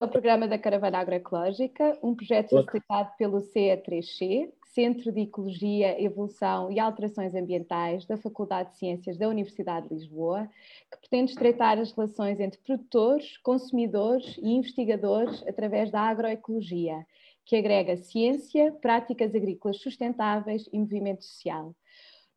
ao 0.00 0.08
programa 0.08 0.48
da 0.48 0.58
Caravana 0.58 0.98
Agroecológica, 0.98 1.98
um 2.02 2.14
projeto 2.14 2.56
facilitado 2.56 3.10
pelo 3.18 3.42
CE3C, 3.42 4.50
Centro 4.72 5.12
de 5.12 5.20
Ecologia, 5.20 6.02
Evolução 6.02 6.72
e 6.72 6.80
Alterações 6.80 7.34
Ambientais 7.34 8.06
da 8.06 8.16
Faculdade 8.16 8.70
de 8.70 8.78
Ciências 8.78 9.18
da 9.18 9.28
Universidade 9.28 9.88
de 9.88 9.94
Lisboa, 9.94 10.48
que 10.90 10.98
pretende 11.00 11.32
estreitar 11.32 11.78
as 11.78 11.92
relações 11.92 12.40
entre 12.40 12.58
produtores, 12.60 13.36
consumidores 13.38 14.38
e 14.38 14.48
investigadores 14.48 15.46
através 15.46 15.90
da 15.90 16.00
agroecologia, 16.00 17.06
que 17.44 17.56
agrega 17.56 17.98
ciência, 17.98 18.72
práticas 18.80 19.34
agrícolas 19.34 19.82
sustentáveis 19.82 20.66
e 20.72 20.78
movimento 20.78 21.24
social. 21.24 21.74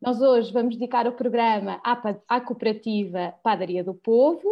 Nós 0.04 0.20
hoje 0.20 0.52
vamos 0.52 0.76
dedicar 0.76 1.06
o 1.06 1.12
programa 1.12 1.80
à, 1.82 1.98
à 2.28 2.38
cooperativa 2.38 3.34
Padaria 3.42 3.82
do 3.82 3.94
Povo 3.94 4.46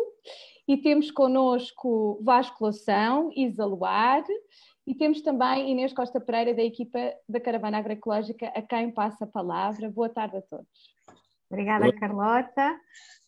e 0.67 0.79
temos 0.79 1.11
connosco 1.11 2.19
Vasco 2.23 2.65
Loção, 2.65 3.31
Isa 3.37 3.67
Luar, 3.67 4.25
e 4.87 4.95
temos 4.95 5.21
também 5.21 5.71
Inês 5.71 5.93
Costa 5.93 6.19
Pereira, 6.19 6.55
da 6.55 6.63
equipa 6.63 6.99
da 7.29 7.39
Caravana 7.39 7.77
Agroecológica, 7.77 8.47
a 8.47 8.63
quem 8.63 8.91
passa 8.91 9.25
a 9.25 9.27
palavra. 9.27 9.91
Boa 9.91 10.09
tarde 10.09 10.39
a 10.39 10.41
todos. 10.41 10.67
Obrigada, 11.51 11.93
Carlota. 11.93 12.75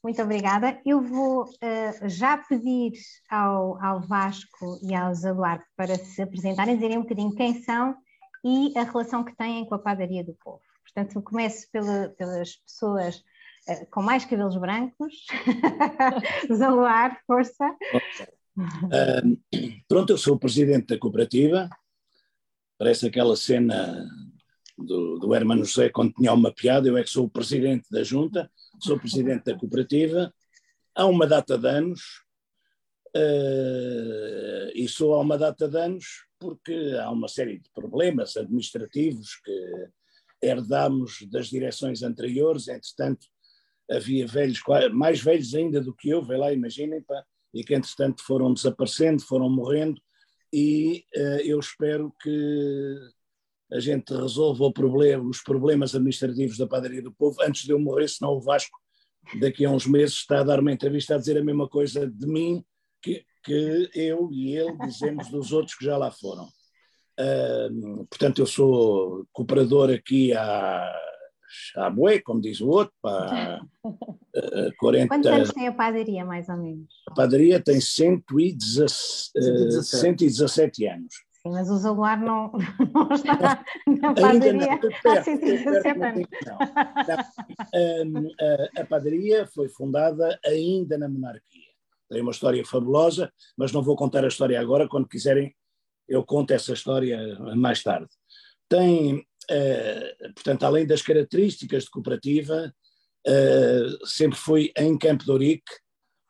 Muito 0.03 0.23
obrigada. 0.23 0.81
Eu 0.87 1.03
vou 1.03 1.43
uh, 1.43 2.09
já 2.09 2.39
pedir 2.39 2.93
ao, 3.31 3.79
ao 3.85 4.01
Vasco 4.01 4.79
e 4.83 4.95
ao 4.95 5.15
Zaduardo 5.15 5.65
para 5.77 5.95
se 5.97 6.23
apresentarem, 6.23 6.77
dizerem 6.77 6.97
um 6.97 7.03
bocadinho 7.03 7.35
quem 7.35 7.63
são 7.63 7.95
e 8.43 8.73
a 8.79 8.83
relação 8.85 9.23
que 9.23 9.37
têm 9.37 9.67
com 9.67 9.75
a 9.75 9.79
padaria 9.79 10.25
do 10.25 10.33
povo. 10.43 10.74
Portanto, 10.85 11.23
começo 11.23 11.69
pela, 11.73 12.11
pelas 12.11 12.57
pessoas 12.57 13.17
uh, 13.69 13.87
com 13.91 14.03
mais 14.03 14.25
cabelos 14.25 14.57
brancos. 14.57 15.27
Zaluar, 16.53 17.21
força. 17.27 17.77
Uh, 18.57 19.83
pronto, 19.89 20.13
eu 20.13 20.19
sou 20.19 20.37
o 20.37 20.39
presidente 20.39 20.87
da 20.87 20.99
cooperativa. 20.99 21.69
Parece 22.79 23.07
aquela 23.07 23.37
cena 23.37 24.07
do, 24.77 25.19
do 25.19 25.35
Hermano 25.35 25.65
José 25.65 25.89
quando 25.89 26.13
tinha 26.13 26.33
uma 26.33 26.53
piada. 26.53 26.89
Eu 26.89 26.97
é 26.97 27.03
que 27.03 27.11
sou 27.11 27.27
o 27.27 27.31
presidente 27.31 27.87
da 27.91 28.03
junta, 28.03 28.51
sou 28.81 28.97
o 28.97 29.01
presidente 29.01 29.45
da 29.45 29.59
cooperativa. 29.59 30.33
Há 30.95 31.07
uma 31.07 31.27
data 31.27 31.59
de 31.59 31.69
anos, 31.69 32.01
uh, 33.17 34.71
e 34.75 34.87
sou 34.89 35.15
há 35.15 35.21
uma 35.21 35.39
data 35.39 35.69
de 35.69 35.79
anos 35.79 36.25
porque 36.39 36.95
há 37.01 37.11
uma 37.11 37.29
série 37.29 37.59
de 37.59 37.71
problemas 37.71 38.37
administrativos 38.37 39.37
que 39.37 39.89
herdámos 40.45 41.27
das 41.31 41.49
direções 41.49 42.03
anteriores. 42.03 42.69
Entretanto, 42.69 43.27
havia 43.91 44.27
velhos, 44.27 44.61
mais 44.93 45.21
velhos 45.21 45.55
ainda 45.55 45.81
do 45.81 45.95
que 45.95 46.09
eu, 46.09 46.23
vê 46.23 46.37
lá, 46.37 46.53
imaginem, 46.53 47.03
pá, 47.03 47.25
e 47.53 47.63
que 47.63 47.75
entretanto 47.75 48.23
foram 48.23 48.53
desaparecendo, 48.53 49.23
foram 49.23 49.49
morrendo, 49.49 50.01
e 50.53 51.05
uh, 51.17 51.41
eu 51.45 51.59
espero 51.59 52.13
que 52.21 52.97
a 53.73 53.81
gente 53.81 54.15
resolva 54.15 54.73
problema, 54.73 55.29
os 55.29 55.43
problemas 55.43 55.95
administrativos 55.95 56.57
da 56.57 56.67
padaria 56.67 57.03
do 57.03 57.13
povo 57.13 57.41
antes 57.43 57.65
de 57.65 57.73
eu 57.73 57.79
morrer, 57.79 58.09
senão 58.09 58.33
o 58.33 58.41
Vasco 58.41 58.79
daqui 59.41 59.65
a 59.65 59.71
uns 59.71 59.87
meses 59.87 60.17
está 60.17 60.41
a 60.41 60.45
dar 60.45 60.61
uma 60.61 60.73
entrevista 60.73 61.15
a 61.15 61.19
dizer 61.19 61.39
a 61.39 61.45
mesma 61.45 61.69
coisa 61.69 62.09
de 62.09 62.27
mim 62.27 62.65
que, 63.03 63.25
que 63.43 63.91
eu 63.95 64.31
e 64.31 64.57
ele 64.57 64.77
dizemos 64.79 65.29
dos 65.29 65.53
outros 65.53 65.77
que 65.77 65.85
já 65.85 65.97
lá 65.97 66.11
foram. 66.11 66.49
Uh, 67.19 68.07
portanto, 68.07 68.41
eu 68.41 68.47
sou 68.47 69.27
cooperador 69.33 69.91
aqui 69.91 70.33
há 70.33 70.93
à 71.77 71.91
bué, 71.91 72.21
como 72.21 72.41
diz 72.41 72.61
o 72.61 72.69
outro, 72.69 72.93
para 73.01 73.63
uh, 73.85 74.73
40... 74.79 75.09
Quantos 75.09 75.31
anos 75.31 75.51
tem 75.53 75.69
a 75.69 75.73
padaria, 75.73 76.25
mais 76.25 76.49
ou 76.49 76.57
menos? 76.57 76.89
A 77.09 77.15
padaria 77.15 77.61
tem 77.61 77.81
117, 77.81 79.33
uh, 79.37 79.83
117 79.83 80.87
anos. 80.87 81.15
Sim, 81.43 81.53
mas 81.53 81.71
o 81.71 81.77
Zaguar 81.77 82.21
não, 82.21 82.51
não 82.93 83.13
está 83.13 83.65
na 83.87 84.15
padaria 84.15 84.53
não, 84.53 85.13
há 85.13 85.23
117 85.23 85.89
anos. 86.03 86.29
Não. 86.47 86.59
A, 88.77 88.81
a 88.81 88.87
padaria 88.87 89.47
foi 89.47 89.69
fundada 89.69 90.39
ainda 90.45 90.99
na 90.99 91.09
monarquia. 91.09 91.75
Tem 92.11 92.23
uma 92.23 92.33
história 92.33 92.65
fabulosa, 92.65 93.31
mas 93.57 93.73
não 93.73 93.83
vou 93.83 93.97
contar 93.97 94.25
a 94.25 94.29
história 94.29 94.61
agora, 94.61 94.89
quando 94.89 95.09
quiserem 95.09 95.55
eu 96.09 96.25
conto 96.25 96.53
essa 96.53 96.73
história 96.73 97.39
mais 97.55 97.83
tarde. 97.83 98.09
Tem 98.69 99.25
Uh, 99.51 100.33
portanto, 100.35 100.65
além 100.65 100.87
das 100.87 101.03
características 101.03 101.85
de 101.85 101.91
cooperativa, 101.91 102.75
uh, 103.27 104.07
sempre 104.07 104.39
foi 104.39 104.73
em 104.77 104.97
Campo 104.97 105.25
de 105.25 105.31
Ourique, 105.31 105.73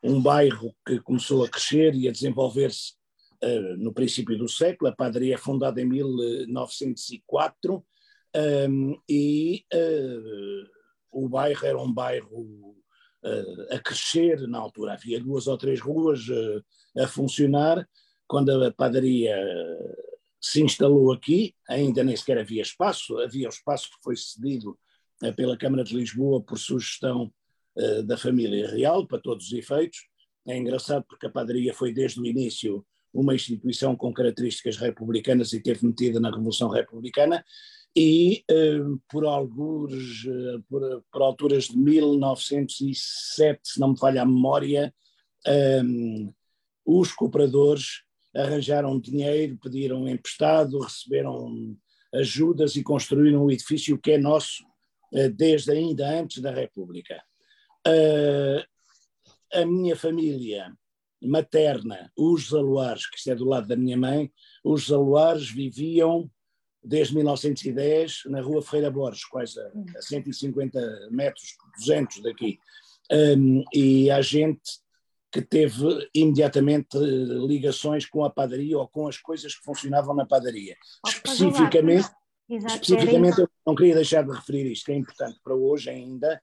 um 0.03 0.21
bairro 0.21 0.75
que 0.85 0.99
começou 0.99 1.43
a 1.43 1.49
crescer 1.49 1.95
e 1.95 2.07
a 2.07 2.11
desenvolver-se 2.11 2.93
uh, 3.43 3.77
no 3.77 3.93
princípio 3.93 4.37
do 4.37 4.49
século. 4.49 4.89
A 4.89 4.95
padaria 4.95 5.35
é 5.35 5.37
fundada 5.37 5.81
em 5.81 5.85
1904 5.85 7.85
um, 8.69 8.99
e 9.09 9.65
o 11.09 11.29
bairro 11.29 11.65
era 11.65 11.81
um 11.81 11.91
bairro 11.91 12.75
a 13.71 13.79
crescer 13.79 14.47
na 14.47 14.59
altura. 14.59 14.93
Havia 14.93 15.19
duas 15.19 15.47
ou 15.47 15.57
três 15.57 15.79
ruas 15.79 16.19
a 16.97 17.07
funcionar. 17.07 17.87
Quando 18.27 18.63
a 18.63 18.71
padaria 18.71 19.35
se 20.41 20.61
instalou 20.61 21.11
aqui, 21.11 21.55
ainda 21.67 22.03
nem 22.03 22.15
sequer 22.15 22.37
havia 22.37 22.61
espaço, 22.61 23.17
havia 23.19 23.47
o 23.47 23.51
espaço 23.51 23.89
que 23.89 24.03
foi 24.03 24.15
cedido 24.15 24.77
eh, 25.23 25.31
pela 25.31 25.57
Câmara 25.57 25.83
de 25.83 25.95
Lisboa 25.95 26.41
por 26.41 26.59
sugestão 26.59 27.33
uh, 27.77 28.03
da 28.03 28.17
família 28.17 28.69
real, 28.69 29.07
para 29.07 29.19
todos 29.19 29.47
os 29.47 29.53
efeitos. 29.53 29.99
É 30.47 30.55
engraçado 30.55 31.03
porque 31.09 31.25
a 31.25 31.31
padaria 31.31 31.73
foi 31.73 31.91
desde 31.91 32.21
o 32.21 32.25
início 32.25 32.85
uma 33.11 33.33
instituição 33.33 33.95
com 33.95 34.13
características 34.13 34.77
republicanas 34.77 35.53
e 35.53 35.61
teve 35.61 35.85
metida 35.85 36.19
na 36.19 36.29
Revolução 36.29 36.69
Republicana, 36.69 37.43
e 37.95 38.43
por 39.09 39.23
por, 40.69 41.03
por, 41.09 41.21
alturas 41.21 41.63
de 41.65 41.77
1907, 41.77 43.61
se 43.63 43.79
não 43.79 43.91
me 43.91 43.97
falha 43.97 44.21
a 44.21 44.25
memória, 44.25 44.93
um, 45.81 46.33
os 46.85 47.13
cooperadores 47.13 48.04
arranjaram 48.35 48.99
dinheiro, 48.99 49.57
pediram 49.61 50.07
emprestado, 50.07 50.79
receberam 50.79 51.75
ajudas 52.13 52.75
e 52.75 52.83
construíram 52.83 53.41
o 53.41 53.45
um 53.45 53.51
edifício 53.51 53.97
que 53.97 54.11
é 54.11 54.17
nosso 54.17 54.63
eh, 55.13 55.29
desde 55.29 55.71
ainda 55.71 56.07
antes 56.07 56.41
da 56.41 56.51
República. 56.51 57.21
Eh, 57.87 58.65
a 59.53 59.65
minha 59.65 59.95
família 59.95 60.71
materna, 61.21 62.11
os 62.17 62.49
Zaluares, 62.49 63.09
que 63.09 63.17
isto 63.17 63.31
é 63.31 63.35
do 63.35 63.45
lado 63.45 63.67
da 63.67 63.75
minha 63.75 63.97
mãe, 63.97 64.31
os 64.63 64.87
Zaluares 64.87 65.49
viviam 65.49 66.29
desde 66.83 67.15
1910 67.15 68.23
na 68.27 68.41
rua 68.41 68.61
Ferreira 68.61 68.91
Borges, 68.91 69.25
quase 69.25 69.59
a, 69.59 70.01
150 70.01 71.09
metros, 71.09 71.55
200 71.79 72.21
daqui. 72.21 72.59
Um, 73.11 73.63
e 73.73 74.09
a 74.11 74.21
gente 74.21 74.79
que 75.35 75.41
teve 75.41 76.09
imediatamente 76.13 76.95
eh, 76.95 77.45
ligações 77.45 78.05
com 78.05 78.23
a 78.23 78.29
padaria 78.29 78.77
ou 78.77 78.87
com 78.87 79.05
as 79.05 79.17
coisas 79.17 79.53
que 79.53 79.65
funcionavam 79.65 80.15
na 80.15 80.25
padaria. 80.25 80.77
especificamente, 81.05 82.07
especificamente 82.49 83.41
eu 83.41 83.49
não 83.67 83.75
queria 83.75 83.95
deixar 83.95 84.23
de 84.23 84.31
referir 84.31 84.71
isto, 84.71 84.85
que 84.85 84.93
é 84.93 84.95
importante 84.95 85.37
para 85.43 85.53
hoje 85.53 85.89
ainda, 85.89 86.41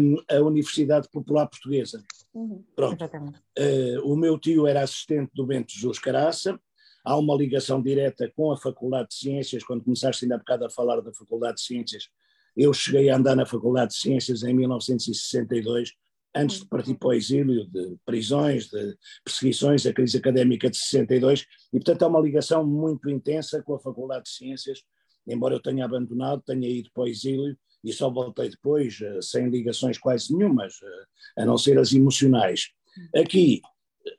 um, 0.00 0.16
a 0.30 0.40
Universidade 0.40 1.08
Popular 1.10 1.48
Portuguesa. 1.48 2.00
Uhum, 2.32 2.64
Pronto. 2.76 3.04
Uh, 3.04 4.00
o 4.04 4.16
meu 4.16 4.38
tio 4.38 4.68
era 4.68 4.82
assistente 4.82 5.32
do 5.34 5.44
Bento 5.44 5.72
Jesus 5.72 5.98
Caraça, 5.98 6.60
há 7.04 7.18
uma 7.18 7.34
ligação 7.34 7.82
direta 7.82 8.30
com 8.36 8.52
a 8.52 8.56
Faculdade 8.56 9.08
de 9.08 9.16
Ciências, 9.16 9.64
quando 9.64 9.82
começaste 9.82 10.24
ainda 10.24 10.36
há 10.36 10.38
bocado 10.38 10.64
a 10.64 10.70
falar 10.70 11.00
da 11.00 11.12
Faculdade 11.12 11.56
de 11.56 11.62
Ciências, 11.62 12.08
eu 12.56 12.72
cheguei 12.72 13.10
a 13.10 13.16
andar 13.16 13.34
na 13.34 13.44
Faculdade 13.44 13.94
de 13.94 13.98
Ciências 13.98 14.44
em 14.44 14.54
1962, 14.54 15.94
antes 16.34 16.60
de 16.60 16.66
partir 16.66 16.94
para 16.94 17.08
o 17.08 17.12
exílio, 17.12 17.66
de 17.66 17.96
prisões, 18.04 18.68
de 18.68 18.96
perseguições, 19.24 19.86
a 19.86 19.92
crise 19.92 20.16
académica 20.16 20.70
de 20.70 20.76
62, 20.76 21.46
e 21.72 21.78
portanto 21.78 22.02
há 22.02 22.08
uma 22.08 22.20
ligação 22.20 22.66
muito 22.66 23.10
intensa 23.10 23.62
com 23.62 23.74
a 23.74 23.80
Faculdade 23.80 24.24
de 24.24 24.30
Ciências, 24.30 24.82
embora 25.26 25.54
eu 25.54 25.60
tenha 25.60 25.84
abandonado, 25.84 26.42
tenha 26.44 26.68
ido 26.68 26.90
para 26.92 27.04
o 27.04 27.08
exílio 27.08 27.56
e 27.84 27.92
só 27.92 28.10
voltei 28.10 28.48
depois, 28.48 29.00
eh, 29.00 29.20
sem 29.20 29.48
ligações 29.48 29.98
quase 29.98 30.34
nenhumas, 30.34 30.74
eh, 30.82 31.42
a 31.42 31.46
não 31.46 31.58
ser 31.58 31.78
as 31.78 31.92
emocionais. 31.92 32.70
Aqui 33.14 33.60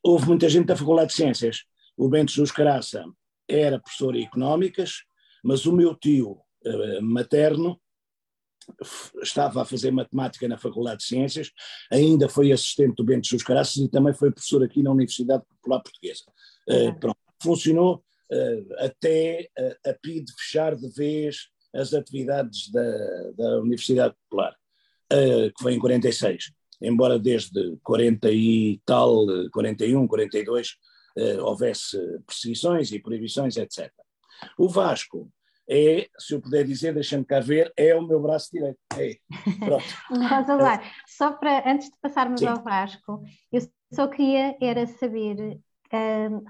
houve 0.03 0.27
muita 0.27 0.49
gente 0.49 0.67
da 0.67 0.75
Faculdade 0.75 1.09
de 1.09 1.15
Ciências, 1.15 1.63
o 1.97 2.09
Bento 2.09 2.31
Jesus 2.31 2.51
Caraça 2.51 3.03
era 3.47 3.79
professor 3.79 4.13
de 4.13 4.23
Económicas, 4.23 5.03
mas 5.43 5.65
o 5.65 5.73
meu 5.73 5.95
tio 5.95 6.39
eh, 6.65 7.01
materno 7.01 7.79
estava 9.21 9.61
a 9.61 9.65
fazer 9.65 9.91
matemática 9.91 10.47
na 10.47 10.57
Faculdade 10.57 10.99
de 10.99 11.05
Ciências, 11.05 11.51
ainda 11.91 12.29
foi 12.29 12.51
assistente 12.51 12.95
do 12.95 13.03
Bento 13.03 13.25
Jesus 13.25 13.43
Caraças 13.43 13.77
e 13.77 13.87
também 13.87 14.13
foi 14.13 14.31
professor 14.31 14.63
aqui 14.63 14.81
na 14.81 14.91
Universidade 14.91 15.43
Popular 15.45 15.81
Portuguesa. 15.81 16.23
Uhum. 16.67 16.89
Uh, 16.89 16.99
pronto, 16.99 17.17
funcionou 17.41 18.03
uh, 18.31 18.85
até 18.85 19.49
uh, 19.59 19.89
a 19.89 19.93
PID 19.93 20.25
fechar 20.37 20.75
de 20.75 20.89
vez 20.89 21.49
as 21.73 21.93
atividades 21.93 22.71
da, 22.71 23.31
da 23.35 23.59
Universidade 23.59 24.13
Popular, 24.23 24.55
que 25.09 25.63
foi 25.63 25.73
em 25.73 25.79
46, 25.79 26.51
embora 26.79 27.17
desde 27.17 27.77
40 27.83 28.31
e 28.31 28.79
tal, 28.85 29.25
41, 29.51 30.07
42, 30.07 30.75
houvesse 31.41 31.97
perseguições 32.27 32.91
e 32.91 32.99
proibições, 32.99 33.57
etc. 33.57 33.91
O 34.55 34.69
Vasco 34.69 35.31
é, 35.69 36.09
se 36.17 36.33
eu 36.33 36.41
puder 36.41 36.65
dizer, 36.65 36.93
deixando 36.93 37.25
cá 37.25 37.39
ver, 37.39 37.71
é 37.77 37.95
o 37.95 38.01
meu 38.01 38.21
braço 38.21 38.49
direito. 38.51 38.79
É. 38.97 39.17
Pronto. 39.59 39.83
Rosa 40.29 40.81
só 41.07 41.31
para, 41.33 41.69
antes 41.69 41.89
de 41.89 41.97
passarmos 42.01 42.39
Sim. 42.39 42.47
ao 42.47 42.63
Vasco, 42.63 43.23
eu 43.51 43.61
só 43.91 44.07
queria 44.07 44.57
era 44.61 44.85
saber 44.85 45.59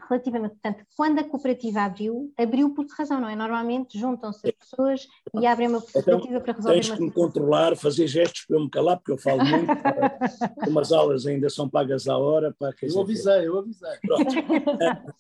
relativamente, 0.10 0.54
portanto, 0.54 0.86
quando 0.96 1.20
a 1.20 1.24
cooperativa 1.24 1.82
abriu, 1.82 2.32
abriu 2.38 2.74
por 2.74 2.86
que 2.86 2.94
razão, 2.98 3.20
não 3.20 3.28
é? 3.28 3.36
Normalmente 3.36 4.00
juntam-se 4.00 4.48
as 4.48 4.54
pessoas 4.54 5.08
e 5.34 5.46
abrem 5.46 5.68
uma 5.68 5.82
cooperativa 5.82 6.28
então, 6.28 6.42
para 6.42 6.54
resolver 6.54 6.76
tens 6.76 6.90
uma 6.90 6.98
que 6.98 7.04
me 7.04 7.12
controlar, 7.12 7.76
fazer 7.76 8.08
gestos 8.08 8.46
para 8.46 8.56
eu 8.56 8.62
me 8.62 8.70
calar, 8.70 8.98
porque 8.98 9.12
eu 9.12 9.18
falo 9.18 9.44
muito, 9.44 9.68
umas 10.70 10.94
aulas 10.94 11.26
ainda 11.26 11.50
são 11.50 11.68
pagas 11.68 12.08
à 12.08 12.18
hora. 12.18 12.56
Para, 12.58 12.74
eu 12.82 13.02
avisei, 13.02 13.48
eu 13.48 13.60
avisei. 13.60 13.98
Pronto. 14.02 14.34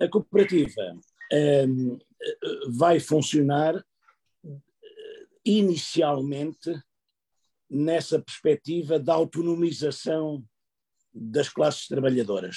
A, 0.00 0.04
a 0.04 0.08
cooperativa 0.08 0.80
um, 0.92 1.00
vai 2.70 3.00
funcionar 3.00 3.84
inicialmente 5.44 6.70
nessa 7.70 8.18
perspectiva 8.18 8.98
da 8.98 9.14
autonomização 9.14 10.44
das 11.12 11.48
classes 11.48 11.86
trabalhadoras. 11.86 12.56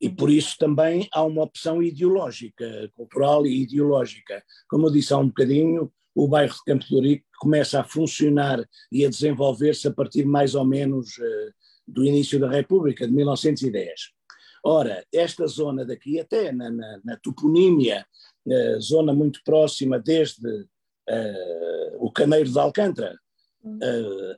E 0.00 0.08
por 0.08 0.30
isso 0.30 0.56
também 0.58 1.08
há 1.12 1.24
uma 1.24 1.42
opção 1.42 1.82
ideológica, 1.82 2.90
cultural 2.94 3.46
e 3.46 3.62
ideológica. 3.62 4.42
Como 4.68 4.86
eu 4.86 4.92
disse 4.92 5.12
há 5.12 5.18
um 5.18 5.26
bocadinho, 5.26 5.92
o 6.14 6.28
bairro 6.28 6.54
de 6.54 6.64
Campo 6.64 6.84
de 6.84 6.94
Ourique 6.94 7.24
começa 7.38 7.80
a 7.80 7.84
funcionar 7.84 8.64
e 8.92 9.04
a 9.04 9.08
desenvolver-se 9.08 9.88
a 9.88 9.92
partir 9.92 10.24
mais 10.24 10.54
ou 10.54 10.64
menos 10.64 11.16
uh, 11.18 11.52
do 11.86 12.04
início 12.04 12.38
da 12.38 12.48
República, 12.48 13.06
de 13.06 13.12
1910. 13.12 14.17
Ora, 14.64 15.04
esta 15.12 15.46
zona 15.46 15.84
daqui, 15.84 16.18
até 16.18 16.52
na, 16.52 16.70
na, 16.70 17.00
na 17.04 17.16
toponímia, 17.16 18.06
uh, 18.46 18.80
zona 18.80 19.12
muito 19.12 19.40
próxima 19.44 19.98
desde 19.98 20.48
uh, 20.48 21.96
o 21.98 22.10
Caneiro 22.10 22.50
de 22.50 22.58
Alcântara 22.58 23.16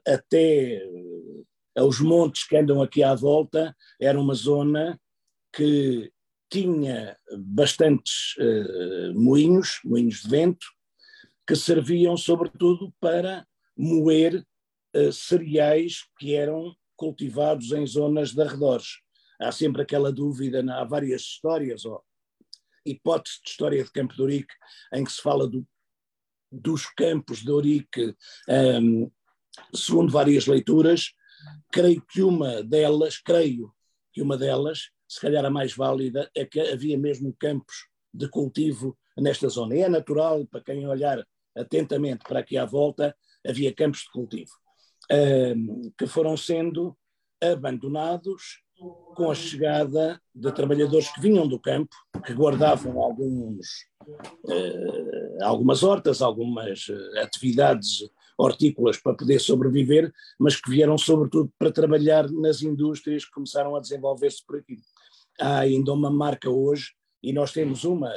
até 0.06 0.82
aos 1.76 2.00
montes 2.00 2.46
que 2.46 2.56
andam 2.56 2.82
aqui 2.82 3.02
à 3.02 3.14
volta, 3.14 3.75
era 4.00 4.20
uma 4.20 4.34
zona 4.34 5.00
que 5.52 6.11
tinha 6.50 7.16
bastantes 7.38 8.34
uh, 8.38 9.14
moinhos, 9.14 9.81
moinhos 9.84 10.23
de 10.23 10.28
vento, 10.28 10.66
que 11.46 11.55
serviam 11.55 12.16
sobretudo 12.16 12.93
para 13.00 13.46
moer 13.76 14.44
uh, 14.96 15.12
cereais 15.12 16.05
que 16.19 16.34
eram 16.34 16.75
cultivados 16.96 17.73
em 17.73 17.87
zonas 17.87 18.32
de 18.32 18.43
arredores. 18.43 19.00
Há 19.40 19.50
sempre 19.52 19.82
aquela 19.82 20.12
dúvida, 20.12 20.62
há 20.75 20.84
várias 20.84 21.22
histórias, 21.22 21.84
ou 21.84 22.04
hipótese 22.84 23.40
de 23.44 23.50
história 23.50 23.82
de 23.82 23.90
Campo 23.90 24.14
de 24.14 24.22
Ourique, 24.22 24.54
em 24.92 25.04
que 25.04 25.12
se 25.12 25.20
fala 25.20 25.48
do, 25.48 25.66
dos 26.50 26.87
campos 26.87 27.38
de 27.38 27.50
Ourique, 27.50 28.14
um, 28.48 28.52
ehm, 28.52 29.10
segundo 29.75 30.12
várias 30.12 30.46
leituras, 30.46 31.12
creio 31.72 32.02
que 32.06 32.22
uma 32.22 32.62
delas, 32.62 33.19
creio 33.19 33.72
que 34.12 34.20
uma 34.22 34.37
delas 34.37 34.90
se 35.10 35.20
calhar 35.20 35.44
a 35.44 35.50
mais 35.50 35.75
válida, 35.75 36.31
é 36.37 36.44
que 36.44 36.60
havia 36.60 36.96
mesmo 36.96 37.34
campos 37.37 37.88
de 38.14 38.28
cultivo 38.28 38.96
nesta 39.19 39.48
zona. 39.48 39.75
E 39.75 39.81
é 39.81 39.88
natural, 39.88 40.46
para 40.46 40.62
quem 40.62 40.87
olhar 40.87 41.26
atentamente 41.56 42.22
para 42.22 42.38
aqui 42.38 42.56
à 42.56 42.64
volta, 42.64 43.16
havia 43.44 43.75
campos 43.75 44.02
de 44.02 44.10
cultivo, 44.12 44.52
que 45.98 46.06
foram 46.06 46.37
sendo 46.37 46.96
abandonados 47.42 48.62
com 49.15 49.31
a 49.31 49.35
chegada 49.35 50.21
de 50.35 50.50
trabalhadores 50.53 51.12
que 51.12 51.21
vinham 51.21 51.47
do 51.47 51.59
campo, 51.59 51.94
que 52.25 52.32
guardavam 52.32 53.00
alguns, 53.00 53.87
eh, 54.49 55.38
algumas 55.43 55.82
hortas, 55.82 56.23
algumas 56.23 56.87
eh, 56.88 57.21
atividades 57.21 58.09
hortícolas 58.38 58.97
para 58.97 59.15
poder 59.15 59.38
sobreviver, 59.38 60.11
mas 60.38 60.56
que 60.56 60.71
vieram 60.71 60.97
sobretudo 60.97 61.53
para 61.59 61.71
trabalhar 61.71 62.31
nas 62.31 62.62
indústrias 62.62 63.25
que 63.25 63.32
começaram 63.32 63.77
a 63.77 63.81
desenvolver-se 63.81 64.44
por 64.47 64.56
aqui. 64.56 64.79
Há 65.38 65.61
ainda 65.61 65.93
uma 65.93 66.11
marca 66.11 66.49
hoje, 66.49 66.93
e 67.23 67.33
nós 67.33 67.53
temos 67.53 67.85
uma, 67.85 68.11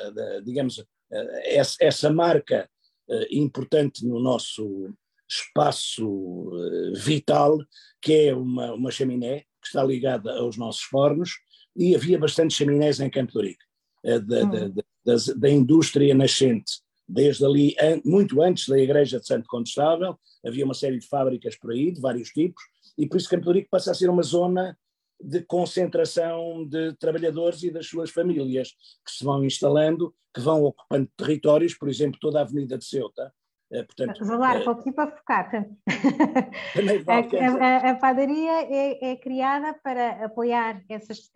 digamos, 0.45 0.83
eh, 1.11 1.61
essa 1.81 2.09
marca 2.09 2.69
eh, 3.09 3.27
importante 3.31 4.05
no 4.05 4.19
nosso 4.19 4.93
espaço 5.27 6.51
vital, 6.95 7.57
que 8.01 8.27
é 8.27 8.35
uma, 8.35 8.73
uma 8.73 8.91
chaminé, 8.91 9.45
que 9.63 9.69
está 9.69 9.83
ligada 9.83 10.31
aos 10.37 10.57
nossos 10.57 10.83
fornos, 10.83 11.31
e 11.75 11.95
havia 11.95 12.19
bastante 12.19 12.53
chaminés 12.53 12.99
em 12.99 13.09
Campo 13.09 13.31
de 13.31 13.37
Ourique, 13.37 13.63
da, 14.03 14.43
hum. 14.43 14.49
da, 14.49 14.83
da, 15.05 15.15
da, 15.35 15.49
indústria 15.49 16.13
nascente. 16.13 16.81
Desde 17.07 17.45
ali, 17.45 17.75
muito 18.05 18.41
antes 18.41 18.67
da 18.67 18.77
igreja 18.77 19.19
de 19.19 19.25
Santo 19.25 19.47
Condestável, 19.47 20.17
havia 20.45 20.63
uma 20.63 20.73
série 20.73 20.99
de 20.99 21.07
fábricas 21.07 21.57
por 21.57 21.71
aí, 21.71 21.91
de 21.91 21.99
vários 21.99 22.29
tipos, 22.29 22.61
e 22.97 23.07
por 23.07 23.17
isso 23.17 23.29
Campo 23.29 23.51
de 23.51 23.67
passa 23.69 23.91
a 23.91 23.93
ser 23.93 24.09
uma 24.09 24.23
zona 24.23 24.77
de 25.23 25.41
concentração 25.41 26.65
de 26.67 26.93
trabalhadores 26.93 27.63
e 27.63 27.71
das 27.71 27.87
suas 27.87 28.09
famílias 28.09 28.69
que 29.05 29.11
se 29.11 29.23
vão 29.23 29.43
instalando, 29.43 30.13
que 30.33 30.41
vão 30.41 30.63
ocupando 30.63 31.09
territórios, 31.15 31.73
por 31.73 31.87
exemplo, 31.87 32.19
toda 32.19 32.39
a 32.39 32.41
Avenida 32.41 32.77
de 32.77 32.85
Ceuta. 32.85 33.33
É, 33.73 33.83
portanto, 33.83 34.23
Valar, 34.23 34.61
é, 34.61 34.63
vou 34.63 34.75
pedir 34.75 34.93
para 34.93 35.09
focar. 35.09 35.49
a, 37.07 37.65
a, 37.65 37.91
a, 37.91 37.95
padaria 37.95 38.51
é, 38.71 39.11
é, 39.11 39.15
criada 39.15 39.73
para 39.83 40.23
apoiar 40.25 40.83
essas, 40.87 41.31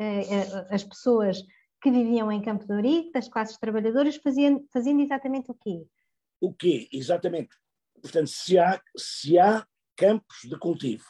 as 0.69 0.83
pessoas 0.83 1.41
que 1.81 1.89
viviam 1.89 2.31
em 2.31 2.41
Campo 2.41 2.65
de 2.67 2.73
Ourique, 2.73 3.11
das 3.11 3.27
classes 3.27 3.57
trabalhadoras, 3.57 4.17
fazendo, 4.17 4.63
fazendo 4.71 5.01
exatamente 5.01 5.49
o 5.49 5.55
quê? 5.55 5.87
O 6.39 6.53
quê? 6.53 6.87
Exatamente. 6.93 7.55
Portanto, 7.99 8.27
se 8.27 8.59
há, 8.59 8.79
se 8.95 9.39
há 9.39 9.65
campos 9.95 10.37
de 10.43 10.57
cultivo 10.59 11.05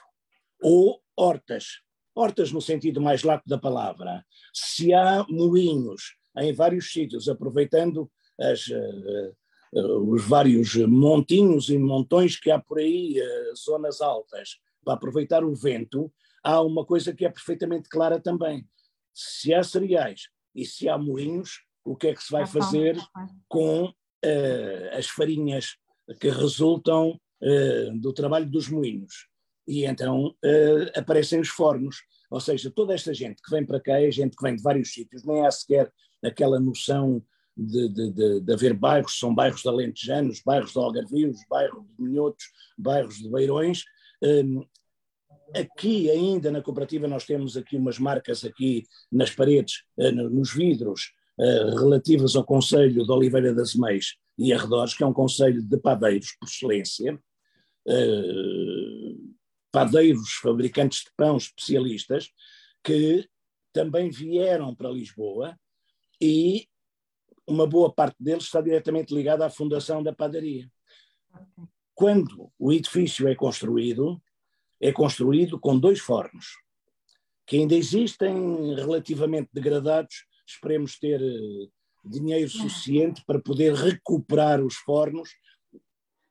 ou 0.64 1.02
hortas 1.16 1.82
hortas 2.18 2.52
no 2.52 2.60
sentido 2.60 3.00
mais 3.00 3.22
lato 3.22 3.48
da 3.48 3.60
palavra, 3.60 4.26
se 4.52 4.92
há 4.92 5.24
moinhos 5.30 6.16
em 6.38 6.52
vários 6.52 6.92
sítios, 6.92 7.30
aproveitando 7.30 8.12
as, 8.40 8.66
os 9.74 10.24
vários 10.26 10.76
montinhos 10.76 11.70
e 11.70 11.78
montões 11.78 12.40
que 12.40 12.52
há 12.52 12.60
por 12.60 12.80
aí, 12.80 13.20
uh, 13.20 13.56
zonas 13.56 14.02
altas, 14.02 14.58
para 14.84 14.94
aproveitar 14.94 15.44
o 15.44 15.56
vento, 15.56 16.12
há 16.44 16.62
uma 16.62 16.86
coisa 16.86 17.14
que 17.14 17.26
é 17.26 17.30
perfeitamente 17.30 17.90
clara 17.90 18.20
também. 18.20 18.66
Se 19.14 19.54
há 19.54 19.64
cereais 19.64 20.30
e 20.56 20.66
se 20.66 20.88
há 20.88 20.98
moinhos, 20.98 21.64
o 21.84 21.96
que 21.96 22.08
é 22.08 22.14
que 22.14 22.24
se 22.24 22.32
vai 22.32 22.46
fazer 22.46 22.98
com 23.48 23.92
as 24.98 25.08
farinhas 25.08 25.78
que 26.20 26.30
resultam 26.30 27.20
do 28.00 28.12
trabalho 28.14 28.50
dos 28.50 28.68
moinhos? 28.68 29.28
e 29.68 29.86
então 29.86 30.28
uh, 30.28 31.00
aparecem 31.00 31.40
os 31.40 31.50
fornos. 31.50 31.98
Ou 32.32 32.40
seja, 32.40 32.72
toda 32.72 32.94
esta 32.94 33.14
gente 33.14 33.42
que 33.42 33.52
vem 33.52 33.66
para 33.66 33.82
cá 33.82 34.02
é 34.02 34.10
gente 34.10 34.36
que 34.36 34.44
vem 34.44 34.56
de 34.56 34.64
vários 34.64 34.94
sítios, 34.94 35.24
nem 35.26 35.46
há 35.46 35.52
sequer 35.52 35.92
aquela 36.24 36.60
noção 36.60 37.24
de, 37.58 37.90
de, 37.90 38.12
de, 38.12 38.40
de 38.42 38.54
haver 38.54 38.74
bairros, 38.74 39.18
são 39.18 39.34
bairros 39.34 39.62
de 39.62 39.68
alentejanos, 39.68 40.42
bairros 40.46 40.72
de 40.72 40.80
algarvios, 40.80 41.38
bairros 41.50 41.84
de 41.98 42.04
minhotos, 42.04 42.46
bairros 42.78 43.16
de 43.16 43.30
beirões. 43.30 43.84
Um, 44.22 44.64
aqui 45.56 46.10
ainda 46.12 46.52
na 46.52 46.62
cooperativa 46.62 47.08
nós 47.08 47.26
temos 47.26 47.58
aqui 47.58 47.76
umas 47.76 47.98
marcas 47.98 48.46
aqui 48.46 48.86
nas 49.12 49.32
paredes, 49.32 49.84
uh, 49.98 50.12
nos 50.12 50.54
vidros, 50.54 51.14
uh, 51.40 51.76
relativas 51.80 52.36
ao 52.36 52.44
Conselho 52.44 53.04
de 53.04 53.12
Oliveira 53.12 53.54
das 53.54 53.74
Meias 53.74 54.16
e 54.38 54.54
Arredores, 54.54 54.94
que 54.94 55.04
é 55.04 55.08
um 55.08 55.14
conselho 55.14 55.64
de 55.64 55.78
padeiros 55.78 56.36
por 56.40 56.48
excelência, 56.48 57.20
uh, 57.88 59.34
padeiros, 59.72 60.34
fabricantes 60.34 61.00
de 61.00 61.12
pão 61.18 61.38
especialistas, 61.38 62.30
que 62.84 63.28
também 63.74 64.12
vieram 64.12 64.76
para 64.76 64.92
Lisboa 64.92 65.58
e 66.22 66.68
uma 67.48 67.66
boa 67.66 67.92
parte 67.92 68.18
deles 68.20 68.44
está 68.44 68.62
diretamente 68.62 69.14
ligada 69.14 69.46
à 69.46 69.50
fundação 69.50 70.04
da 70.04 70.14
padaria. 70.14 70.70
Quando 71.96 72.52
o 72.60 72.74
edifício 72.74 73.28
é 73.28 73.34
construído, 73.34 74.22
é 74.80 74.92
construído 74.92 75.60
com 75.60 75.80
dois 75.80 76.00
fornos, 76.00 76.46
que 77.46 77.58
ainda 77.58 77.74
existem 77.74 78.76
relativamente 78.76 79.50
degradados, 79.54 80.26
esperemos 80.46 81.00
ter 81.00 81.22
eh, 81.22 81.68
dinheiro 82.04 82.50
suficiente 82.50 83.24
para 83.26 83.40
poder 83.40 83.74
recuperar 83.74 84.62
os 84.64 84.76
fornos. 84.76 85.30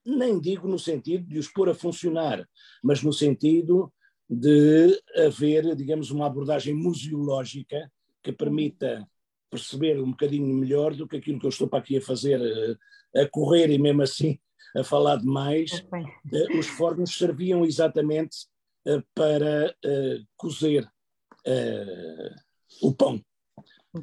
Nem 0.04 0.38
digo 0.38 0.68
no 0.68 0.78
sentido 0.78 1.26
de 1.26 1.38
os 1.38 1.49
pôr 1.49 1.70
a 1.70 1.75
funcionar, 1.75 2.46
mas 2.85 3.02
no 3.02 3.12
sentido 3.12 3.92
de 4.28 5.00
haver, 5.16 5.75
digamos, 5.75 6.11
uma 6.11 6.26
abordagem 6.26 6.75
museológica 6.75 7.90
que 8.23 8.32
permita 8.32 9.06
perceber 9.50 10.00
um 10.00 10.10
bocadinho 10.10 10.54
melhor 10.54 10.94
do 10.94 11.06
que 11.06 11.16
aquilo 11.16 11.38
que 11.38 11.46
eu 11.46 11.50
estou 11.50 11.68
para 11.68 11.78
aqui 11.78 11.96
a 11.96 12.02
fazer, 12.02 12.40
eh, 12.40 13.22
a 13.22 13.28
correr 13.28 13.70
e 13.70 13.78
mesmo 13.78 14.02
assim 14.02 14.38
a 14.76 14.84
falar 14.84 15.16
demais. 15.16 15.84
Eh, 16.32 16.58
os 16.58 16.66
fornos 16.66 17.16
serviam 17.16 17.64
exatamente 17.64 18.46
eh, 18.86 19.02
para 19.14 19.74
cozer 20.36 20.88
o 22.82 22.92
pão. 22.92 23.24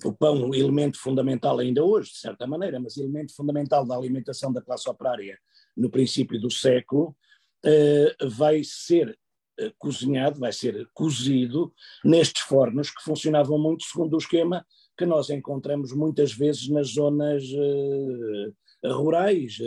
o 0.05 0.13
pão, 0.13 0.55
elemento 0.55 0.97
fundamental 0.97 1.59
ainda 1.59 1.83
hoje, 1.83 2.11
de 2.11 2.17
certa 2.17 2.47
maneira, 2.47 2.79
mas 2.79 2.95
elemento 2.95 3.35
fundamental 3.35 3.85
da 3.85 3.97
alimentação 3.97 4.51
da 4.51 4.61
classe 4.61 4.89
operária 4.89 5.37
no 5.75 5.89
princípio 5.89 6.39
do 6.39 6.49
século, 6.49 7.13
vai 8.37 8.63
ser 8.63 9.19
cozinhado, 9.77 10.39
vai 10.39 10.53
ser 10.53 10.87
cozido 10.93 11.73
nestes 12.03 12.43
fornos 12.43 12.89
que 12.89 13.03
funcionavam 13.03 13.59
muito 13.59 13.83
segundo 13.83 14.13
o 14.13 14.17
esquema 14.17 14.65
que 14.97 15.05
nós 15.05 15.29
encontramos 15.29 15.91
muitas 15.93 16.33
vezes 16.33 16.69
nas 16.69 16.89
zonas 16.89 17.43
uh, 17.43 18.93
rurais, 18.93 19.57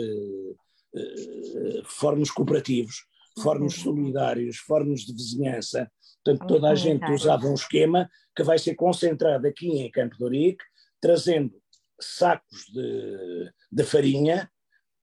fornos 1.85 2.31
cooperativos, 2.31 3.05
fornos 3.41 3.75
solidários, 3.75 4.57
fornos 4.57 5.01
de 5.01 5.13
vizinhança. 5.13 5.91
Portanto, 6.23 6.47
toda 6.47 6.69
a 6.69 6.75
gente 6.75 7.09
usava 7.11 7.47
um 7.47 7.53
esquema 7.53 8.09
que 8.35 8.43
vai 8.43 8.57
ser 8.57 8.75
concentrado 8.75 9.47
aqui 9.47 9.67
em 9.67 9.91
Campo 9.91 10.17
de 10.17 10.23
Ourique, 10.23 10.63
trazendo 10.99 11.53
sacos 11.99 12.65
de, 12.73 13.51
de 13.71 13.83
farinha, 13.83 14.49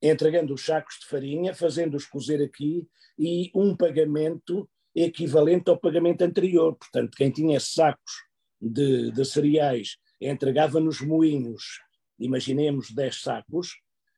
entregando 0.03 0.55
os 0.55 0.65
sacos 0.65 0.97
de 1.01 1.07
farinha, 1.07 1.55
fazendo-os 1.55 2.07
cozer 2.07 2.43
aqui 2.43 2.87
e 3.19 3.51
um 3.55 3.77
pagamento 3.77 4.69
equivalente 4.95 5.71
ao 5.71 5.79
pagamento 5.79 6.23
anterior. 6.23 6.77
Portanto, 6.77 7.17
quem 7.17 7.31
tinha 7.31 7.59
sacos 7.59 8.13
de, 8.61 9.11
de 9.11 9.25
cereais 9.25 9.97
entregava 10.31 10.81
nos 10.81 11.01
moinhos, 11.01 11.81
imaginemos 12.19 12.91
10 12.91 13.23
sacos, 13.23 13.73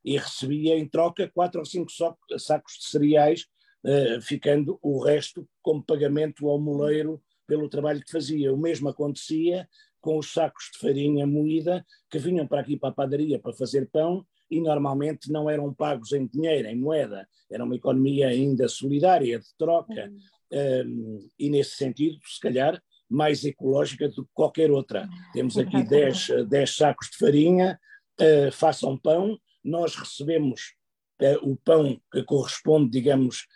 e 0.04 0.16
recebia 0.16 0.78
em 0.78 0.88
troca 0.88 1.28
quatro 1.28 1.58
ou 1.58 1.66
cinco 1.66 1.90
sacos 2.38 2.74
de 2.78 2.86
cereais, 2.86 3.46
uh, 3.84 4.20
ficando 4.22 4.78
o 4.80 5.02
resto 5.02 5.48
como 5.60 5.82
pagamento 5.82 6.48
ao 6.48 6.60
moleiro 6.60 7.20
pelo 7.44 7.68
trabalho 7.68 8.00
que 8.00 8.12
fazia. 8.12 8.54
O 8.54 8.56
mesmo 8.56 8.88
acontecia 8.88 9.68
com 10.00 10.16
os 10.16 10.32
sacos 10.32 10.70
de 10.72 10.78
farinha 10.78 11.26
moída 11.26 11.84
que 12.08 12.20
vinham 12.20 12.46
para 12.46 12.60
aqui 12.60 12.76
para 12.76 12.90
a 12.90 12.92
padaria 12.92 13.40
para 13.40 13.52
fazer 13.52 13.90
pão 13.90 14.24
e 14.48 14.60
normalmente 14.60 15.32
não 15.32 15.50
eram 15.50 15.74
pagos 15.74 16.12
em 16.12 16.24
dinheiro, 16.24 16.68
em 16.68 16.76
moeda. 16.76 17.28
Era 17.50 17.64
uma 17.64 17.74
economia 17.74 18.28
ainda 18.28 18.68
solidária, 18.68 19.40
de 19.40 19.54
troca, 19.58 20.08
uhum. 20.52 21.18
um, 21.18 21.28
e 21.36 21.50
nesse 21.50 21.76
sentido, 21.76 22.20
se 22.24 22.38
calhar, 22.38 22.80
mais 23.08 23.44
ecológica 23.44 24.08
do 24.08 24.24
que 24.24 24.30
qualquer 24.34 24.70
outra. 24.70 25.08
Temos 25.32 25.56
aqui 25.56 25.82
10, 25.82 26.46
10 26.48 26.76
sacos 26.76 27.10
de 27.10 27.18
farinha, 27.18 27.78
uh, 28.20 28.52
façam 28.52 28.96
pão, 28.96 29.38
nós 29.64 29.94
recebemos 29.94 30.74
uh, 31.22 31.50
o 31.50 31.56
pão 31.56 32.00
que 32.12 32.22
corresponde, 32.22 32.90
digamos, 32.90 33.46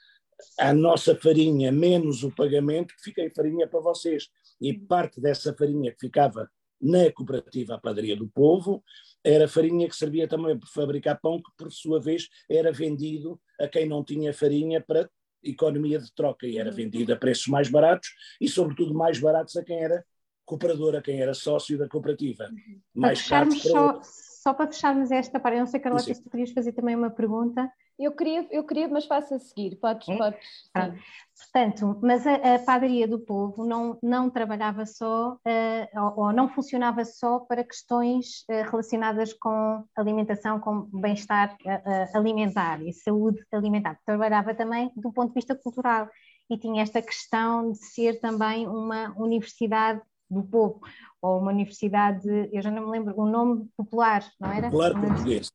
a 0.58 0.72
nossa 0.72 1.14
farinha 1.14 1.70
menos 1.70 2.22
o 2.22 2.30
pagamento, 2.30 2.94
que 2.96 3.02
fica 3.02 3.22
em 3.22 3.30
farinha 3.30 3.66
para 3.66 3.80
vocês. 3.80 4.28
E 4.60 4.72
parte 4.72 5.20
dessa 5.20 5.54
farinha 5.54 5.92
que 5.92 6.00
ficava 6.00 6.48
na 6.80 7.12
cooperativa 7.12 7.74
A 7.74 7.78
Padaria 7.78 8.16
do 8.16 8.28
Povo 8.28 8.82
era 9.22 9.46
farinha 9.46 9.88
que 9.88 9.94
servia 9.94 10.26
também 10.26 10.58
para 10.58 10.68
fabricar 10.68 11.20
pão, 11.20 11.36
que 11.36 11.50
por 11.56 11.70
sua 11.70 12.00
vez 12.00 12.28
era 12.48 12.72
vendido 12.72 13.38
a 13.60 13.68
quem 13.68 13.86
não 13.86 14.02
tinha 14.02 14.32
farinha 14.32 14.80
para 14.80 15.08
economia 15.42 15.98
de 15.98 16.12
troca 16.12 16.46
e 16.46 16.58
era 16.58 16.70
vendido 16.70 17.12
a 17.12 17.16
preços 17.16 17.46
mais 17.46 17.68
baratos 17.68 18.10
e, 18.40 18.48
sobretudo, 18.48 18.94
mais 18.94 19.18
baratos 19.18 19.56
a 19.56 19.64
quem 19.64 19.82
era 19.82 20.04
cooperador, 20.44 20.96
a 20.96 21.02
quem 21.02 21.20
era 21.20 21.34
sócio 21.34 21.78
da 21.78 21.88
cooperativa. 21.88 22.50
Mais 22.94 23.26
para 23.28 23.50
só, 23.50 24.00
só, 24.02 24.52
para 24.52 24.66
fecharmos 24.66 25.10
esta 25.10 25.38
parte, 25.38 25.56
eu 25.56 25.60
não 25.60 25.66
sei, 25.66 25.80
Carlota, 25.80 26.12
se 26.12 26.22
tu 26.22 26.30
querias 26.30 26.50
fazer 26.50 26.72
também 26.72 26.96
uma 26.96 27.10
pergunta. 27.10 27.70
Eu 28.00 28.12
queria, 28.12 28.46
eu 28.50 28.64
queria, 28.64 28.88
mas 28.88 29.04
faço 29.04 29.34
a 29.34 29.38
seguir, 29.38 29.76
podes, 29.76 30.08
é? 30.08 30.16
podes. 30.16 30.40
Ah, 30.74 30.90
portanto, 31.36 32.00
mas 32.02 32.26
a, 32.26 32.54
a, 32.54 32.58
padaria 32.60 33.06
do 33.06 33.20
povo 33.20 33.66
não, 33.66 33.98
não 34.02 34.30
trabalhava 34.30 34.86
só, 34.86 35.34
uh, 35.34 36.00
ou, 36.02 36.24
ou, 36.24 36.32
não 36.32 36.48
funcionava 36.48 37.04
só 37.04 37.40
para 37.40 37.62
questões 37.62 38.46
uh, 38.50 38.70
relacionadas 38.70 39.34
com 39.34 39.84
alimentação, 39.94 40.58
com 40.58 40.88
bem-estar 40.98 41.54
uh, 41.62 42.16
alimentar 42.16 42.82
e 42.82 42.90
saúde 42.94 43.44
alimentar. 43.52 43.98
Trabalhava 44.06 44.54
também 44.54 44.90
do 44.96 45.12
ponto 45.12 45.28
de 45.28 45.34
vista 45.34 45.54
cultural 45.54 46.08
e 46.48 46.56
tinha 46.56 46.82
esta 46.82 47.02
questão 47.02 47.70
de 47.70 47.78
ser 47.84 48.18
também 48.18 48.66
uma 48.66 49.12
universidade 49.18 50.00
do 50.30 50.42
povo, 50.42 50.80
ou 51.20 51.38
uma 51.38 51.50
universidade, 51.50 52.26
eu 52.50 52.62
já 52.62 52.70
não 52.70 52.86
me 52.86 52.92
lembro, 52.92 53.14
o 53.14 53.24
um 53.24 53.30
nome 53.30 53.68
popular, 53.76 54.24
não 54.40 54.50
era? 54.50 54.70
Popular 54.70 54.98
portuguesa. 54.98 55.50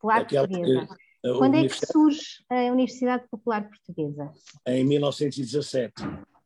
Popular 0.00 0.22
Aquela 0.22 0.48
portuguesa. 0.48 1.03
Quando 1.38 1.56
é 1.56 1.66
que 1.66 1.86
surge 1.86 2.44
a 2.50 2.70
Universidade 2.70 3.26
Popular 3.30 3.68
Portuguesa? 3.68 4.32
Em 4.66 4.84
1917. 4.84 5.92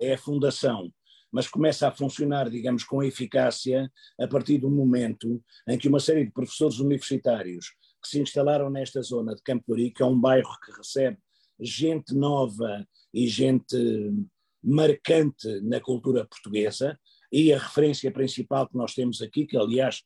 É 0.00 0.14
a 0.14 0.18
fundação, 0.18 0.92
mas 1.32 1.49
começa 1.49 1.88
a 1.88 1.92
funcionar, 1.92 2.49
digamos, 2.49 2.85
com 2.85 3.02
eficácia 3.02 3.90
a 4.20 4.28
partir 4.28 4.58
do 4.58 4.70
momento 4.70 5.42
em 5.66 5.76
que 5.76 5.88
uma 5.88 5.99
série 5.99 6.25
de 6.25 6.30
professores 6.30 6.78
universitários 6.78 7.75
que 8.00 8.08
se 8.08 8.20
instalaram 8.20 8.70
nesta 8.70 9.02
zona 9.02 9.35
de 9.35 9.42
Campo 9.42 9.75
de 9.75 9.90
que 9.90 10.02
é 10.02 10.06
um 10.06 10.18
bairro 10.18 10.56
que 10.64 10.70
recebe 10.70 11.18
gente 11.61 12.14
nova 12.14 12.87
e 13.12 13.26
gente 13.26 13.76
marcante 14.62 15.61
na 15.62 15.80
cultura 15.80 16.25
portuguesa, 16.25 16.99
e 17.30 17.52
a 17.52 17.58
referência 17.58 18.11
principal 18.11 18.68
que 18.68 18.76
nós 18.76 18.94
temos 18.94 19.20
aqui, 19.20 19.47
que 19.47 19.56
aliás 19.56 20.02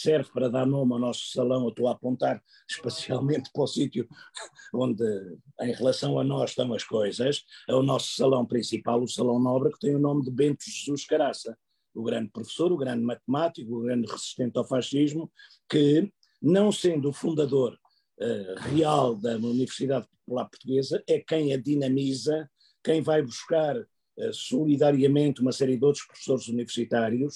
serve 0.00 0.30
para 0.32 0.48
dar 0.48 0.66
nome 0.66 0.92
ao 0.92 0.98
nosso 0.98 1.28
salão, 1.28 1.64
eu 1.64 1.68
estou 1.68 1.88
a 1.88 1.92
apontar 1.92 2.42
especialmente 2.68 3.50
para 3.52 3.62
o 3.62 3.66
sítio 3.66 4.08
onde, 4.74 5.04
em 5.60 5.72
relação 5.72 6.18
a 6.18 6.24
nós, 6.24 6.50
estão 6.50 6.72
as 6.72 6.84
coisas, 6.84 7.44
é 7.68 7.74
o 7.74 7.82
nosso 7.82 8.14
salão 8.14 8.46
principal, 8.46 9.02
o 9.02 9.08
Salão 9.08 9.38
Nobre, 9.38 9.72
que 9.72 9.80
tem 9.80 9.94
o 9.94 9.98
nome 9.98 10.22
de 10.22 10.30
Bento 10.30 10.64
Jesus 10.66 11.04
Caraça, 11.04 11.56
o 11.94 12.02
grande 12.02 12.30
professor, 12.30 12.72
o 12.72 12.76
grande 12.76 13.04
matemático, 13.04 13.76
o 13.76 13.82
grande 13.82 14.10
resistente 14.10 14.56
ao 14.58 14.66
fascismo, 14.66 15.30
que, 15.68 16.10
não 16.40 16.72
sendo 16.72 17.10
o 17.10 17.12
fundador 17.12 17.78
uh, 18.18 18.60
real 18.70 19.14
da 19.14 19.36
Universidade 19.36 20.06
Popular 20.08 20.48
Portuguesa, 20.48 21.02
é 21.06 21.18
quem 21.18 21.52
a 21.52 21.56
dinamiza, 21.56 22.50
quem 22.82 23.02
vai 23.02 23.22
buscar 23.22 23.76
uh, 23.76 24.32
solidariamente 24.32 25.42
uma 25.42 25.52
série 25.52 25.76
de 25.76 25.84
outros 25.84 26.06
professores 26.06 26.48
universitários, 26.48 27.34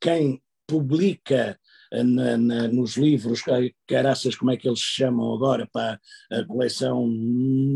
quem 0.00 0.42
publica 0.66 1.58
na, 2.02 2.36
na, 2.38 2.68
nos 2.68 2.96
livros, 2.96 3.42
caraças, 3.86 4.34
como 4.34 4.50
é 4.50 4.56
que 4.56 4.66
eles 4.66 4.80
se 4.80 4.86
chamam 4.86 5.34
agora, 5.34 5.68
para 5.70 6.00
a 6.30 6.44
coleção, 6.44 7.06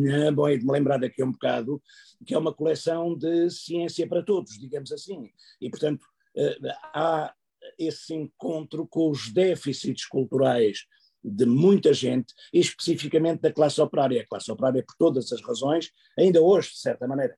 é 0.08 0.30
bom, 0.30 0.48
de 0.48 0.64
me 0.64 0.72
lembrar 0.72 0.98
daqui 0.98 1.22
a 1.22 1.26
um 1.26 1.32
bocado, 1.32 1.82
que 2.24 2.34
é 2.34 2.38
uma 2.38 2.54
coleção 2.54 3.16
de 3.16 3.50
ciência 3.50 4.08
para 4.08 4.22
todos, 4.22 4.58
digamos 4.58 4.90
assim. 4.90 5.30
E, 5.60 5.68
portanto, 5.68 6.06
eh, 6.36 6.58
há 6.94 7.34
esse 7.78 8.14
encontro 8.14 8.86
com 8.86 9.10
os 9.10 9.32
déficits 9.32 10.06
culturais 10.06 10.86
de 11.22 11.44
muita 11.44 11.92
gente, 11.92 12.32
e 12.52 12.60
especificamente 12.60 13.40
da 13.40 13.52
classe 13.52 13.80
operária. 13.80 14.22
A 14.22 14.26
classe 14.26 14.50
operária, 14.50 14.84
por 14.86 14.94
todas 14.96 15.32
as 15.32 15.42
razões, 15.42 15.90
ainda 16.16 16.40
hoje, 16.40 16.70
de 16.70 16.78
certa 16.78 17.06
maneira, 17.06 17.36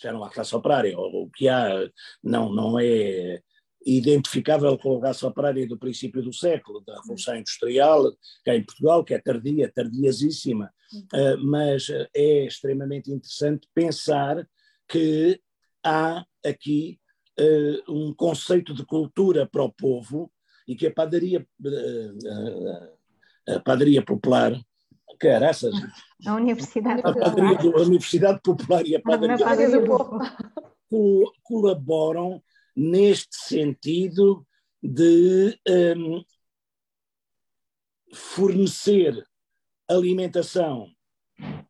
já 0.00 0.12
não 0.12 0.24
há 0.24 0.30
classe 0.30 0.54
operária, 0.54 0.98
o 0.98 1.28
que 1.30 1.48
há 1.48 1.68
não, 2.22 2.52
não 2.52 2.78
é 2.78 3.42
identificável 3.84 4.76
com 4.78 4.98
a 4.98 5.08
raça 5.08 5.26
operária 5.26 5.66
do 5.66 5.78
princípio 5.78 6.22
do 6.22 6.32
século, 6.32 6.82
da 6.84 6.96
Revolução 6.96 7.36
Industrial, 7.36 8.12
cá 8.44 8.54
em 8.54 8.64
Portugal, 8.64 9.04
que 9.04 9.14
é 9.14 9.18
tardia, 9.18 9.70
tardiasíssima, 9.72 10.72
uh, 10.94 11.38
mas 11.44 11.88
é 12.14 12.46
extremamente 12.46 13.10
interessante 13.10 13.68
pensar 13.74 14.46
que 14.88 15.40
há 15.84 16.24
aqui 16.44 16.98
uh, 17.38 17.92
um 17.92 18.14
conceito 18.14 18.74
de 18.74 18.84
cultura 18.84 19.46
para 19.46 19.62
o 19.62 19.72
povo 19.72 20.30
e 20.66 20.74
que 20.74 20.86
a 20.86 20.92
padaria, 20.92 21.46
uh, 21.64 22.88
a 23.56 23.60
padaria 23.60 24.02
popular 24.02 24.60
caraças. 25.18 25.74
A 26.26 26.34
Universidade, 26.34 27.00
a, 27.04 27.12
padaria, 27.12 27.58
a 27.60 27.82
Universidade 27.82 28.40
Popular 28.42 28.84
e 28.84 28.96
a 28.96 29.00
Padaria, 29.00 29.36
do 29.70 29.86
Povo 29.86 31.32
colaboram 31.44 32.42
neste 32.78 33.36
sentido 33.36 34.46
de 34.80 35.58
um, 35.68 36.22
fornecer 38.14 39.20
alimentação 39.88 40.88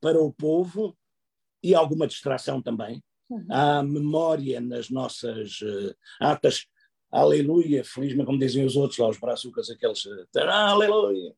para 0.03 0.21
o 0.21 0.31
povo 0.31 0.95
e 1.62 1.75
alguma 1.75 2.07
distração 2.07 2.61
também. 2.61 3.03
Uhum. 3.31 3.47
Há 3.50 3.83
memória 3.83 4.61
nas 4.61 4.91
nossas 4.91 5.61
uh, 5.62 5.95
atas, 6.21 6.67
aleluia, 7.11 7.83
felizmente, 7.85 8.27
como 8.27 8.38
dizem 8.38 8.67
os 8.67 8.77
outros 8.77 8.99
lá, 8.99 9.09
os 9.09 9.19
braçucas, 9.19 9.71
aqueles, 9.71 10.05
uh, 10.05 10.27
aleluia. 10.37 11.35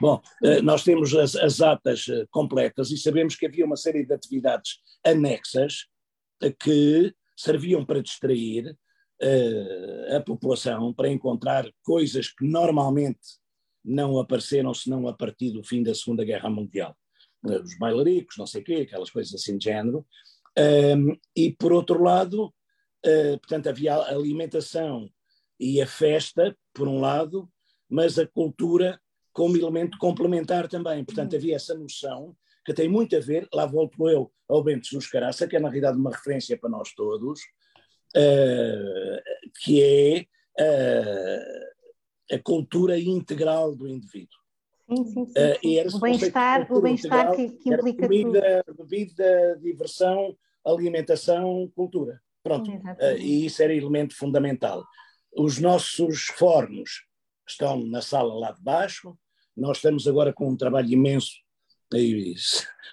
Bom, 0.00 0.22
uh, 0.42 0.62
nós 0.62 0.84
temos 0.84 1.12
as, 1.14 1.34
as 1.34 1.60
atas 1.60 2.06
completas 2.30 2.92
e 2.92 2.96
sabemos 2.96 3.34
que 3.34 3.46
havia 3.46 3.66
uma 3.66 3.76
série 3.76 4.04
de 4.06 4.14
atividades 4.14 4.80
anexas 5.04 5.86
que 6.60 7.12
serviam 7.36 7.84
para 7.84 8.02
distrair, 8.02 8.76
uh, 9.22 10.16
a 10.16 10.20
população 10.20 10.92
para 10.92 11.08
encontrar 11.08 11.68
coisas 11.82 12.28
que 12.28 12.46
normalmente 12.46 13.20
não 13.84 14.18
apareceram 14.18 14.74
senão 14.74 15.08
a 15.08 15.12
partir 15.12 15.50
do 15.50 15.62
fim 15.62 15.82
da 15.82 15.94
Segunda 15.94 16.24
Guerra 16.24 16.50
Mundial. 16.50 16.96
Uh, 17.44 17.62
os 17.62 17.78
bailaricos, 17.78 18.36
não 18.36 18.46
sei 18.46 18.62
o 18.62 18.64
quê, 18.64 18.74
aquelas 18.86 19.10
coisas 19.10 19.34
assim 19.34 19.56
de 19.56 19.64
género. 19.64 20.06
Um, 20.58 21.16
e, 21.36 21.52
por 21.52 21.72
outro 21.72 22.02
lado, 22.02 22.46
uh, 22.46 23.38
portanto, 23.40 23.68
havia 23.68 23.94
alimentação 23.94 25.08
e 25.58 25.80
a 25.80 25.86
festa, 25.86 26.56
por 26.72 26.88
um 26.88 27.00
lado, 27.00 27.48
mas 27.88 28.18
a 28.18 28.26
cultura 28.26 29.00
como 29.32 29.56
elemento 29.56 29.98
complementar 29.98 30.68
também. 30.68 31.04
Portanto, 31.04 31.36
havia 31.36 31.56
essa 31.56 31.74
noção 31.74 32.36
que 32.64 32.74
tem 32.74 32.88
muito 32.88 33.16
a 33.16 33.20
ver, 33.20 33.48
lá 33.54 33.64
volto 33.66 34.08
eu 34.08 34.32
ao 34.48 34.62
Bento 34.62 34.86
Jesus 34.86 35.08
Caraça, 35.08 35.46
que 35.46 35.56
é 35.56 35.60
na 35.60 35.68
realidade 35.68 35.96
uma 35.96 36.10
referência 36.10 36.58
para 36.58 36.68
nós 36.68 36.92
todos, 36.92 37.40
uh, 38.16 39.50
que 39.62 39.82
é 39.82 40.26
uh, 40.60 42.34
a 42.34 42.38
cultura 42.38 42.98
integral 42.98 43.74
do 43.74 43.88
indivíduo. 43.88 44.38
Sim, 44.88 45.04
sim, 45.04 45.26
sim. 45.26 45.80
Uh, 45.80 45.96
o 45.96 46.00
bem-estar, 46.00 46.80
bem-estar 46.80 47.36
que, 47.36 47.50
que 47.50 47.70
implica 47.70 48.06
comida, 48.06 48.64
tudo. 48.66 48.84
bebida, 48.84 49.58
diversão, 49.60 50.36
alimentação, 50.64 51.70
cultura. 51.74 52.20
Pronto. 52.42 52.70
Uh, 52.70 53.18
e 53.18 53.46
isso 53.46 53.62
era 53.62 53.74
elemento 53.74 54.16
fundamental. 54.16 54.84
Os 55.36 55.58
nossos 55.58 56.26
fornos 56.26 57.06
estão 57.46 57.84
na 57.84 58.00
sala 58.00 58.34
lá 58.34 58.52
de 58.52 58.62
baixo. 58.62 59.16
Nós 59.56 59.78
estamos 59.78 60.08
agora 60.08 60.32
com 60.32 60.48
um 60.48 60.56
trabalho 60.56 60.90
imenso. 60.90 61.32
E 61.94 62.34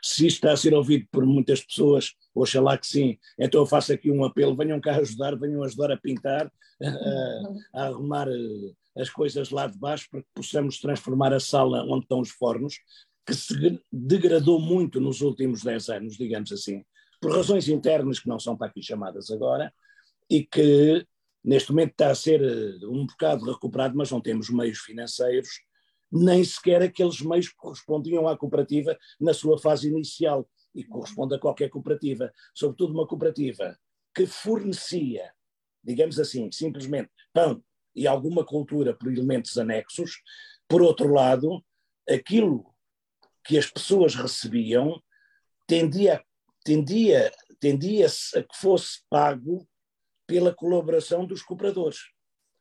se 0.02 0.28
isto 0.28 0.38
está 0.38 0.52
a 0.52 0.58
ser 0.58 0.74
ouvido 0.74 1.08
por 1.12 1.26
muitas 1.26 1.64
pessoas, 1.64 2.14
oxalá 2.36 2.78
que 2.78 2.86
sim, 2.86 3.18
então 3.40 3.62
eu 3.62 3.66
faço 3.66 3.94
aqui 3.94 4.12
um 4.12 4.24
apelo: 4.24 4.56
venham 4.56 4.80
cá 4.80 4.98
ajudar, 4.98 5.36
venham 5.36 5.64
ajudar 5.64 5.92
a 5.92 5.98
pintar, 5.98 6.52
a, 7.74 7.82
a 7.82 7.88
arrumar 7.88 8.28
eh, 8.28 8.74
as 9.02 9.10
coisas 9.10 9.50
lá 9.50 9.68
de 9.68 9.78
baixo 9.78 10.08
para 10.12 10.22
que 10.22 10.28
possamos 10.36 10.80
transformar 10.80 11.34
a 11.34 11.40
sala 11.40 11.84
onde 11.86 12.04
estão 12.04 12.20
os 12.20 12.30
fornos, 12.30 12.76
que 13.26 13.34
se 13.34 13.82
degradou 13.92 14.60
muito 14.60 15.00
nos 15.00 15.22
últimos 15.22 15.64
10 15.64 15.90
anos, 15.90 16.18
digamos 16.18 16.52
assim, 16.52 16.84
por 17.22 17.32
razões 17.36 17.68
internas 17.70 18.20
que 18.20 18.30
não 18.30 18.40
são 18.40 18.56
para 18.58 18.68
aqui 18.68 18.84
chamadas 18.84 19.32
agora, 19.32 19.74
e 20.30 20.44
que 20.44 21.06
neste 21.44 21.72
momento 21.72 21.92
está 21.92 22.10
a 22.10 22.16
ser 22.16 22.42
eh, 22.42 22.86
um 22.86 23.06
bocado 23.06 23.46
recuperado, 23.46 23.96
mas 23.96 24.12
não 24.12 24.20
temos 24.20 24.50
meios 24.50 24.80
financeiros, 24.80 25.50
nem 26.12 26.44
sequer 26.44 26.82
aqueles 26.82 27.22
meios 27.22 27.50
que 27.50 27.56
correspondiam 27.56 28.28
à 28.28 28.38
cooperativa 28.38 28.98
na 29.20 29.34
sua 29.34 29.58
fase 29.58 29.90
inicial, 29.90 30.48
e 30.76 30.84
corresponde 30.84 31.36
a 31.36 31.40
qualquer 31.40 31.70
cooperativa, 31.70 32.32
sobretudo 32.54 32.94
uma 32.94 33.08
cooperativa 33.08 33.80
que 34.14 34.28
fornecia, 34.28 35.34
digamos 35.84 36.20
assim, 36.20 36.52
simplesmente 36.52 37.10
pão 37.34 37.64
e 37.96 38.06
alguma 38.06 38.46
cultura 38.46 38.94
por 38.94 39.12
elementos 39.12 39.58
anexos. 39.58 40.22
Por 40.68 40.82
outro 40.82 41.14
lado, 41.14 41.64
aquilo 42.10 42.66
que 43.44 43.58
as 43.58 43.70
pessoas 43.70 44.16
recebiam 44.16 45.02
tendia, 45.68 46.24
tendia, 46.64 47.32
tendia-se 47.60 48.38
a 48.38 48.44
que 48.44 48.56
fosse 48.58 49.02
pago 49.10 49.68
pela 50.28 50.54
colaboração 50.54 51.26
dos 51.26 51.42
cooperadores. 51.42 52.00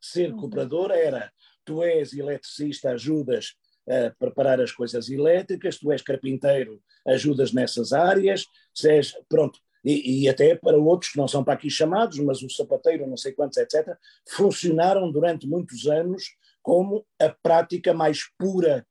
Ser 0.01 0.33
uhum. 0.33 0.41
cooperador 0.41 0.91
era 0.91 1.33
tu 1.65 1.83
és 1.83 2.13
eletricista, 2.13 2.91
ajudas 2.91 3.57
a 3.89 4.11
preparar 4.19 4.61
as 4.61 4.73
coisas 4.73 5.09
elétricas, 5.11 5.79
tu 5.79 5.93
és 5.93 6.03
carpinteiro, 6.03 6.81
ajudas 7.07 7.53
nessas 7.53 7.93
áreas, 7.93 8.47
se 8.73 8.91
és, 8.91 9.15
pronto, 9.29 9.59
e, 9.85 10.23
e, 10.23 10.29
até 10.29 10.55
para 10.55 10.79
outros 10.79 11.13
que 11.13 11.19
não 11.19 11.29
são 11.29 11.45
para 11.45 11.53
aqui 11.53 11.69
chamados, 11.69 12.19
mas 12.19 12.43
o 12.43 12.49
sapateiro, 12.49 13.07
não 13.07 13.19
sei 13.19 13.33
quantos, 13.33 13.59
etc., 13.59 13.97
funcionaram 14.27 15.13
durante 15.13 15.47
muitos 15.47 15.87
anos 15.87 16.25
como 16.63 17.05
a 17.21 17.29
prática 17.29 17.93
mais 17.93 18.23
pura 18.39 18.87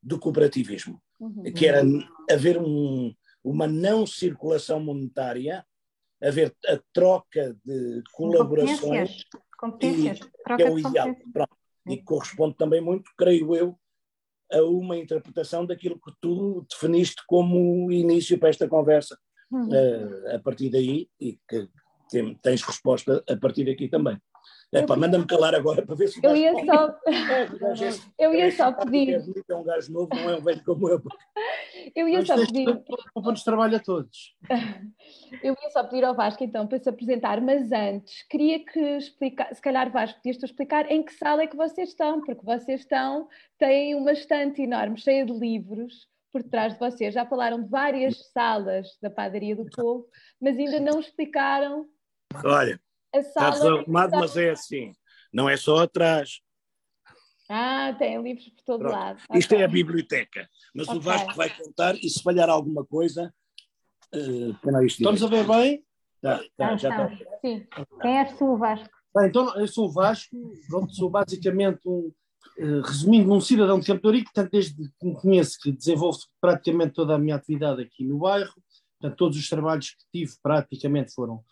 do 0.00 0.20
cooperativismo, 0.20 1.02
uhum. 1.18 1.42
que 1.52 1.66
era 1.66 1.82
haver 2.30 2.58
um, 2.58 3.12
uma 3.42 3.66
não 3.66 4.06
circulação 4.06 4.78
monetária, 4.78 5.66
haver 6.22 6.54
a 6.68 6.78
troca 6.92 7.56
de 7.64 8.02
colaborações, 8.12 9.24
competências, 9.58 10.20
e, 10.20 10.56
que 10.56 10.62
é 10.62 10.70
o 10.70 10.78
ideal, 10.78 11.12
pronto, 11.32 11.56
e 11.88 12.00
corresponde 12.00 12.56
também 12.56 12.80
muito, 12.80 13.10
creio 13.16 13.56
eu, 13.56 13.76
a 14.52 14.62
uma 14.62 14.96
interpretação 14.96 15.66
daquilo 15.66 16.00
que 16.00 16.12
tu 16.20 16.66
definiste 16.70 17.22
como 17.26 17.90
início 17.90 18.38
para 18.38 18.48
esta 18.48 18.68
conversa, 18.68 19.18
uhum. 19.50 19.68
uh, 19.68 20.36
a 20.36 20.38
partir 20.38 20.70
daí, 20.70 21.08
e 21.20 21.38
que 21.48 21.68
tem, 22.10 22.34
tens 22.36 22.62
resposta 22.62 23.22
a 23.28 23.36
partir 23.36 23.64
daqui 23.64 23.88
também. 23.88 24.18
Epá, 24.72 24.96
manda-me 24.96 25.26
calar 25.26 25.54
agora 25.54 25.84
para 25.84 25.94
ver 25.94 26.08
se. 26.08 26.20
Eu 26.22 26.36
ia 26.36 26.52
só. 26.64 26.98
eu 28.18 28.34
ia 28.34 28.52
só 28.52 28.72
pedir. 28.72 29.22
É 29.48 29.54
um 29.54 29.62
gajo 29.62 29.92
novo, 29.92 30.08
não 30.12 30.30
é 30.30 30.36
um 30.36 30.42
velho 30.42 30.62
como 30.64 30.88
eu. 30.88 31.02
Eu 31.94 32.08
ia 32.08 32.24
só 32.24 32.36
pedir. 32.36 32.66
Vamos 33.14 33.42
trabalho 33.42 33.76
a 33.76 33.80
todos. 33.80 34.34
Eu 35.42 35.56
ia 35.60 35.70
só 35.70 35.84
pedir 35.84 36.04
ao 36.04 36.14
Vasco 36.14 36.42
então 36.44 36.66
para 36.66 36.78
se 36.78 36.88
apresentar, 36.88 37.40
mas 37.40 37.70
antes 37.72 38.22
queria 38.28 38.64
que 38.64 38.80
explicar, 38.80 39.54
se 39.54 39.60
calhar 39.60 39.90
Vasco, 39.90 40.18
podias 40.18 40.38
tu 40.38 40.44
explicar 40.44 40.90
em 40.90 41.02
que 41.02 41.12
sala 41.12 41.42
é 41.42 41.46
que 41.46 41.56
vocês 41.56 41.90
estão, 41.90 42.20
porque 42.20 42.44
vocês 42.44 42.80
estão, 42.80 43.28
têm 43.58 43.94
uma 43.94 44.12
estante 44.12 44.62
enorme, 44.62 44.98
cheia 44.98 45.26
de 45.26 45.32
livros 45.32 46.08
por 46.32 46.42
trás 46.42 46.74
de 46.74 46.78
vocês. 46.78 47.12
Já 47.12 47.26
falaram 47.26 47.62
de 47.62 47.68
várias 47.68 48.30
salas 48.32 48.96
da 49.02 49.10
Padaria 49.10 49.56
do 49.56 49.66
Povo, 49.66 50.06
mas 50.40 50.56
ainda 50.58 50.80
não 50.80 51.00
explicaram. 51.00 51.86
Olha, 52.44 52.80
Está 53.20 53.50
desarrumado, 53.50 54.08
está... 54.08 54.18
mas 54.18 54.36
é 54.36 54.50
assim. 54.50 54.92
Não 55.32 55.48
é 55.48 55.56
só 55.56 55.78
atrás. 55.78 56.40
Ah, 57.48 57.94
tem 57.98 58.20
livros 58.22 58.48
por 58.48 58.64
todo 58.64 58.80
Pronto. 58.80 58.92
lado. 58.92 59.22
Isto 59.34 59.54
okay. 59.54 59.62
é 59.62 59.64
a 59.64 59.68
biblioteca. 59.68 60.48
Mas 60.74 60.88
okay. 60.88 60.98
o 60.98 61.02
Vasco 61.02 61.34
vai 61.34 61.50
contar 61.50 61.94
e 61.96 62.08
se 62.08 62.22
falhar 62.22 62.48
alguma 62.48 62.84
coisa. 62.84 63.32
Uh, 64.14 64.54
Estamos 64.86 65.22
a 65.22 65.26
ver 65.26 65.46
bem? 65.46 65.84
Tá, 66.20 66.40
tá, 66.56 66.68
ah, 66.70 66.76
já 66.76 66.88
está. 66.88 67.26
Sim. 67.40 67.66
Quem 68.00 68.18
és 68.18 68.36
tu, 68.36 68.56
Vasco? 68.56 68.96
Bem, 69.14 69.28
então, 69.28 69.54
eu 69.58 69.68
sou 69.68 69.86
o 69.86 69.92
Vasco, 69.92 70.36
pronto, 70.68 70.94
sou 70.94 71.08
basicamente 71.08 71.80
um, 71.86 72.12
uh, 72.58 72.80
resumindo, 72.82 73.32
um 73.32 73.40
cidadão 73.40 73.80
de 73.80 73.86
Campo 73.86 74.12
de 74.12 74.24
portanto, 74.24 74.50
desde 74.50 74.74
que 74.74 75.06
me 75.06 75.14
conheço, 75.14 75.58
que 75.60 75.72
desenvolvo 75.72 76.18
praticamente 76.40 76.94
toda 76.94 77.14
a 77.14 77.18
minha 77.18 77.36
atividade 77.36 77.82
aqui 77.82 78.04
no 78.04 78.18
bairro, 78.18 78.52
portanto, 78.98 79.16
todos 79.16 79.38
os 79.38 79.48
trabalhos 79.48 79.90
que 79.90 80.04
tive 80.12 80.32
praticamente 80.42 81.14
foram 81.14 81.42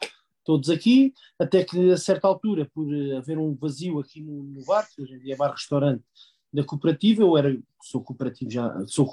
todos 0.45 0.71
aqui, 0.71 1.13
até 1.39 1.65
que 1.65 1.91
a 1.91 1.97
certa 1.97 2.29
altura, 2.29 2.71
por 2.75 2.93
eh, 2.95 3.17
haver 3.17 3.39
um 3.39 3.55
vazio 3.55 3.99
aqui 3.99 4.21
no, 4.21 4.43
no 4.45 4.65
bar, 4.65 4.87
que 4.95 5.03
hoje 5.03 5.15
em 5.15 5.19
dia 5.19 5.35
é 5.35 5.37
bar-restaurante 5.37 6.05
da 6.53 6.63
cooperativa, 6.63 7.23
eu 7.23 7.37
era, 7.37 7.59
sou 7.83 8.03
cooperativo 8.03 8.51
já, 8.51 8.87
sou 8.87 9.13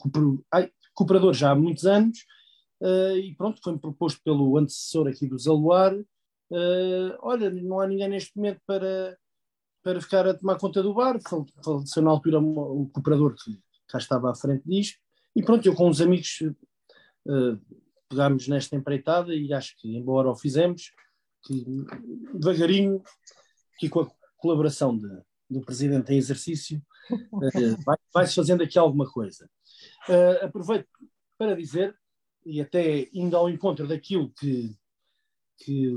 ai, 0.52 0.72
cooperador 0.94 1.34
já 1.34 1.52
há 1.52 1.56
muitos 1.56 1.86
anos, 1.86 2.20
uh, 2.82 3.18
e 3.18 3.34
pronto, 3.36 3.60
foi-me 3.64 3.80
proposto 3.80 4.22
pelo 4.24 4.58
antecessor 4.58 5.08
aqui 5.08 5.26
do 5.26 5.40
Zaluar, 5.40 5.96
uh, 5.96 7.18
olha, 7.22 7.50
não 7.50 7.80
há 7.80 7.88
ninguém 7.88 8.10
neste 8.10 8.36
momento 8.38 8.62
para, 8.68 9.18
para 9.82 10.02
ficar 10.02 10.28
a 10.28 10.34
tomar 10.34 10.60
conta 10.60 10.84
do 10.84 10.94
bar, 10.94 11.20
faleceu 11.64 12.04
na 12.04 12.12
altura 12.12 12.40
o 12.40 12.90
cooperador 12.94 13.34
que 13.36 13.58
cá 13.88 13.98
estava 13.98 14.30
à 14.30 14.36
frente 14.36 14.64
disto, 14.68 15.00
e 15.36 15.42
pronto, 15.42 15.66
eu 15.66 15.74
com 15.74 15.90
uns 15.90 16.02
amigos 16.02 16.42
uh, 17.26 17.60
pegámos 18.12 18.48
nesta 18.48 18.76
empreitada 18.76 19.34
e 19.34 19.54
acho 19.54 19.76
que, 19.78 19.98
embora 19.98 20.30
o 20.30 20.36
fizemos, 20.36 20.92
que 21.44 21.66
devagarinho, 22.34 23.02
aqui 23.76 23.90
com 23.90 24.02
a 24.02 24.12
colaboração 24.38 24.98
de, 24.98 25.08
do 25.50 25.62
Presidente 25.62 26.14
em 26.14 26.18
exercício, 26.18 26.82
uh, 27.12 27.40
vai, 27.86 27.98
vai-se 28.14 28.36
fazendo 28.36 28.64
aqui 28.64 28.78
alguma 28.78 29.10
coisa. 29.10 29.50
Uh, 30.08 30.46
aproveito 30.46 30.88
para 31.38 31.56
dizer, 31.56 31.96
e 32.46 32.62
até 32.62 33.08
indo 33.14 33.36
ao 33.36 33.50
encontro 33.50 33.88
daquilo 33.88 34.32
que, 34.40 34.76
que, 35.58 35.92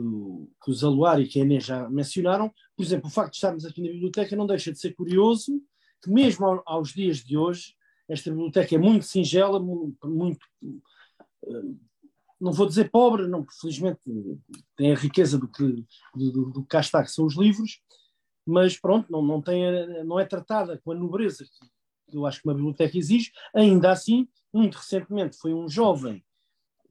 que 0.62 0.70
o 0.70 0.74
Zaluar 0.74 1.20
e 1.20 1.28
que 1.28 1.40
a 1.40 1.44
Inês 1.44 1.64
já 1.64 1.88
mencionaram, 1.88 2.52
por 2.76 2.82
exemplo, 2.82 3.08
o 3.08 3.12
facto 3.12 3.32
de 3.32 3.36
estarmos 3.36 3.64
aqui 3.64 3.82
na 3.82 3.88
biblioteca 3.88 4.36
não 4.36 4.46
deixa 4.46 4.72
de 4.72 4.78
ser 4.78 4.94
curioso, 4.94 5.60
que 6.02 6.10
mesmo 6.10 6.46
ao, 6.46 6.62
aos 6.66 6.90
dias 6.92 7.18
de 7.18 7.36
hoje, 7.36 7.74
esta 8.08 8.30
biblioteca 8.30 8.74
é 8.74 8.78
muito 8.78 9.04
singela, 9.06 9.58
muito, 9.58 10.08
muito 10.08 10.44
uh, 11.44 11.78
não 12.40 12.52
vou 12.52 12.66
dizer 12.66 12.90
pobre, 12.90 13.26
não, 13.26 13.42
porque 13.42 13.58
felizmente 13.60 14.00
tem 14.76 14.92
a 14.92 14.96
riqueza 14.96 15.38
do 15.38 15.48
que, 15.48 15.84
do, 16.14 16.50
do 16.50 16.62
que 16.62 16.68
cá 16.68 16.80
está, 16.80 17.02
que 17.02 17.10
são 17.10 17.24
os 17.24 17.36
livros, 17.36 17.80
mas 18.46 18.78
pronto, 18.78 19.10
não, 19.10 19.22
não, 19.22 19.40
tem, 19.40 20.04
não 20.04 20.20
é 20.20 20.24
tratada 20.24 20.78
com 20.84 20.92
a 20.92 20.94
nobreza 20.94 21.44
que 21.44 22.16
eu 22.16 22.26
acho 22.26 22.40
que 22.40 22.48
uma 22.48 22.54
biblioteca 22.54 22.96
exige. 22.98 23.32
Ainda 23.54 23.90
assim, 23.90 24.28
muito 24.52 24.76
recentemente 24.76 25.38
foi 25.38 25.54
um 25.54 25.68
jovem, 25.68 26.22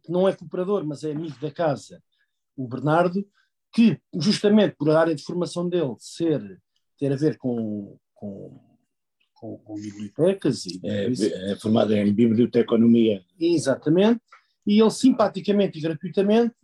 que 0.02 0.12
não 0.12 0.28
é 0.28 0.36
cooperador, 0.36 0.84
mas 0.86 1.04
é 1.04 1.12
amigo 1.12 1.40
da 1.40 1.52
casa, 1.52 2.02
o 2.58 2.68
Bernardo, 2.68 3.26
que 3.72 4.00
justamente 4.14 4.76
por 4.76 4.90
a 4.90 5.00
área 5.00 5.16
de 5.16 5.24
formação 5.24 5.68
dele 5.70 5.96
ser, 6.00 6.62
ter 6.98 7.12
a 7.12 7.16
ver 7.16 7.38
com, 7.38 7.98
com, 8.14 8.60
com, 9.34 9.58
com 9.60 9.76
bibliotecas. 9.76 10.66
E, 10.66 10.80
é, 10.84 11.12
é 11.52 11.56
formado 11.56 11.94
em 11.94 12.14
biblioteconomia. 12.14 13.24
Exatamente 13.40 14.23
e 14.66 14.80
ele 14.80 14.92
simpaticamente 14.92 15.78
e 15.78 15.82
gratuitamente 15.82 16.56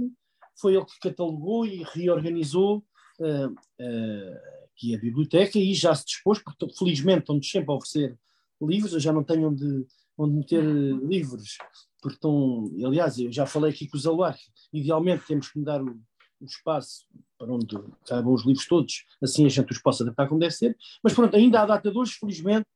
foi 0.60 0.76
ele 0.76 0.86
que 0.86 1.00
catalogou 1.00 1.66
e 1.66 1.84
reorganizou 1.94 2.84
uh, 3.20 3.48
uh, 3.48 4.38
aqui 4.66 4.96
a 4.96 5.00
biblioteca 5.00 5.58
e 5.58 5.74
já 5.74 5.94
se 5.96 6.06
dispôs, 6.06 6.40
porque 6.40 6.68
felizmente 6.78 7.20
estão-nos 7.20 7.50
sempre 7.50 7.72
a 7.72 7.76
oferecer 7.76 8.18
livros, 8.62 8.94
eu 8.94 9.00
já 9.00 9.14
não 9.14 9.24
tenho 9.24 9.50
onde, 9.50 9.86
onde 10.18 10.36
meter 10.36 10.64
livros, 10.64 11.58
porque 12.02 12.16
estão, 12.16 12.70
aliás, 12.86 13.18
eu 13.18 13.32
já 13.32 13.46
falei 13.46 13.72
aqui 13.72 13.88
com 13.88 13.98
os 13.98 14.06
alunos, 14.06 14.40
idealmente 14.74 15.26
temos 15.26 15.50
que 15.50 15.60
mudar 15.60 15.82
o, 15.82 16.00
o 16.42 16.46
espaço 16.46 17.06
para 17.38 17.54
onde 17.54 17.78
caibam 18.06 18.34
os 18.34 18.46
livros 18.46 18.68
todos, 18.68 19.06
assim 19.22 19.46
a 19.46 19.50
gente 19.50 19.72
os 19.72 19.80
possa 19.80 20.04
adaptar 20.04 20.28
como 20.28 20.40
deve 20.40 20.54
ser. 20.54 20.78
Mas 21.02 21.14
pronto, 21.14 21.36
ainda 21.36 21.62
há 21.62 21.66
data 21.66 21.90
de 21.90 21.98
hoje, 21.98 22.14
felizmente, 22.20 22.68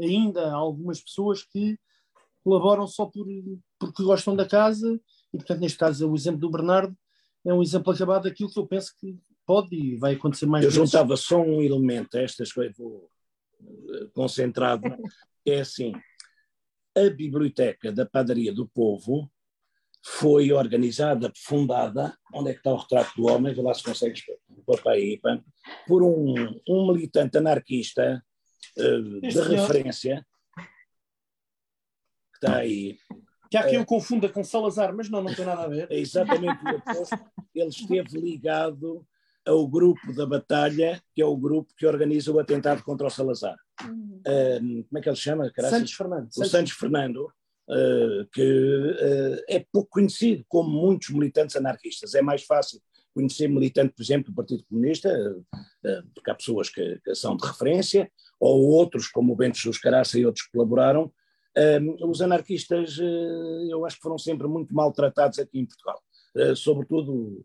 ainda 0.00 0.48
há 0.48 0.54
algumas 0.54 1.00
pessoas 1.00 1.42
que 1.42 1.76
colaboram 2.42 2.86
só 2.86 3.06
por, 3.06 3.26
porque 3.78 4.02
gostam 4.02 4.36
da 4.36 4.46
casa 4.46 5.00
e, 5.32 5.36
portanto, 5.36 5.60
neste 5.60 5.78
caso, 5.78 6.10
o 6.10 6.14
exemplo 6.14 6.40
do 6.40 6.50
Bernardo 6.50 6.96
é 7.44 7.52
um 7.52 7.62
exemplo 7.62 7.92
acabado 7.92 8.24
daquilo 8.24 8.50
que 8.50 8.58
eu 8.58 8.66
penso 8.66 8.92
que 8.98 9.18
pode 9.46 9.74
e 9.74 9.96
vai 9.96 10.14
acontecer 10.14 10.46
mais 10.46 10.64
Eu 10.64 10.70
vezes. 10.70 10.90
juntava 10.90 11.16
só 11.16 11.40
um 11.40 11.62
elemento 11.62 12.16
a 12.16 12.20
estas 12.20 12.52
coisas, 12.52 12.76
vou 12.76 13.10
eh, 13.60 14.08
concentrado, 14.14 14.82
é 15.46 15.60
assim, 15.60 15.92
a 16.96 17.10
biblioteca 17.10 17.90
da 17.90 18.06
Padaria 18.06 18.52
do 18.52 18.68
Povo 18.68 19.30
foi 20.04 20.52
organizada, 20.52 21.32
fundada, 21.36 22.16
onde 22.34 22.50
é 22.50 22.52
que 22.52 22.58
está 22.58 22.72
o 22.72 22.76
retrato 22.76 23.14
do 23.16 23.26
homem, 23.26 23.54
vê 23.54 23.62
lá 23.62 23.72
se 23.72 23.84
consegues 23.84 24.22
pôr 24.66 24.80
para 24.82 24.92
aí, 24.92 25.20
por 25.86 26.02
um, 26.02 26.34
um 26.68 26.92
militante 26.92 27.38
anarquista 27.38 28.22
uh, 28.78 29.20
de 29.20 29.32
senhor. 29.32 29.48
referência, 29.48 30.26
está 32.42 32.56
aí. 32.56 32.96
Que 33.50 33.56
há 33.56 33.64
quem 33.64 33.78
o 33.78 33.84
confunda 33.84 34.28
com 34.28 34.42
Salazar, 34.42 34.94
mas 34.94 35.10
não, 35.10 35.22
não 35.22 35.34
tem 35.34 35.44
nada 35.44 35.62
a 35.64 35.68
ver. 35.68 35.86
É 35.90 35.98
exatamente 35.98 36.64
o 36.64 36.76
oposto. 36.76 37.18
Ele 37.54 37.68
esteve 37.68 38.18
ligado 38.18 39.06
ao 39.46 39.66
grupo 39.66 40.12
da 40.14 40.24
Batalha, 40.24 41.02
que 41.14 41.20
é 41.20 41.26
o 41.26 41.36
grupo 41.36 41.72
que 41.76 41.86
organiza 41.86 42.32
o 42.32 42.38
atentado 42.38 42.82
contra 42.82 43.06
o 43.06 43.10
Salazar. 43.10 43.56
Uhum. 43.84 44.22
Uh, 44.26 44.84
como 44.84 44.98
é 44.98 45.00
que 45.00 45.08
ele 45.08 45.16
chama? 45.16 45.50
Caraças? 45.50 45.78
Santos 45.78 45.92
Fernando. 45.92 46.28
O 46.28 46.44
Santos 46.44 46.72
Fernando, 46.72 47.26
uh, 47.68 48.26
que 48.32 48.40
uh, 48.42 49.44
é 49.48 49.64
pouco 49.70 49.90
conhecido 49.90 50.44
como 50.48 50.70
muitos 50.70 51.10
militantes 51.10 51.56
anarquistas. 51.56 52.14
É 52.14 52.22
mais 52.22 52.44
fácil 52.44 52.80
conhecer 53.12 53.48
militante, 53.48 53.92
por 53.94 54.02
exemplo, 54.02 54.32
do 54.32 54.34
Partido 54.34 54.64
Comunista, 54.64 55.10
porque 56.14 56.30
há 56.30 56.34
pessoas 56.34 56.70
que, 56.70 56.98
que, 57.04 57.14
são 57.14 57.36
de 57.36 57.46
referência, 57.46 58.10
ou 58.40 58.62
outros, 58.70 59.06
como 59.08 59.34
o 59.34 59.36
Bento 59.36 59.58
Jesus 59.58 59.78
Caraça 59.78 60.18
e 60.18 60.24
outros 60.24 60.46
que 60.46 60.52
colaboraram. 60.52 61.12
Os 62.02 62.22
anarquistas, 62.22 62.98
eu 63.68 63.84
acho 63.84 63.96
que 63.96 64.02
foram 64.02 64.18
sempre 64.18 64.46
muito 64.46 64.74
maltratados 64.74 65.38
aqui 65.38 65.58
em 65.58 65.66
Portugal, 65.66 66.02
sobretudo 66.56 67.44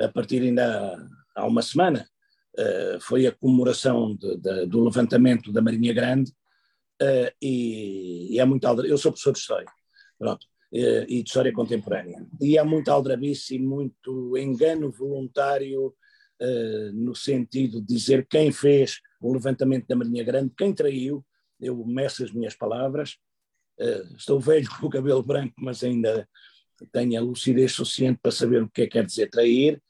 a 0.00 0.08
partir 0.08 0.42
ainda 0.42 0.96
há 1.34 1.46
uma 1.46 1.62
semana, 1.62 2.08
uh, 2.58 3.00
foi 3.00 3.26
a 3.26 3.32
comemoração 3.32 4.16
de, 4.16 4.36
de, 4.38 4.66
do 4.66 4.82
levantamento 4.82 5.52
da 5.52 5.60
Marinha 5.60 5.92
Grande, 5.92 6.32
e, 7.40 8.36
e, 8.36 8.38
é 8.38 8.44
muito 8.44 8.64
Eu 8.84 8.96
sou 8.96 9.10
professor 9.10 9.32
de 9.32 9.40
História, 9.40 9.66
pronto, 10.16 10.46
e 10.72 11.20
de 11.22 11.28
História 11.28 11.52
Contemporânea, 11.52 12.24
e 12.40 12.56
é 12.56 12.62
muito 12.62 12.90
aldrabice 12.90 13.56
e 13.56 13.58
muito 13.58 14.38
engano 14.38 14.90
voluntário 14.90 15.94
no 16.94 17.14
sentido 17.14 17.80
de 17.80 17.94
dizer 17.94 18.26
quem 18.28 18.52
fez 18.52 19.00
o 19.20 19.32
levantamento 19.32 19.86
da 19.86 19.96
Marinha 19.96 20.24
Grande, 20.24 20.52
quem 20.56 20.72
traiu, 20.72 21.24
eu 21.60 21.84
meço 21.84 22.24
as 22.24 22.32
minhas 22.32 22.54
palavras, 22.54 23.16
estou 24.16 24.38
velho 24.40 24.68
com 24.78 24.86
o 24.86 24.90
cabelo 24.90 25.22
branco, 25.22 25.54
mas 25.58 25.82
ainda 25.82 26.28
tenho 26.92 27.18
a 27.18 27.22
lucidez 27.22 27.72
suficiente 27.72 28.18
para 28.22 28.32
saber 28.32 28.62
o 28.62 28.68
que 28.68 28.82
é 28.82 28.86
que 28.86 28.92
quer 28.92 29.04
dizer 29.04 29.30
trair, 29.30 29.80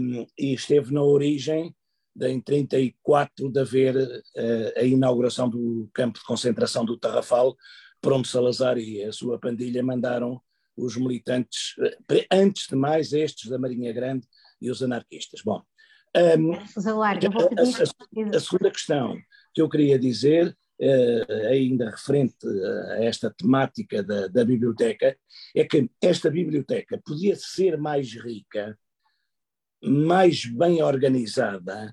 um, 0.00 0.26
e 0.38 0.54
esteve 0.54 0.92
na 0.92 1.02
origem 1.02 1.74
de, 2.14 2.28
em 2.28 2.40
34 2.40 3.50
de 3.50 3.60
haver 3.60 3.96
uh, 3.96 4.78
a 4.78 4.82
inauguração 4.82 5.48
do 5.48 5.88
campo 5.92 6.18
de 6.18 6.24
concentração 6.24 6.84
do 6.84 6.98
Tarrafal, 6.98 7.56
por 8.00 8.12
onde 8.12 8.28
Salazar 8.28 8.78
e 8.78 9.02
a 9.02 9.12
sua 9.12 9.38
pandilha 9.38 9.82
mandaram 9.82 10.40
os 10.76 10.96
militantes, 10.96 11.74
uh, 11.78 12.24
antes 12.30 12.68
de 12.68 12.76
mais 12.76 13.12
estes 13.12 13.50
da 13.50 13.58
Marinha 13.58 13.92
Grande 13.92 14.26
e 14.60 14.70
os 14.70 14.82
anarquistas. 14.82 15.42
Bom, 15.44 15.62
um, 16.16 16.54
a, 16.54 17.60
a, 17.60 18.36
a, 18.36 18.40
segunda 18.40 18.70
questão 18.70 19.16
que 19.52 19.60
eu 19.60 19.68
queria 19.68 19.98
dizer 19.98 20.56
ainda 21.50 21.90
referente 21.90 22.36
a 22.90 23.04
esta 23.04 23.30
temática 23.30 24.02
da, 24.02 24.28
da, 24.28 24.44
biblioteca, 24.44 25.16
é 25.54 25.64
que 25.64 25.90
esta 26.02 26.30
biblioteca 26.30 27.00
podia 27.04 27.34
ser 27.36 27.78
mais 27.78 28.12
rica 28.12 28.78
mais 29.82 30.44
bem 30.46 30.82
organizada, 30.82 31.92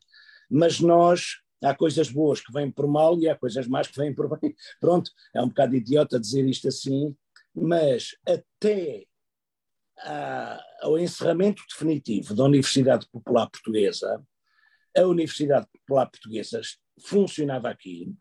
mas 0.50 0.80
nós 0.80 1.42
há 1.64 1.76
coisas 1.76 2.10
boas 2.10 2.42
que 2.42 2.52
vêm 2.52 2.72
por 2.72 2.88
mal 2.88 3.20
e 3.20 3.30
há 3.30 3.36
coisas 3.38 3.68
más 3.68 3.88
que 3.88 3.98
vêm 3.98 4.14
por 4.14 4.30
bem. 4.40 4.56
Pronto, 4.80 5.12
é 5.34 5.42
um 5.42 5.48
bocado 5.48 5.76
idiota 5.76 6.20
dizer 6.20 6.46
isto 6.46 6.68
assim, 6.68 7.16
mas 7.54 8.16
até 8.28 9.06
ao 10.82 11.00
encerramento 11.00 11.64
definitivo 11.70 12.34
da 12.34 12.44
Universidade 12.44 13.08
Popular 13.12 13.50
Portuguesa, 13.50 14.22
a 14.98 15.02
Universidade 15.04 15.68
Popular 15.72 16.08
Portuguesa 16.08 16.62
funcionava 17.00 17.70
aqui 17.70 18.14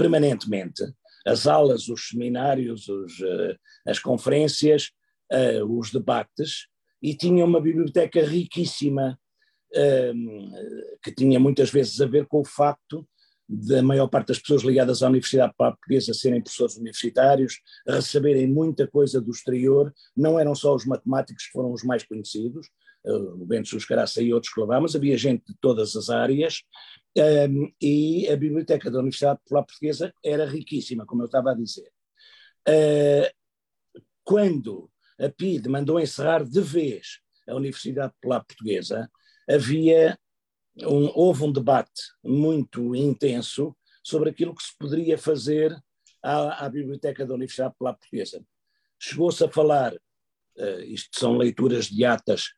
permanentemente. 0.00 0.82
As 1.26 1.46
aulas, 1.46 1.88
os 1.88 2.08
seminários, 2.08 2.88
os, 2.88 3.20
uh, 3.20 3.54
as 3.86 3.98
conferências, 3.98 4.90
uh, 5.30 5.78
os 5.78 5.90
debates, 5.90 6.68
e 7.02 7.14
tinha 7.14 7.44
uma 7.44 7.60
biblioteca 7.60 8.24
riquíssima, 8.24 9.18
um, 10.14 10.52
que 11.02 11.12
tinha 11.12 11.38
muitas 11.38 11.70
vezes 11.70 12.00
a 12.00 12.06
ver 12.06 12.26
com 12.26 12.40
o 12.40 12.44
facto 12.44 13.06
da 13.46 13.82
maior 13.82 14.06
parte 14.08 14.28
das 14.28 14.38
pessoas 14.38 14.62
ligadas 14.62 15.02
à 15.02 15.08
Universidade 15.08 15.52
Portuguesa 15.56 16.14
serem 16.14 16.40
professores 16.40 16.76
universitários, 16.76 17.60
receberem 17.86 18.46
muita 18.46 18.86
coisa 18.86 19.20
do 19.20 19.30
exterior, 19.30 19.92
não 20.16 20.38
eram 20.38 20.54
só 20.54 20.74
os 20.74 20.86
matemáticos 20.86 21.46
que 21.46 21.52
foram 21.52 21.72
os 21.72 21.82
mais 21.82 22.04
conhecidos, 22.04 22.68
o 23.04 23.46
Bento 23.46 23.68
Suscaraça 23.68 24.22
e 24.22 24.32
outros 24.32 24.52
que 24.52 24.60
lá, 24.60 24.80
mas 24.80 24.94
havia 24.94 25.16
gente 25.16 25.44
de 25.46 25.54
todas 25.60 25.96
as 25.96 26.10
áreas, 26.10 26.62
um, 27.16 27.72
e 27.80 28.28
a 28.28 28.36
biblioteca 28.36 28.90
da 28.90 28.98
Universidade 28.98 29.40
Popular 29.40 29.64
Portuguesa 29.64 30.14
era 30.24 30.46
riquíssima, 30.46 31.04
como 31.04 31.22
eu 31.22 31.26
estava 31.26 31.50
a 31.50 31.54
dizer. 31.54 31.90
Uh, 32.68 33.28
quando 34.22 34.90
a 35.18 35.28
PID 35.28 35.68
mandou 35.68 35.98
encerrar 35.98 36.44
de 36.44 36.60
vez 36.60 37.20
a 37.48 37.54
Universidade 37.54 38.12
Popular 38.14 38.44
Portuguesa, 38.44 39.10
havia 39.48 40.18
um, 40.82 41.10
houve 41.14 41.44
um 41.44 41.52
debate 41.52 42.02
muito 42.22 42.94
intenso 42.94 43.76
sobre 44.02 44.30
aquilo 44.30 44.54
que 44.54 44.62
se 44.62 44.76
poderia 44.78 45.18
fazer 45.18 45.76
à, 46.22 46.64
à 46.64 46.68
Biblioteca 46.68 47.26
da 47.26 47.34
Universidade 47.34 47.72
Popular 47.72 47.94
Portuguesa. 47.94 48.44
Chegou-se 48.98 49.42
a 49.42 49.48
falar, 49.48 49.94
uh, 49.94 50.80
isto 50.82 51.18
são 51.18 51.36
leituras 51.36 51.86
de 51.86 52.04
atas, 52.04 52.50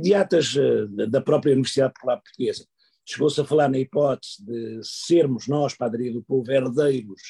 de 0.00 0.14
atas 0.14 0.54
uh, 0.54 0.88
da 1.08 1.20
própria 1.20 1.52
Universidade 1.52 1.94
Popular 1.94 2.20
Portuguesa, 2.20 2.64
chegou-se 3.04 3.40
a 3.40 3.44
falar 3.44 3.68
na 3.68 3.78
hipótese 3.78 4.44
de 4.44 4.80
sermos 4.82 5.46
nós, 5.46 5.74
Padaria 5.74 6.12
do 6.12 6.22
Povo, 6.22 6.50
herdeiros 6.50 7.22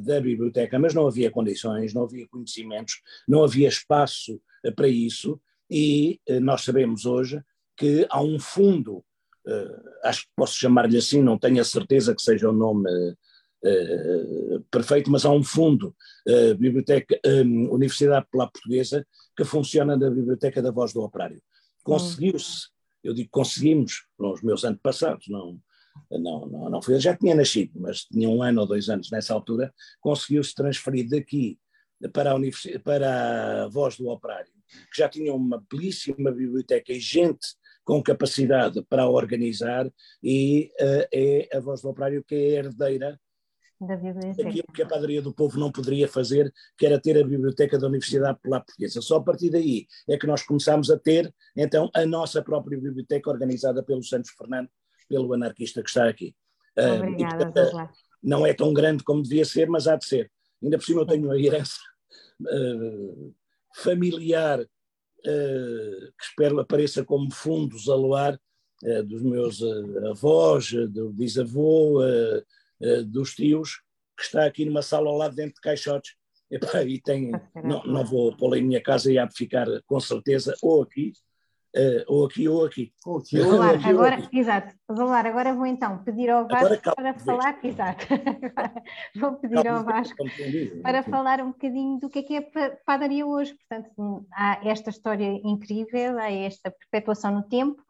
da 0.00 0.20
biblioteca, 0.20 0.78
mas 0.78 0.94
não 0.94 1.06
havia 1.06 1.30
condições, 1.30 1.92
não 1.92 2.04
havia 2.04 2.26
conhecimentos, 2.28 3.00
não 3.28 3.44
havia 3.44 3.68
espaço 3.68 4.40
eh, 4.64 4.70
para 4.70 4.88
isso, 4.88 5.40
e 5.70 6.20
eh, 6.26 6.40
nós 6.40 6.62
sabemos 6.62 7.04
hoje 7.04 7.42
que 7.76 8.06
há 8.10 8.22
um 8.22 8.38
fundo, 8.38 9.04
eh, 9.46 9.82
acho 10.04 10.22
que 10.22 10.32
posso 10.34 10.54
chamar-lhe 10.54 10.96
assim, 10.96 11.22
não 11.22 11.38
tenho 11.38 11.60
a 11.60 11.64
certeza 11.64 12.14
que 12.14 12.22
seja 12.22 12.48
o 12.48 12.52
nome 12.52 12.88
perfeito, 14.70 15.10
mas 15.10 15.24
há 15.24 15.30
um 15.30 15.42
fundo, 15.42 15.94
Biblioteca, 16.58 17.18
Universidade 17.70 18.26
Popular 18.26 18.50
Portuguesa, 18.50 19.06
que 19.36 19.44
funciona 19.44 19.96
na 19.96 20.10
Biblioteca 20.10 20.60
da 20.60 20.70
Voz 20.70 20.92
do 20.92 21.02
Operário. 21.02 21.40
Conseguiu-se, 21.82 22.68
eu 23.02 23.14
digo 23.14 23.28
conseguimos, 23.30 24.06
com 24.16 24.32
os 24.32 24.42
meus 24.42 24.64
antepassados, 24.64 25.28
não, 25.28 25.58
não, 26.10 26.46
não, 26.46 26.70
não 26.70 26.80
já 26.98 27.16
tinha 27.16 27.34
nascido, 27.34 27.80
mas 27.80 28.04
tinha 28.04 28.28
um 28.28 28.42
ano 28.42 28.62
ou 28.62 28.66
dois 28.66 28.88
anos 28.88 29.10
nessa 29.10 29.34
altura, 29.34 29.72
conseguiu-se 30.00 30.54
transferir 30.54 31.08
daqui 31.08 31.58
para 32.12 32.32
a, 32.32 32.36
para 32.82 33.64
a 33.64 33.68
Voz 33.68 33.96
do 33.96 34.08
Operário, 34.08 34.52
que 34.92 34.98
já 34.98 35.08
tinha 35.08 35.32
uma 35.32 35.62
belíssima 35.70 36.30
biblioteca 36.30 36.92
e 36.92 37.00
gente 37.00 37.46
com 37.84 38.02
capacidade 38.02 38.82
para 38.88 39.08
organizar, 39.08 39.90
e 40.22 40.70
uh, 40.80 41.08
é 41.12 41.48
a 41.52 41.60
Voz 41.60 41.82
do 41.82 41.88
Operário 41.88 42.24
que 42.24 42.34
é 42.34 42.58
herdeira 42.58 43.20
da 43.86 43.96
biblioteca. 43.96 44.48
Aquilo 44.48 44.66
que 44.72 44.82
a 44.82 44.86
Padaria 44.86 45.22
do 45.22 45.32
Povo 45.32 45.58
não 45.58 45.70
poderia 45.70 46.08
fazer, 46.08 46.52
que 46.76 46.86
era 46.86 47.00
ter 47.00 47.18
a 47.18 47.26
biblioteca 47.26 47.78
da 47.78 47.86
Universidade 47.86 48.36
Popular 48.36 48.60
Portuguesa. 48.64 49.00
Só 49.00 49.16
a 49.16 49.22
partir 49.22 49.50
daí 49.50 49.86
é 50.08 50.16
que 50.16 50.26
nós 50.26 50.42
começámos 50.42 50.90
a 50.90 50.98
ter, 50.98 51.32
então, 51.56 51.90
a 51.94 52.06
nossa 52.06 52.42
própria 52.42 52.78
biblioteca 52.78 53.30
organizada 53.30 53.82
pelo 53.82 54.02
Santos 54.02 54.30
Fernando, 54.30 54.68
pelo 55.08 55.32
anarquista 55.32 55.82
que 55.82 55.88
está 55.88 56.08
aqui. 56.08 56.34
Obrigada, 56.76 57.62
uh, 57.62 57.80
e, 57.80 57.88
não 58.22 58.46
é 58.46 58.54
tão 58.54 58.72
grande 58.72 59.04
como 59.04 59.22
devia 59.22 59.44
ser, 59.44 59.68
mas 59.68 59.86
há 59.86 59.96
de 59.96 60.06
ser. 60.06 60.30
Ainda 60.62 60.78
por 60.78 60.84
cima 60.84 61.02
eu 61.02 61.06
tenho 61.06 61.24
uma 61.24 61.38
herança 61.38 61.78
uh, 62.40 63.34
familiar 63.76 64.60
uh, 64.60 66.12
que 66.18 66.24
espero 66.24 66.60
apareça 66.60 67.04
como 67.04 67.30
fundos 67.30 67.88
a 67.88 67.94
luar 67.94 68.38
dos 69.06 69.22
meus 69.22 69.62
avós, 70.10 70.72
do 70.90 71.12
bisavô, 71.12 72.00
dos 73.06 73.34
tios, 73.34 73.82
que 74.16 74.24
está 74.24 74.44
aqui 74.44 74.64
numa 74.64 74.82
sala 74.82 75.08
ao 75.08 75.16
lado 75.16 75.34
dentro 75.34 75.54
de 75.54 75.60
caixotes. 75.60 76.14
E, 76.50 76.58
pá, 76.58 76.82
e 76.82 77.00
tem, 77.00 77.30
não, 77.64 77.82
não 77.84 78.04
vou 78.04 78.36
pô-la 78.36 78.58
em 78.58 78.62
minha 78.62 78.82
casa 78.82 79.10
e 79.10 79.18
há 79.18 79.24
de 79.24 79.34
ficar 79.34 79.66
com 79.86 80.00
certeza 80.00 80.54
ou 80.62 80.82
aqui 80.82 81.12
Uh, 81.74 82.04
ou 82.06 82.26
aqui 82.26 82.46
ou 82.46 82.66
aqui. 82.66 82.92
Ou 83.06 83.18
aqui, 83.18 83.40
ou 83.40 83.52
Alar, 83.54 83.76
aqui, 83.76 83.88
agora, 83.88 84.16
ou 84.18 84.24
aqui. 84.24 84.38
Exato. 84.38 84.74
Agora 84.88 85.54
vou 85.54 85.64
então 85.64 86.04
pedir 86.04 86.28
ao 86.28 86.46
Vasco 86.46 86.94
para 86.94 87.14
falar. 87.14 87.58
Exato. 87.64 88.06
vou 89.16 89.32
pedir 89.36 89.66
ao 89.66 89.82
Vasco 89.82 90.22
para 90.82 91.02
falar 91.02 91.40
um 91.40 91.52
bocadinho 91.52 91.98
do 91.98 92.10
que 92.10 92.18
é 92.18 92.22
que 92.22 92.36
é 92.36 92.70
padaria 92.84 93.26
hoje. 93.26 93.54
Portanto, 93.54 94.26
há 94.34 94.60
esta 94.68 94.90
história 94.90 95.40
incrível, 95.42 96.18
há 96.18 96.30
esta 96.30 96.70
perpetuação 96.70 97.32
no 97.32 97.42
tempo, 97.42 97.82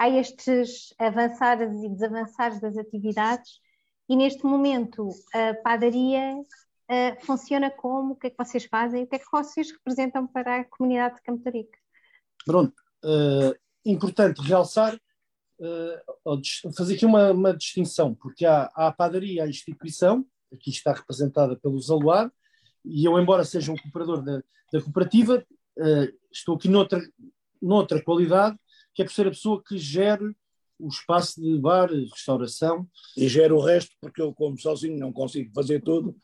há 0.00 0.08
estes 0.08 0.92
avançares 0.98 1.70
e 1.84 1.88
desavançares 1.90 2.60
das 2.60 2.76
atividades, 2.76 3.60
e 4.08 4.16
neste 4.16 4.44
momento 4.44 5.10
a 5.34 5.54
padaria 5.54 6.42
funciona 7.20 7.70
como? 7.70 8.12
O 8.12 8.16
que 8.16 8.28
é 8.28 8.30
que 8.30 8.36
vocês 8.38 8.64
fazem? 8.64 9.04
O 9.04 9.06
que 9.06 9.16
é 9.16 9.18
que 9.18 9.30
vocês 9.30 9.70
representam 9.70 10.26
para 10.26 10.60
a 10.60 10.64
comunidade 10.64 11.16
de 11.16 11.22
Campo 11.22 11.48
Rico? 11.50 11.76
Pronto, 12.44 12.74
uh, 13.04 13.54
importante 13.84 14.40
realçar, 14.40 14.98
uh, 15.60 16.72
fazer 16.74 16.94
aqui 16.94 17.04
uma, 17.04 17.30
uma, 17.32 17.54
distinção, 17.54 18.14
porque 18.14 18.46
há, 18.46 18.70
há 18.74 18.86
a 18.88 18.92
padaria, 18.92 19.44
a 19.44 19.48
instituição, 19.48 20.24
aqui 20.52 20.70
está 20.70 20.92
representada 20.92 21.56
pelo 21.56 21.78
Zaluar, 21.78 22.32
e 22.84 23.04
eu, 23.04 23.18
embora 23.18 23.44
seja 23.44 23.70
um 23.70 23.76
cooperador 23.76 24.22
da, 24.22 24.42
da 24.72 24.80
cooperativa, 24.82 25.44
uh, 25.78 26.18
estou 26.32 26.56
aqui 26.56 26.68
noutra, 26.68 27.00
noutra 27.60 28.02
qualidade, 28.02 28.58
que 28.94 29.02
é 29.02 29.04
por 29.04 29.12
ser 29.12 29.26
a 29.26 29.30
pessoa 29.30 29.62
que 29.62 29.76
gere 29.76 30.34
o 30.78 30.88
espaço 30.88 31.40
de 31.40 31.58
bar, 31.58 31.90
restauração. 31.90 32.86
E 33.16 33.28
gera 33.28 33.54
o 33.54 33.60
resto, 33.60 33.94
porque 34.00 34.22
eu, 34.22 34.32
como 34.32 34.58
sozinho, 34.58 34.98
não 34.98 35.12
consigo 35.12 35.52
fazer 35.54 35.82
tudo, 35.82 36.16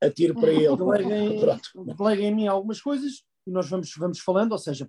atiro 0.00 0.34
para 0.34 0.52
ele. 0.52 0.68
Delega 1.96 2.22
em 2.22 2.34
mim 2.34 2.46
algumas 2.46 2.80
coisas 2.80 3.22
e 3.46 3.50
nós 3.50 3.68
vamos, 3.68 3.92
vamos 3.96 4.20
falando, 4.20 4.52
ou 4.52 4.58
seja, 4.58 4.88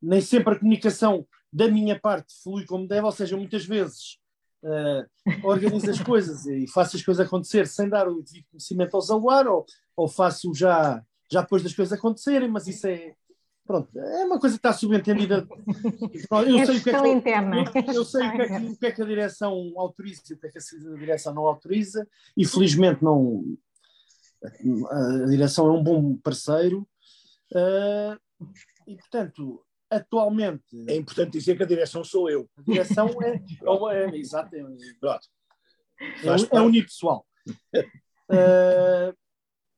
nem 0.00 0.20
sempre 0.20 0.54
a 0.54 0.58
comunicação 0.58 1.26
da 1.52 1.68
minha 1.68 1.98
parte 1.98 2.32
flui 2.42 2.64
como 2.64 2.86
deve, 2.86 3.04
ou 3.04 3.12
seja, 3.12 3.36
muitas 3.36 3.64
vezes 3.64 4.18
uh, 4.62 5.46
organizo 5.46 5.90
as 5.90 6.00
coisas 6.00 6.46
e 6.46 6.66
faço 6.68 6.96
as 6.96 7.02
coisas 7.02 7.26
acontecer 7.26 7.66
sem 7.66 7.88
dar 7.88 8.08
o 8.08 8.22
devido 8.22 8.46
conhecimento 8.50 8.94
ao 8.94 9.00
Zaluar, 9.00 9.46
ou, 9.46 9.66
ou 9.96 10.08
faço 10.08 10.54
já, 10.54 11.02
já 11.30 11.42
depois 11.42 11.62
das 11.62 11.74
coisas 11.74 11.92
acontecerem, 11.92 12.48
mas 12.48 12.66
isso 12.66 12.86
é. 12.86 13.14
Pronto, 13.70 13.96
é 13.96 14.24
uma 14.24 14.40
coisa 14.40 14.56
que 14.56 14.58
está 14.58 14.72
subentendida. 14.72 15.46
Eu 16.44 16.58
é 16.58 16.66
sei 16.66 16.78
o 16.78 16.82
que 16.82 16.90
é 16.90 17.00
que, 17.00 17.08
interna. 17.08 17.64
Eu, 17.86 17.94
eu 17.94 18.04
sei 18.04 18.26
o 18.26 18.32
que, 18.32 18.42
é 18.42 18.46
que, 18.48 18.66
o 18.66 18.76
que, 18.76 18.86
é 18.86 18.90
que, 18.90 19.02
a 19.02 19.04
direção 19.04 19.72
autoriza 19.76 20.22
e 20.28 20.34
o 20.34 20.38
que 20.40 20.46
é 20.48 20.50
que 20.50 20.58
a 20.58 20.98
direção 20.98 21.32
não 21.32 21.46
autoriza, 21.46 22.04
e 22.36 22.44
felizmente 22.44 23.00
não. 23.04 23.44
A 24.90 25.26
direção 25.28 25.68
é 25.68 25.70
um 25.70 25.84
bom 25.84 26.16
parceiro. 26.16 26.80
Uh, 27.52 28.18
e, 28.88 28.96
portanto, 28.96 29.64
atualmente. 29.88 30.64
É 30.88 30.96
importante 30.96 31.38
dizer 31.38 31.56
que 31.56 31.62
a 31.62 31.66
direção 31.66 32.02
sou 32.02 32.28
eu. 32.28 32.50
A 32.58 32.62
direção 32.62 33.08
é. 33.22 33.36
é, 33.36 34.10
é 34.10 34.16
exatamente. 34.16 34.96
Pronto. 34.98 35.28
É, 36.00 36.56
é 36.56 36.60
unipessoal. 36.60 37.24
uh, 37.54 39.16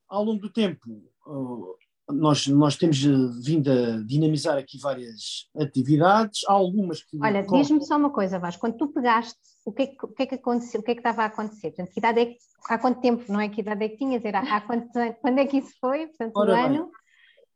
ao 0.08 0.24
longo 0.24 0.40
do 0.40 0.50
tempo, 0.50 0.88
uh, 1.26 1.76
nós, 2.10 2.46
nós 2.46 2.76
temos 2.76 2.98
vindo 3.44 3.70
a 3.70 4.02
dinamizar 4.04 4.58
aqui 4.58 4.78
várias 4.78 5.48
atividades, 5.56 6.40
há 6.48 6.52
algumas 6.52 7.02
que. 7.02 7.18
Olha, 7.20 7.42
diz-me 7.42 7.84
só 7.84 7.96
uma 7.96 8.10
coisa, 8.10 8.38
Vasco, 8.38 8.60
quando 8.60 8.76
tu 8.76 8.88
pegaste, 8.88 9.38
o 9.64 9.72
que, 9.72 9.82
é 9.82 9.86
que, 9.86 10.04
o 10.04 10.08
que 10.08 10.22
é 10.22 10.26
que 10.26 10.34
aconteceu, 10.34 10.80
o 10.80 10.84
que 10.84 10.90
é 10.90 10.94
que 10.94 11.00
estava 11.00 11.22
a 11.22 11.26
acontecer? 11.26 11.70
Portanto, 11.70 11.92
que 11.92 12.00
idade 12.00 12.20
é 12.20 12.26
que, 12.26 12.36
há 12.68 12.78
quanto 12.78 13.00
tempo, 13.00 13.24
não 13.32 13.40
é 13.40 13.48
que 13.48 13.60
idade 13.60 13.84
é 13.84 13.88
que 13.88 13.96
tinhas, 13.96 14.24
era 14.24 14.40
há 14.40 14.60
quanto, 14.60 14.88
quando 15.20 15.38
é 15.38 15.46
que 15.46 15.58
isso 15.58 15.72
foi? 15.80 16.06
Portanto, 16.08 16.36
Ora 16.36 16.52
o 16.52 16.56
ano. 16.56 16.90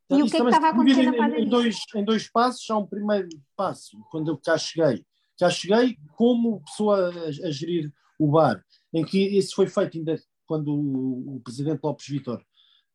Bem, 0.08 0.20
e 0.20 0.22
o 0.22 0.26
que 0.26 0.36
é 0.36 0.40
que 0.40 0.46
estava 0.46 0.66
a 0.68 0.70
acontecer 0.70 1.02
na 1.02 1.12
padaria? 1.16 1.44
Em 1.44 1.48
dois, 1.48 1.76
em 1.96 2.04
dois 2.04 2.30
passos, 2.30 2.70
há 2.70 2.78
um 2.78 2.86
primeiro 2.86 3.28
passo, 3.56 3.98
quando 4.10 4.30
eu 4.30 4.38
cá 4.38 4.56
cheguei. 4.56 5.04
Cá 5.38 5.50
cheguei 5.50 5.96
como 6.14 6.62
pessoa 6.62 7.12
a, 7.12 7.46
a 7.48 7.50
gerir 7.50 7.92
o 8.18 8.30
bar, 8.30 8.62
em 8.94 9.04
que 9.04 9.18
isso 9.18 9.54
foi 9.54 9.66
feito 9.66 9.98
ainda 9.98 10.16
quando 10.46 10.68
o, 10.68 11.36
o 11.36 11.40
presidente 11.40 11.80
Lopes 11.82 12.06
Vitor 12.06 12.40
eh, 12.40 12.42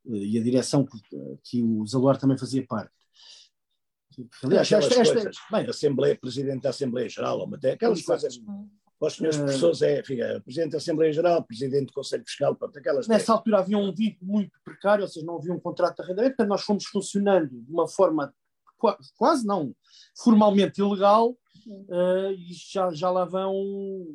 e 0.05 0.39
a 0.39 0.43
direção 0.43 0.85
que, 0.85 0.99
que 1.43 1.63
o 1.63 1.85
Zaluar 1.85 2.17
também 2.17 2.37
fazia 2.37 2.65
parte. 2.65 2.91
Aliás, 4.43 4.71
esta, 4.71 5.01
esta, 5.01 5.31
bem, 5.51 5.69
Assembleia, 5.69 6.17
Presidente 6.17 6.63
da 6.63 6.69
Assembleia 6.69 7.07
Geral, 7.07 7.49
até 7.53 7.71
aquelas 7.71 8.01
coisas 8.01 8.37
para 8.99 9.07
os 9.07 9.15
senhores 9.15 9.37
professores 9.37 9.81
é, 9.81 10.03
fica, 10.03 10.41
Presidente 10.43 10.71
da 10.73 10.77
Assembleia 10.77 11.11
Geral, 11.11 11.43
Presidente 11.43 11.87
do 11.87 11.93
Conselho 11.93 12.23
Fiscal, 12.23 12.55
pronto, 12.55 12.77
aquelas... 12.77 13.07
Nessa 13.07 13.33
altura 13.33 13.59
havia 13.59 13.77
um 13.77 13.93
vínculo 13.93 14.31
muito 14.31 14.51
precário, 14.63 15.03
ou 15.03 15.07
seja, 15.07 15.25
não 15.25 15.37
havia 15.37 15.53
um 15.53 15.59
contrato 15.59 15.95
de 15.95 16.03
arrendamento, 16.03 16.35
portanto 16.35 16.49
nós 16.49 16.61
fomos 16.61 16.85
funcionando 16.85 17.49
de 17.49 17.71
uma 17.71 17.87
forma 17.87 18.33
quase 19.15 19.45
não 19.45 19.75
formalmente 20.15 20.81
ilegal, 20.81 21.31
uh, 21.31 22.31
e 22.31 22.53
já, 22.53 22.91
já 22.91 23.09
lá 23.09 23.25
vão 23.25 24.05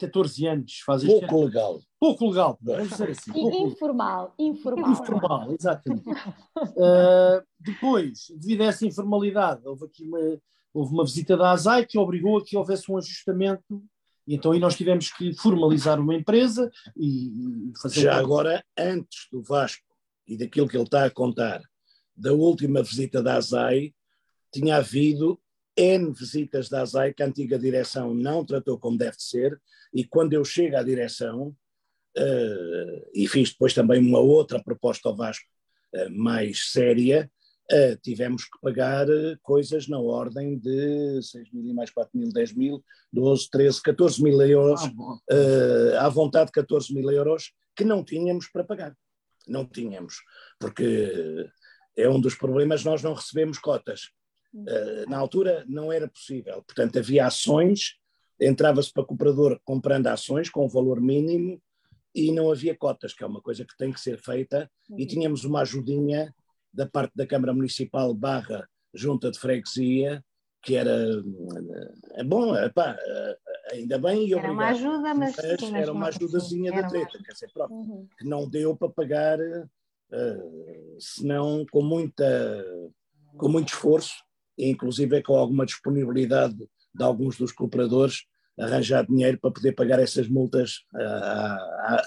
14 0.00 0.46
anos. 0.46 0.80
Faz 0.84 1.04
pouco 1.04 1.44
legal. 1.44 1.80
Pouco 1.98 2.28
legal, 2.28 2.58
vamos 2.60 2.88
dizer 2.88 3.10
assim. 3.10 3.32
Informal, 3.64 4.34
informal. 4.38 4.90
Informal, 4.90 5.52
exatamente. 5.52 6.08
uh, 6.08 7.44
depois, 7.60 8.26
devido 8.38 8.62
a 8.62 8.66
essa 8.66 8.86
informalidade, 8.86 9.60
houve 9.66 9.84
aqui 9.84 10.04
uma 10.04 10.40
houve 10.72 10.94
uma 10.94 11.04
visita 11.04 11.36
da 11.36 11.50
ASAI 11.50 11.84
que 11.84 11.98
obrigou 11.98 12.38
a 12.38 12.44
que 12.44 12.56
houvesse 12.56 12.90
um 12.92 12.96
ajustamento 12.96 13.82
e 14.26 14.34
então 14.34 14.52
aí 14.52 14.60
nós 14.60 14.76
tivemos 14.76 15.10
que 15.10 15.34
formalizar 15.34 15.98
uma 15.98 16.14
empresa 16.14 16.70
e 16.96 17.72
fazer... 17.82 18.02
Já 18.02 18.16
agora, 18.16 18.64
antes 18.78 19.26
do 19.32 19.42
Vasco 19.42 19.82
e 20.26 20.36
daquilo 20.36 20.68
que 20.68 20.76
ele 20.76 20.84
está 20.84 21.04
a 21.04 21.10
contar, 21.10 21.60
da 22.14 22.32
última 22.32 22.82
visita 22.82 23.20
da 23.20 23.36
ASAI, 23.36 23.92
tinha 24.52 24.76
havido 24.76 25.40
N 25.76 26.12
visitas 26.12 26.68
da 26.68 26.82
ASAI 26.82 27.14
que 27.14 27.22
a 27.22 27.26
antiga 27.26 27.58
direção 27.58 28.14
não 28.14 28.44
tratou 28.44 28.78
como 28.78 28.98
deve 28.98 29.16
ser 29.18 29.60
e 29.94 30.04
quando 30.04 30.32
eu 30.32 30.44
chego 30.44 30.76
à 30.76 30.82
direção 30.82 31.54
uh, 32.16 33.10
e 33.14 33.26
fiz 33.28 33.50
depois 33.50 33.74
também 33.74 34.00
uma 34.00 34.18
outra 34.18 34.62
proposta 34.62 35.08
ao 35.08 35.16
Vasco 35.16 35.46
uh, 35.94 36.10
mais 36.10 36.70
séria, 36.70 37.30
Uh, 37.72 37.96
tivemos 38.02 38.46
que 38.46 38.60
pagar 38.60 39.06
coisas 39.42 39.86
na 39.86 39.96
ordem 39.96 40.58
de 40.58 41.22
6 41.22 41.52
mil 41.52 41.66
e 41.66 41.72
mais 41.72 41.88
4 41.88 42.18
mil, 42.18 42.28
10 42.32 42.52
mil, 42.54 42.84
12, 43.12 43.48
13, 43.48 43.80
14 43.80 44.20
mil 44.24 44.42
euros, 44.42 44.82
uh, 44.82 45.96
à 46.00 46.08
vontade 46.08 46.50
14 46.50 46.92
mil 46.92 47.08
euros, 47.12 47.52
que 47.76 47.84
não 47.84 48.02
tínhamos 48.02 48.48
para 48.48 48.64
pagar. 48.64 48.96
Não 49.46 49.64
tínhamos, 49.64 50.16
porque 50.58 51.48
é 51.96 52.08
um 52.08 52.20
dos 52.20 52.34
problemas, 52.34 52.82
nós 52.82 53.04
não 53.04 53.14
recebemos 53.14 53.56
cotas. 53.56 54.10
Na 55.08 55.18
altura 55.18 55.64
não 55.68 55.92
era 55.92 56.08
possível, 56.08 56.62
portanto 56.66 56.98
havia 56.98 57.26
ações, 57.26 57.96
entrava-se 58.40 58.92
para 58.92 59.02
o 59.02 59.06
comprador 59.06 59.60
comprando 59.64 60.08
ações 60.08 60.48
com 60.48 60.64
um 60.64 60.68
valor 60.68 61.00
mínimo 61.00 61.60
e 62.14 62.32
não 62.32 62.50
havia 62.50 62.76
cotas, 62.76 63.12
que 63.12 63.22
é 63.22 63.26
uma 63.26 63.40
coisa 63.40 63.64
que 63.64 63.76
tem 63.76 63.92
que 63.92 64.00
ser 64.00 64.18
feita, 64.18 64.70
e 64.90 65.02
uhum. 65.02 65.08
tínhamos 65.08 65.44
uma 65.44 65.60
ajudinha 65.60 66.34
da 66.72 66.86
parte 66.86 67.12
da 67.14 67.26
Câmara 67.26 67.52
Municipal 67.52 68.12
barra 68.14 68.68
Junta 68.92 69.30
de 69.30 69.38
Freguesia, 69.38 70.24
que 70.62 70.76
era 70.76 71.06
é 72.12 72.24
bom, 72.24 72.54
epá, 72.56 72.96
ainda 73.72 73.98
bem 73.98 74.28
e 74.28 74.34
Era 74.34 74.52
uma 74.52 74.68
ajuda, 74.68 75.14
mas, 75.14 75.36
mas 75.36 75.72
era 75.72 75.92
uma 75.92 76.08
ajudazinha 76.08 76.72
da 76.72 76.86
treta, 76.88 77.18
quer 77.24 77.32
dizer, 77.32 77.50
pronto, 77.52 77.72
uhum. 77.72 78.08
que 78.18 78.28
não 78.28 78.48
deu 78.48 78.76
para 78.76 78.90
pagar, 78.90 79.38
uh, 79.40 80.96
senão 80.98 81.64
com 81.70 81.82
muita, 81.82 82.64
com 83.36 83.48
muito 83.48 83.68
esforço, 83.68 84.14
inclusive 84.68 85.22
com 85.22 85.36
alguma 85.36 85.64
disponibilidade 85.64 86.56
de 86.94 87.04
alguns 87.04 87.36
dos 87.36 87.52
cooperadores, 87.52 88.24
arranjar 88.58 89.06
dinheiro 89.06 89.38
para 89.40 89.50
poder 89.50 89.72
pagar 89.72 89.98
essas 90.00 90.28
multas 90.28 90.84
à, 90.94 92.02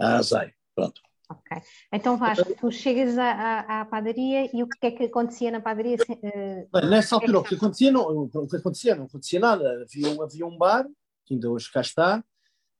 à, 0.00 0.16
ASAI. 0.16 0.52
Pronto. 0.74 1.00
Ok. 1.30 1.62
Então 1.92 2.16
Vasco, 2.16 2.54
tu 2.60 2.70
chegas 2.70 3.16
à, 3.16 3.30
à, 3.30 3.80
à, 3.80 3.84
padaria 3.84 4.50
e 4.54 4.62
o 4.62 4.68
que 4.68 4.86
é 4.86 4.90
que 4.90 5.04
acontecia 5.04 5.50
na 5.50 5.60
padaria? 5.60 5.96
Uh, 5.96 6.86
Nessa 6.88 7.14
altura 7.14 7.38
o 7.38 7.44
que 7.44 7.54
acontecia 7.54 7.90
não, 7.90 8.02
o 8.02 8.48
que 8.48 8.56
acontecia 8.56 8.94
não 8.94 9.04
acontecia 9.04 9.40
nada. 9.40 9.82
Havia 9.82 10.08
um, 10.10 10.22
havia 10.22 10.46
um 10.46 10.58
bar, 10.58 10.86
que 11.24 11.34
ainda 11.34 11.50
hoje 11.50 11.70
cá 11.72 11.80
está, 11.80 12.22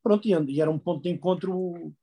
pronto, 0.03 0.27
e 0.27 0.61
era 0.61 0.71
um 0.71 0.79
ponto 0.79 1.03
de 1.03 1.11
encontro, 1.11 1.95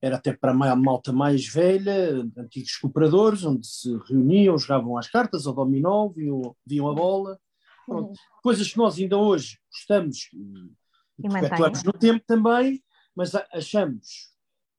era 0.00 0.16
até 0.16 0.32
para 0.32 0.52
a 0.52 0.76
malta 0.76 1.12
mais 1.12 1.46
velha, 1.46 2.24
antigos 2.36 2.76
cooperadores, 2.76 3.44
onde 3.44 3.66
se 3.66 3.96
reuniam, 4.06 4.58
jogavam 4.58 4.96
as 4.96 5.08
cartas, 5.08 5.46
ao 5.46 5.54
dominó, 5.54 6.08
viam, 6.08 6.56
viam 6.64 6.88
a 6.88 6.94
bola. 6.94 7.38
Pronto. 7.84 8.10
Uhum. 8.10 8.14
Coisas 8.42 8.70
que 8.70 8.78
nós 8.78 8.98
ainda 8.98 9.16
hoje 9.16 9.58
gostamos 9.72 10.28
e, 10.32 11.26
e 11.26 11.28
perpetuamos 11.28 11.82
no 11.82 11.92
tempo 11.92 12.24
também, 12.26 12.82
mas 13.14 13.34
achamos 13.52 14.30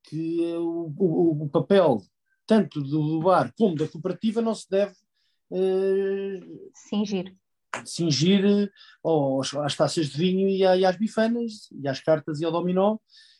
que 0.04 0.42
o, 0.56 0.94
o, 0.98 1.44
o 1.44 1.50
papel 1.50 2.02
tanto 2.48 2.82
do 2.82 3.20
bar 3.20 3.54
como 3.58 3.76
da 3.76 3.88
cooperativa 3.88 4.42
não 4.42 4.56
se 4.56 4.68
deve 4.70 4.94
uh, 5.52 6.72
cingir. 6.74 7.36
cingir 7.86 8.72
aos, 9.04 9.54
às 9.54 9.76
taças 9.76 10.08
de 10.08 10.18
vinho 10.18 10.50
e, 10.50 10.64
às 10.64 10.98
bifanas, 10.98 11.70
e 11.72 11.88
às 11.88 12.00
cartas 12.00 12.40
e 12.40 12.46
ao 12.46 12.52
dominó, 12.52 12.98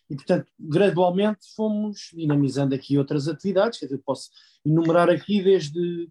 e 0.10 0.16
portanto 0.16 0.52
gradualmente 0.60 1.40
fomos 1.56 2.10
dinamizando 2.14 2.74
aqui 2.74 2.98
outras 2.98 3.28
atividades, 3.28 3.80
que 3.80 3.86
eu 3.86 4.00
posso 4.00 4.30
enumerar 4.66 5.10
aqui 5.10 5.44
desde 5.44 6.10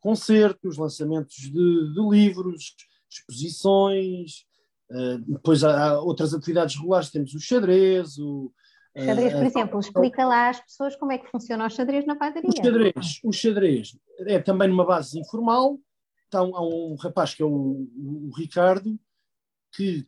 concertos, 0.00 0.76
lançamentos 0.76 1.36
de, 1.36 1.50
de 1.50 2.08
livros, 2.10 2.74
exposições, 3.10 4.44
uh, 4.90 5.18
depois 5.26 5.64
há 5.64 6.00
outras 6.00 6.34
atividades 6.34 6.76
regulares, 6.76 7.10
temos 7.10 7.34
o 7.34 7.40
xadrez, 7.40 8.18
o, 8.18 8.52
Xadrez, 8.98 9.32
por 9.34 9.44
exemplo, 9.44 9.80
explica 9.80 10.24
lá 10.24 10.48
às 10.48 10.60
pessoas 10.60 10.96
como 10.96 11.12
é 11.12 11.18
que 11.18 11.30
funciona 11.30 11.66
o 11.66 11.70
xadrez 11.70 12.06
na 12.06 12.16
padaria. 12.16 12.48
O 12.48 12.56
xadrez, 12.56 13.20
o 13.22 13.32
xadrez 13.32 13.98
é 14.20 14.38
também 14.38 14.68
numa 14.68 14.86
base 14.86 15.18
informal. 15.20 15.78
Então, 16.28 16.56
há 16.56 16.62
um 16.62 16.94
rapaz 16.94 17.34
que 17.34 17.42
é 17.42 17.44
o, 17.44 17.86
o 17.94 18.30
Ricardo, 18.34 18.98
que 19.74 20.04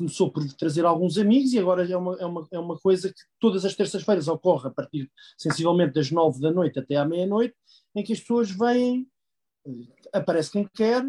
começou 0.00 0.32
por 0.32 0.42
trazer 0.54 0.86
alguns 0.86 1.18
amigos 1.18 1.52
e 1.52 1.58
agora 1.58 1.86
é 1.86 1.94
uma, 1.94 2.16
é 2.16 2.24
uma, 2.24 2.48
é 2.52 2.58
uma 2.58 2.78
coisa 2.78 3.10
que 3.10 3.20
todas 3.38 3.66
as 3.66 3.74
terças-feiras 3.74 4.28
ocorre 4.28 4.68
a 4.68 4.70
partir 4.70 5.10
sensivelmente 5.36 5.92
das 5.92 6.10
nove 6.10 6.40
da 6.40 6.50
noite 6.50 6.78
até 6.78 6.96
à 6.96 7.04
meia-noite, 7.04 7.54
em 7.94 8.02
que 8.02 8.14
as 8.14 8.20
pessoas 8.20 8.50
vêm, 8.50 9.06
eh, 9.66 9.70
aparece 10.14 10.52
quem 10.52 10.66
quer, 10.74 11.04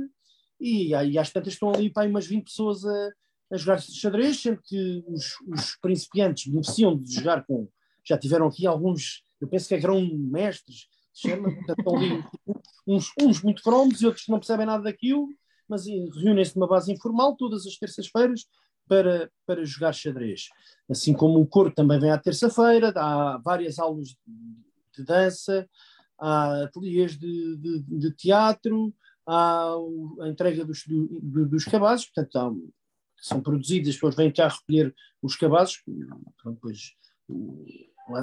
e, 0.60 0.89
e 0.89 1.17
às 1.17 1.32
tantas 1.32 1.54
estão 1.54 1.69
ali 1.69 1.89
para 1.89 2.08
umas 2.08 2.27
20 2.27 2.43
pessoas 2.43 2.86
a, 2.86 3.10
a 3.54 3.58
jogar 3.58 3.82
xadrez, 3.82 4.41
sendo 4.41 4.62
que 4.62 5.04
os, 5.08 5.36
os 5.47 5.77
principiantes 5.77 6.51
beneficiam 6.51 6.97
de 6.97 7.13
jogar 7.13 7.45
com. 7.45 7.69
Já 8.04 8.17
tiveram 8.17 8.47
aqui 8.47 8.67
alguns, 8.67 9.23
eu 9.39 9.47
penso 9.47 9.69
que 9.69 9.75
eram 9.75 10.06
mestres, 10.13 10.88
chama, 11.13 11.49
estão 11.49 11.95
ali 11.95 12.21
uns, 12.86 13.10
uns 13.21 13.41
muito 13.41 13.63
cromos 13.63 14.01
e 14.01 14.06
outros 14.06 14.25
que 14.25 14.32
não 14.32 14.39
percebem 14.39 14.65
nada 14.65 14.84
daquilo, 14.84 15.30
mas 15.69 15.86
reúnem-se 15.86 16.58
numa 16.58 16.67
base 16.67 16.91
informal 16.91 17.38
todas 17.38 17.65
as 17.65 17.77
terças-feiras 17.77 18.41
para, 18.88 19.32
para 19.46 19.65
jogar 19.65 19.94
xadrez. 19.94 20.48
Assim 20.89 21.13
como 21.13 21.39
o 21.39 21.48
coro 21.48 21.72
também 21.72 22.00
vem 22.00 22.12
à 22.12 22.17
terça-feira, 22.17 22.91
há 22.96 23.38
várias 23.44 23.80
aulas 23.80 24.10
de 24.96 25.04
dança, 25.04 25.67
há 26.20 26.63
ateliês 26.63 27.17
de, 27.17 27.58
de, 27.58 27.80
de 27.82 28.12
teatro, 28.12 28.94
há 29.26 29.74
a 30.22 30.28
entrega 30.28 30.65
dos, 30.65 30.84
do, 30.86 31.46
dos 31.48 31.65
cabazes, 31.65 32.06
portanto, 32.06 32.36
há, 32.38 32.52
são 33.22 33.41
produzidas, 33.41 33.89
as 33.89 33.96
pessoas 33.96 34.15
vêm 34.15 34.32
cá 34.32 34.48
recolher 34.48 34.94
os 35.22 35.36
cabazes, 35.36 35.82
depois 36.44 36.94
o, 37.28 37.65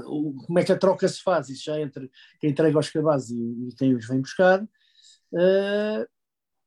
o, 0.06 0.34
como 0.44 0.58
é 0.58 0.64
que 0.64 0.72
a 0.72 0.78
troca 0.78 1.08
se 1.08 1.22
faz? 1.22 1.48
Isso 1.48 1.64
já 1.64 1.80
entre 1.80 2.10
quem 2.40 2.50
entrega 2.50 2.78
os 2.78 2.90
cabazes 2.90 3.30
e, 3.30 3.68
e 3.68 3.74
quem 3.76 3.94
os 3.94 4.06
vem 4.06 4.20
buscar. 4.20 4.62
Uh, 5.32 6.06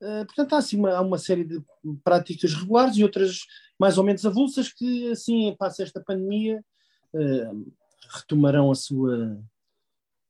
uh, 0.02 0.26
portanto, 0.26 0.54
há 0.54 0.58
assim 0.58 0.78
uma, 0.78 0.92
há 0.92 1.02
uma 1.02 1.18
série 1.18 1.44
de 1.44 1.62
práticas 2.04 2.54
regulares 2.54 2.98
e 2.98 3.04
outras 3.04 3.46
mais 3.80 3.98
ou 3.98 4.04
menos 4.04 4.26
avulsas 4.26 4.72
que, 4.72 5.12
assim, 5.12 5.56
passa 5.58 5.84
esta 5.84 6.02
pandemia, 6.02 6.64
uh, 7.14 7.74
retomarão 8.14 8.72
a 8.72 8.76
sua, 8.76 9.40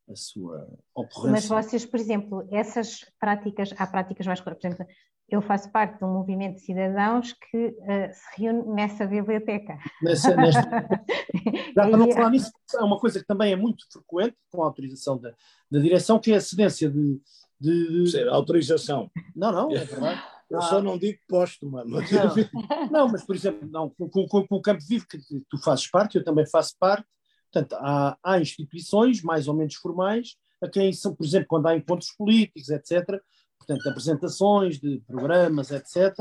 a 0.10 0.16
sua 0.16 0.68
ocorrência. 0.94 1.32
Mas 1.32 1.66
vocês, 1.66 1.86
por 1.86 2.00
exemplo, 2.00 2.48
essas 2.52 3.06
práticas, 3.20 3.74
há 3.78 3.88
práticas 3.88 4.26
mais, 4.28 4.40
por 4.40 4.56
exemplo, 4.58 4.86
eu 5.32 5.42
faço 5.42 5.72
parte 5.72 5.98
de 5.98 6.04
um 6.04 6.14
movimento 6.14 6.56
de 6.56 6.62
cidadãos 6.62 7.34
que 7.34 7.68
uh, 7.68 8.14
se 8.14 8.42
reúne 8.42 8.74
nessa 8.74 9.08
biblioteca. 9.08 9.80
Nessa, 10.02 10.36
nesta... 10.36 10.62
Já 11.74 11.88
para 11.88 11.98
não 11.98 12.12
falar 12.12 12.30
nisso, 12.30 12.52
é 12.76 12.84
uma 12.84 13.00
coisa 13.00 13.20
que 13.20 13.26
também 13.26 13.54
é 13.54 13.56
muito 13.56 13.86
frequente, 13.90 14.36
com 14.50 14.62
a 14.62 14.66
autorização 14.66 15.18
da, 15.18 15.34
da 15.72 15.80
direção, 15.80 16.20
que 16.20 16.34
é 16.34 16.36
a 16.36 16.42
cedência 16.42 16.90
de. 16.90 17.20
De... 17.62 18.10
Ser, 18.10 18.28
autorização. 18.28 19.10
Não, 19.36 19.52
não, 19.52 19.72
é 19.72 19.86
verdade. 19.86 20.22
Eu 20.50 20.58
ah. 20.60 20.62
só 20.64 20.82
não 20.82 20.98
digo 20.98 21.20
posto, 21.30 21.70
mano. 21.70 21.90
Não, 21.90 22.02
não 22.92 23.08
mas, 23.08 23.24
por 23.24 23.36
exemplo, 23.36 23.68
não, 23.72 23.90
com, 23.90 24.10
com, 24.10 24.48
com, 24.48 24.56
o 24.56 24.62
Campo 24.62 24.84
Vivo, 24.86 25.08
que 25.08 25.18
tu 25.50 25.58
fazes 25.64 25.88
parte, 25.90 26.18
eu 26.18 26.24
também 26.24 26.46
faço 26.46 26.76
parte, 26.78 27.06
portanto, 27.52 27.74
há, 27.80 28.18
há 28.22 28.40
instituições 28.40 29.22
mais 29.22 29.48
ou 29.48 29.54
menos 29.54 29.76
formais 29.76 30.36
a 30.62 30.68
quem 30.68 30.92
são, 30.92 31.16
por 31.16 31.26
exemplo, 31.26 31.48
quando 31.48 31.68
há 31.68 31.76
encontros 31.76 32.12
políticos, 32.12 32.70
etc., 32.70 33.22
portanto, 33.58 33.90
apresentações 33.90 34.80
de 34.80 35.02
programas, 35.08 35.72
etc. 35.72 36.14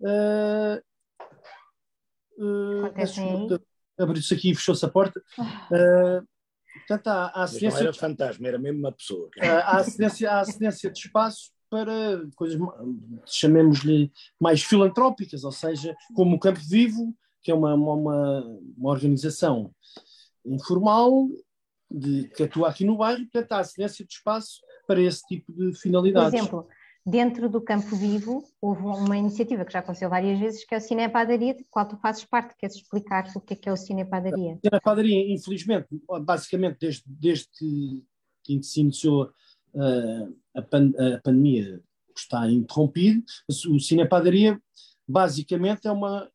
Uh, 0.00 0.80
uh, 2.38 3.60
Abriu-se 3.98 4.32
aqui 4.32 4.52
e 4.52 4.54
fechou-se 4.54 4.84
a 4.84 4.88
porta. 4.88 5.20
Uh, 5.38 6.26
portanto, 6.88 7.06
há, 7.08 7.26
há 7.26 7.42
assistência. 7.42 7.80
Não 7.80 7.88
era 7.88 7.92
fantasma, 7.92 8.48
era 8.48 8.58
mesmo 8.58 8.78
uma 8.78 8.92
pessoa. 8.92 9.28
Uh, 9.36 9.44
há, 9.44 9.76
assistência 10.40 10.90
de 10.90 10.98
espaço 10.98 11.52
para 11.70 12.22
coisas, 12.34 12.58
chamemos-lhe, 13.26 14.10
mais 14.40 14.62
filantrópicas, 14.62 15.44
ou 15.44 15.52
seja, 15.52 15.94
como 16.14 16.36
o 16.36 16.40
Campo 16.40 16.60
Vivo, 16.66 17.14
que 17.42 17.50
é 17.50 17.54
uma, 17.54 17.74
uma, 17.74 18.42
uma 18.76 18.90
organização 18.90 19.70
informal 20.46 21.28
de, 21.90 22.28
que 22.28 22.44
atua 22.44 22.70
aqui 22.70 22.84
no 22.84 22.96
bairro, 22.96 23.20
portanto, 23.30 23.52
há 23.52 23.58
assistência 23.60 24.04
de 24.04 24.14
espaço 24.14 24.60
para 24.86 25.00
esse 25.00 25.26
tipo 25.26 25.52
de 25.52 25.78
finalidades. 25.78 26.30
Por 26.30 26.38
exemplo, 26.38 26.68
dentro 27.08 27.48
do 27.48 27.60
Campo 27.60 27.96
Vivo 27.96 28.44
houve 28.60 28.82
uma 28.82 29.16
iniciativa 29.16 29.64
que 29.64 29.72
já 29.72 29.78
aconteceu 29.78 30.10
várias 30.10 30.38
vezes, 30.38 30.64
que 30.64 30.74
é 30.74 30.78
o 30.78 30.80
Cine 30.80 31.08
Padaria, 31.08 31.54
de 31.54 31.64
qual 31.70 31.88
tu 31.88 31.96
fazes 31.96 32.24
parte. 32.24 32.54
Queres 32.58 32.76
explicar 32.76 33.26
o 33.34 33.40
que 33.40 33.54
é, 33.54 33.56
que 33.56 33.68
é 33.68 33.72
o 33.72 33.76
Cine 33.76 34.04
Padaria? 34.04 34.54
O 34.54 34.60
Cine 34.60 34.80
Padaria, 34.82 35.32
infelizmente, 35.32 35.88
basicamente 36.22 36.78
desde, 36.78 37.02
desde 37.06 37.48
que, 38.44 38.62
se 38.62 38.80
iniciou 38.80 39.30
uh, 39.74 40.36
a, 40.54 40.62
pan, 40.62 40.92
a 40.98 41.20
pandemia 41.20 41.82
está 42.16 42.50
interrompido, 42.50 43.22
o 43.68 43.78
Cine 43.78 44.06
Padaria 44.06 44.60
basicamente 45.06 45.86
é 45.86 45.92
uma, 45.92 46.30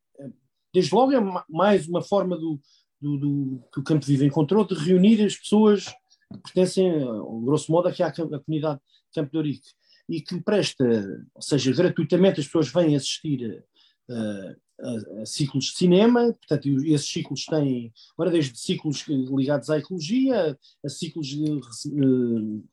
desde 0.74 0.94
logo 0.94 1.12
é 1.12 1.44
mais 1.50 1.88
uma 1.88 2.02
forma 2.02 2.36
do, 2.36 2.60
do, 3.00 3.18
do, 3.18 3.64
que 3.72 3.80
o 3.80 3.84
Campo 3.84 4.06
Vivo 4.06 4.24
encontrou 4.24 4.66
de 4.66 4.74
reunir 4.74 5.24
as 5.24 5.36
pessoas 5.36 5.86
que 6.32 6.40
pertencem, 6.44 7.00
grosso 7.44 7.72
modo, 7.72 7.88
aqui 7.88 8.02
à 8.02 8.12
comunidade 8.12 8.80
de 8.80 9.14
Campo 9.14 9.32
de 9.32 9.38
Ourique 9.38 9.70
e 10.10 10.22
que 10.22 10.42
presta, 10.42 10.86
ou 11.34 11.42
seja, 11.42 11.74
gratuitamente 11.74 12.40
as 12.40 12.46
pessoas 12.46 12.72
vêm 12.72 12.96
assistir 12.96 13.64
a, 14.10 14.56
a, 14.82 15.22
a 15.22 15.26
ciclos 15.26 15.66
de 15.66 15.78
cinema, 15.78 16.34
portanto, 16.34 16.68
esses 16.86 17.08
ciclos 17.08 17.46
têm, 17.46 17.94
agora 18.14 18.32
desde 18.32 18.58
ciclos 18.58 19.06
ligados 19.08 19.70
à 19.70 19.78
ecologia, 19.78 20.58
a 20.84 20.90
ciclos 20.90 21.30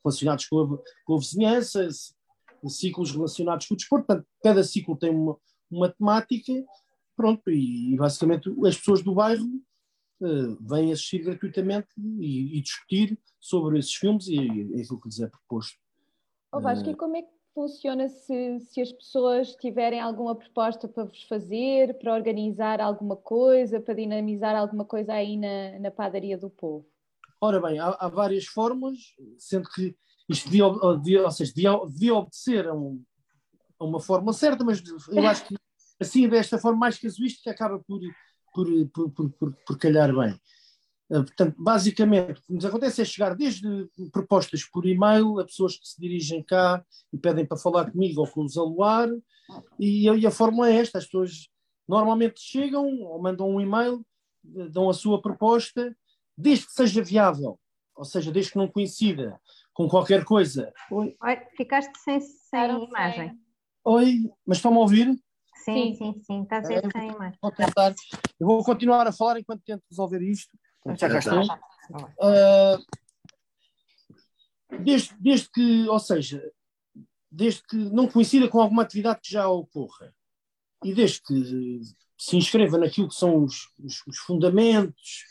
relacionados 0.03 0.47
com 0.47 0.61
a, 0.61 0.79
com 1.05 1.15
a 1.15 1.19
vizinhança, 1.19 1.89
ciclos 2.69 3.13
relacionados 3.13 3.67
com 3.67 3.75
o 3.75 3.77
desporto, 3.77 4.07
portanto, 4.07 4.27
cada 4.43 4.63
ciclo 4.65 4.97
tem 4.97 5.11
uma, 5.11 5.37
uma 5.71 5.89
temática, 5.89 6.53
pronto, 7.17 7.51
e, 7.51 7.95
e 7.95 7.97
basicamente 7.97 8.51
as 8.67 8.77
pessoas 8.77 9.03
do 9.03 9.15
bairro 9.15 9.47
uh, 10.21 10.57
vêm 10.61 10.93
assistir 10.93 11.23
gratuitamente 11.23 11.89
e, 11.97 12.59
e, 12.59 12.61
discutir 12.61 13.19
sobre 13.39 13.79
esses 13.79 13.95
filmes 13.95 14.27
e, 14.27 14.37
e 14.37 14.81
aquilo 14.81 15.01
que 15.01 15.09
lhes 15.09 15.21
é 15.21 15.27
proposto. 15.29 15.79
Oh, 16.53 16.61
Vasco, 16.61 16.91
e 16.91 16.95
como 16.95 17.17
é 17.17 17.23
que 17.23 17.29
funciona 17.55 18.09
se, 18.09 18.61
se 18.61 18.81
as 18.81 18.93
pessoas 18.93 19.55
tiverem 19.57 20.01
alguma 20.01 20.35
proposta 20.35 20.89
para 20.89 21.05
vos 21.05 21.23
fazer, 21.25 21.99
para 21.99 22.15
organizar 22.15 22.81
alguma 22.81 23.17
coisa, 23.17 23.81
para 23.81 23.95
dinamizar 23.95 24.57
alguma 24.57 24.85
coisa 24.85 25.13
aí 25.15 25.37
na, 25.37 25.79
na 25.79 25.91
padaria 25.91 26.37
do 26.37 26.51
povo? 26.51 26.87
Ora 27.41 27.61
bem, 27.61 27.79
há, 27.79 27.89
há 27.89 28.09
várias 28.09 28.47
formas, 28.47 28.99
sendo 29.39 29.69
que 29.71 29.97
isto 30.29 30.51
devia, 30.51 30.65
devia, 30.97 31.23
ou 31.25 31.31
seja, 31.31 31.53
devia, 31.55 31.79
devia 31.87 32.15
obedecer 32.15 32.67
a, 32.69 32.75
um, 32.75 33.03
a, 33.79 33.85
uma 33.85 34.01
forma 34.01 34.33
certa, 34.33 34.65
mas 34.65 34.83
eu 35.09 35.27
acho 35.27 35.47
que 35.47 35.57
assim, 36.01 36.29
desta 36.29 36.59
forma 36.59 36.79
mais 36.79 36.99
casuística, 36.99 37.51
acaba 37.51 37.79
por, 37.79 38.01
por, 38.53 38.67
por, 38.93 39.11
por, 39.11 39.31
por, 39.31 39.53
por 39.67 39.79
calhar 39.79 40.15
bem. 40.15 40.39
Eh, 41.11 41.23
portanto, 41.23 41.57
basicamente, 41.59 42.39
o 42.39 42.43
que 42.43 42.53
nos 42.53 42.65
acontece 42.65 43.03
é 43.03 43.05
chegar 43.05 43.35
desde 43.35 43.89
propostas 44.13 44.65
por 44.65 44.87
e-mail 44.87 45.41
a 45.41 45.45
pessoas 45.45 45.77
que 45.77 45.87
se 45.87 46.01
dirigem 46.01 46.43
cá 46.43 46.85
e 47.13 47.19
pedem 47.19 47.45
para 47.45 47.59
falar 47.59 47.91
comigo 47.91 48.21
ou 48.21 48.29
com 48.29 48.45
os 48.45 48.57
aluar, 48.57 49.09
e, 49.79 50.09
e 50.09 50.27
a 50.27 50.31
fórmula 50.31 50.71
é 50.71 50.77
esta: 50.77 50.99
as 50.99 51.07
pessoas 51.07 51.49
normalmente 51.89 52.41
chegam 52.41 52.87
ou 53.01 53.21
mandam 53.21 53.51
um 53.51 53.61
e-mail, 53.61 54.05
eh, 54.57 54.69
dão 54.69 54.89
a 54.89 54.95
sua 54.95 55.21
proposta, 55.21 55.95
desde 56.39 56.67
que 56.67 56.73
seja 56.73 57.03
viável, 57.03 57.59
ou 57.97 58.05
seja, 58.05 58.31
desde 58.31 58.53
que 58.53 58.59
não 58.59 58.69
coincida 58.69 59.41
com 59.75 59.89
qualquer 59.89 60.25
coisa. 60.25 60.73
Oi, 60.93 61.17
ficaste 61.57 61.93
sem, 61.99 62.21
sem 62.21 62.85
imagem. 62.85 63.37
Oi, 63.85 64.31
mas 64.47 64.59
estão-me 64.59 64.77
a 64.77 64.81
ouvir? 64.81 65.19
Sim, 65.65 65.95
sim, 65.95 66.13
sim, 66.13 66.23
sim. 66.23 66.43
está 66.43 66.59
a 66.59 66.65
ser 66.65 66.85
é, 66.85 66.91
sem 66.91 67.11
imagem. 67.11 67.39
Vou 67.43 67.51
tentar. 67.51 67.95
Eu 68.39 68.47
vou 68.47 68.65
continuar 68.65 69.07
a 69.07 69.13
falar 69.13 69.39
enquanto 69.39 69.63
tento 69.65 69.83
resolver 69.91 70.23
isto. 70.23 70.57
Já 70.97 71.09
cá 71.09 71.19
estou. 71.19 71.43
Uh, 72.19 72.79
desde, 74.83 75.15
desde 75.19 75.51
que, 75.51 75.89
ou 75.89 75.99
seja, 75.99 76.43
desde 77.31 77.63
que 77.63 77.77
não 77.77 78.09
coincida 78.09 78.49
com 78.49 78.61
alguma 78.61 78.83
atividade 78.83 79.21
que 79.23 79.33
já 79.33 79.49
ocorra 79.49 80.15
e 80.85 80.95
desde 80.95 81.23
que 81.23 81.81
se 82.17 82.37
inscreva 82.37 82.79
naquilo 82.79 83.09
que 83.09 83.15
são 83.15 83.45
os, 83.45 83.69
os, 83.79 84.07
os 84.07 84.19
fundamentos 84.19 85.25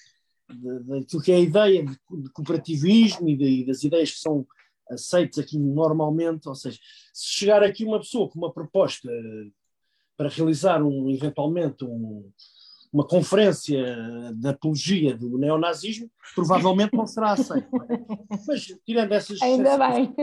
daquilo 0.49 1.21
que 1.21 1.31
é 1.31 1.35
a 1.35 1.39
ideia 1.39 1.85
de, 1.85 1.91
de 1.93 2.29
cooperativismo 2.31 3.29
e, 3.29 3.37
de, 3.37 3.45
e, 3.45 3.65
das 3.65 3.83
ideias 3.83 4.11
que 4.11 4.19
são 4.19 4.45
aceitas 4.89 5.37
aqui 5.37 5.57
normalmente, 5.59 6.49
ou 6.49 6.55
seja, 6.55 6.79
se 7.13 7.27
chegar 7.27 7.61
aqui 7.61 7.85
uma 7.85 7.99
pessoa 7.99 8.27
com 8.27 8.39
uma 8.39 8.51
proposta 8.51 9.07
para 10.17 10.29
realizar 10.29 10.81
um, 10.81 11.09
eventualmente 11.11 11.85
um, 11.85 12.31
uma 12.91 13.05
conferência 13.05 14.33
de 14.33 14.47
apologia 14.47 15.15
do 15.15 15.37
neonazismo, 15.37 16.09
provavelmente 16.33 16.95
não 16.95 17.05
será 17.05 17.33
aceito. 17.33 17.67
Mas, 18.47 18.65
tirando 18.85 19.11
essas 19.11 19.41
Ainda 19.41 19.77
bem. 19.77 20.13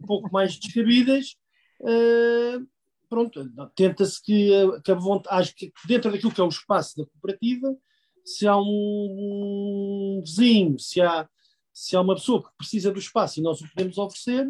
um 0.00 0.06
pouco 0.06 0.32
mais 0.32 0.56
descabidas, 0.56 1.36
uh, 1.80 2.66
pronto, 3.08 3.44
tenta-se 3.74 4.22
que, 4.22 4.50
que 4.84 4.92
a 4.92 4.94
vontade, 4.94 5.40
acho 5.40 5.54
que 5.56 5.72
dentro 5.86 6.12
daquilo 6.12 6.32
que 6.32 6.40
é 6.40 6.44
o 6.44 6.48
espaço 6.48 6.96
da 6.96 7.04
cooperativa, 7.04 7.76
se 8.24 8.46
há 8.46 8.56
um 8.56 10.22
vizinho, 10.24 10.78
se 10.78 11.00
há, 11.00 11.28
se 11.72 11.96
há 11.96 12.00
uma 12.00 12.14
pessoa 12.14 12.42
que 12.42 12.56
precisa 12.58 12.92
do 12.92 12.98
espaço 12.98 13.40
e 13.40 13.42
nós 13.42 13.60
o 13.60 13.68
podemos 13.68 13.98
oferecer, 13.98 14.48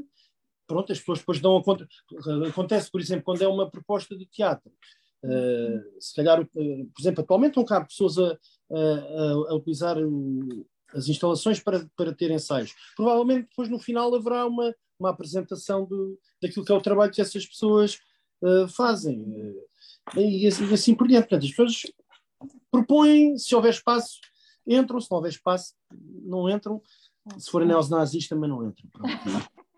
pronto, 0.66 0.92
as 0.92 0.98
pessoas 0.98 1.20
depois 1.20 1.40
dão 1.40 1.56
a 1.56 1.64
conta. 1.64 1.88
Acontece, 2.48 2.90
por 2.90 3.00
exemplo, 3.00 3.24
quando 3.24 3.42
é 3.42 3.48
uma 3.48 3.70
proposta 3.70 4.16
de 4.16 4.26
teatro. 4.26 4.70
Uh, 5.24 6.00
se 6.00 6.14
calhar, 6.14 6.40
uh, 6.40 6.46
por 6.94 7.00
exemplo, 7.00 7.22
atualmente 7.22 7.56
não 7.56 7.64
cabe 7.64 7.88
pessoas 7.88 8.18
a, 8.18 8.38
a, 8.70 9.32
a 9.50 9.54
utilizar 9.54 9.98
o, 9.98 10.66
as 10.94 11.08
instalações 11.08 11.60
para, 11.60 11.88
para 11.96 12.14
ter 12.14 12.30
ensaios. 12.30 12.74
Provavelmente 12.96 13.48
depois 13.48 13.68
no 13.68 13.78
final 13.78 14.14
haverá 14.14 14.46
uma, 14.46 14.74
uma 14.98 15.10
apresentação 15.10 15.84
do, 15.84 16.18
daquilo 16.42 16.64
que 16.64 16.72
é 16.72 16.74
o 16.74 16.80
trabalho 16.80 17.12
que 17.12 17.20
essas 17.20 17.46
pessoas 17.46 17.98
uh, 18.42 18.68
fazem. 18.68 19.54
E, 20.16 20.46
assim, 20.46 20.66
e 20.68 20.74
assim 20.74 20.94
por 20.94 21.08
diante. 21.08 21.28
Portanto, 21.28 21.44
as 21.44 21.50
pessoas 21.50 21.82
propõem, 22.70 23.36
se 23.36 23.54
houver 23.54 23.70
espaço, 23.70 24.20
entram, 24.66 25.00
se 25.00 25.10
não 25.10 25.16
houver 25.16 25.30
espaço, 25.30 25.74
não 26.22 26.48
entram. 26.48 26.80
Se 27.36 27.50
forem 27.50 27.68
neonazis 27.68 28.28
também 28.28 28.48
não 28.48 28.66
entram. 28.66 28.88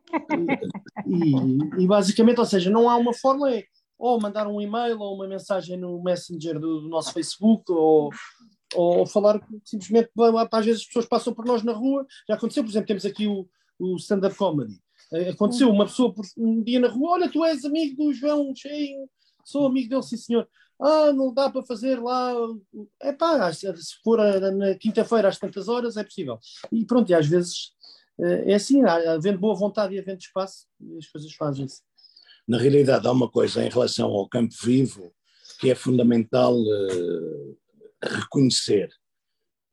E, 1.07 1.85
e, 1.85 1.87
basicamente, 1.87 2.41
ou 2.41 2.45
seja, 2.45 2.69
não 2.69 2.91
há 2.91 2.97
uma 2.97 3.15
forma, 3.15 3.49
é 3.55 3.65
ou 4.01 4.19
mandar 4.19 4.47
um 4.47 4.61
e-mail 4.61 4.99
ou 4.99 5.15
uma 5.15 5.29
mensagem 5.29 5.77
no 5.77 6.03
Messenger 6.03 6.59
do, 6.59 6.81
do 6.81 6.89
nosso 6.89 7.13
Facebook 7.13 7.71
ou, 7.71 8.11
ou 8.75 9.07
falar 9.07 9.39
simplesmente, 9.63 10.11
às 10.51 10.65
vezes 10.65 10.81
as 10.81 10.87
pessoas 10.87 11.07
passam 11.07 11.35
por 11.35 11.45
nós 11.45 11.63
na 11.63 11.73
rua, 11.73 12.07
já 12.27 12.35
aconteceu, 12.35 12.65
por 12.65 12.71
exemplo, 12.71 12.89
temos 12.89 13.05
aqui 13.05 13.27
o, 13.27 13.47
o 13.79 13.97
stand-up 13.97 14.35
comedy. 14.37 14.81
Eh, 15.13 15.29
aconteceu 15.31 15.69
uma 15.69 15.85
pessoa 15.85 16.15
por, 16.15 16.25
um 16.39 16.63
dia 16.63 16.81
na 16.81 16.89
rua, 16.89 17.13
olha, 17.13 17.31
tu 17.31 17.45
és 17.45 17.63
amigo 17.65 18.03
do 18.03 18.13
João 18.15 18.55
Cheio, 18.57 19.07
sou 19.45 19.67
amigo 19.67 19.91
dele, 19.91 20.03
sim 20.03 20.17
senhor. 20.17 20.49
Ah, 20.81 21.13
não 21.13 21.35
dá 21.35 21.51
para 21.51 21.63
fazer 21.63 22.01
lá. 22.01 22.33
É 23.03 23.13
pá, 23.13 23.53
se 23.53 23.71
for 24.03 24.19
na 24.19 24.75
quinta-feira 24.77 25.29
às 25.29 25.39
tantas 25.39 25.69
horas 25.69 25.99
é 25.99 26.05
possível. 26.05 26.39
E 26.73 26.87
pronto, 26.87 27.11
e 27.11 27.15
às 27.15 27.27
vezes 27.27 27.73
eh, 28.19 28.53
é 28.53 28.55
assim, 28.55 28.83
havendo 28.83 29.39
boa 29.39 29.55
vontade 29.55 29.95
e 29.95 29.99
havendo 29.99 30.21
espaço, 30.21 30.67
as 30.99 31.07
coisas 31.07 31.35
fazem-se. 31.35 31.83
Na 32.51 32.59
realidade, 32.59 33.07
há 33.07 33.13
uma 33.13 33.31
coisa 33.31 33.65
em 33.65 33.69
relação 33.69 34.11
ao 34.11 34.29
campo 34.29 34.53
vivo 34.61 35.15
que 35.61 35.71
é 35.71 35.75
fundamental 35.77 36.53
uh, 36.53 37.59
reconhecer. 38.03 38.91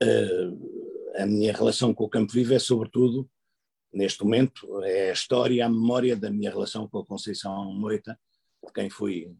Uh, 0.03 1.15
a 1.19 1.25
minha 1.25 1.51
relação 1.51 1.91
com 1.91 2.03
o 2.03 2.09
campo 2.09 2.31
vivo 2.31 2.53
é, 2.53 2.59
sobretudo, 2.59 3.27
neste 3.91 4.23
momento, 4.23 4.83
é 4.83 5.09
a 5.09 5.13
história, 5.13 5.65
a 5.65 5.69
memória 5.69 6.15
da 6.15 6.29
minha 6.29 6.51
relação 6.51 6.87
com 6.87 6.99
a 6.99 7.05
Conceição 7.05 7.73
Moita, 7.73 8.15
de 8.63 8.71
quem 8.71 8.91
fui 8.91 9.35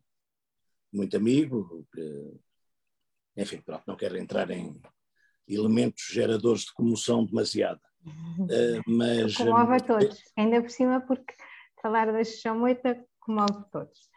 muito 0.92 1.16
amigo. 1.16 1.86
Que, 1.94 2.34
enfim, 3.38 3.62
pronto, 3.62 3.84
não 3.86 3.96
quero 3.96 4.18
entrar 4.18 4.50
em 4.50 4.82
elementos 5.48 6.08
geradores 6.10 6.62
de 6.62 6.74
comoção 6.74 7.24
demasiada. 7.24 7.82
Uh, 8.04 8.82
mas, 8.88 9.38
comove 9.38 9.76
a 9.76 9.80
todos, 9.80 10.24
ainda 10.36 10.60
por 10.60 10.72
cima 10.72 11.02
porque 11.02 11.36
falar 11.80 12.12
da 12.12 12.24
Chamoita 12.24 13.06
comove 13.28 13.65
todos. 13.71 14.09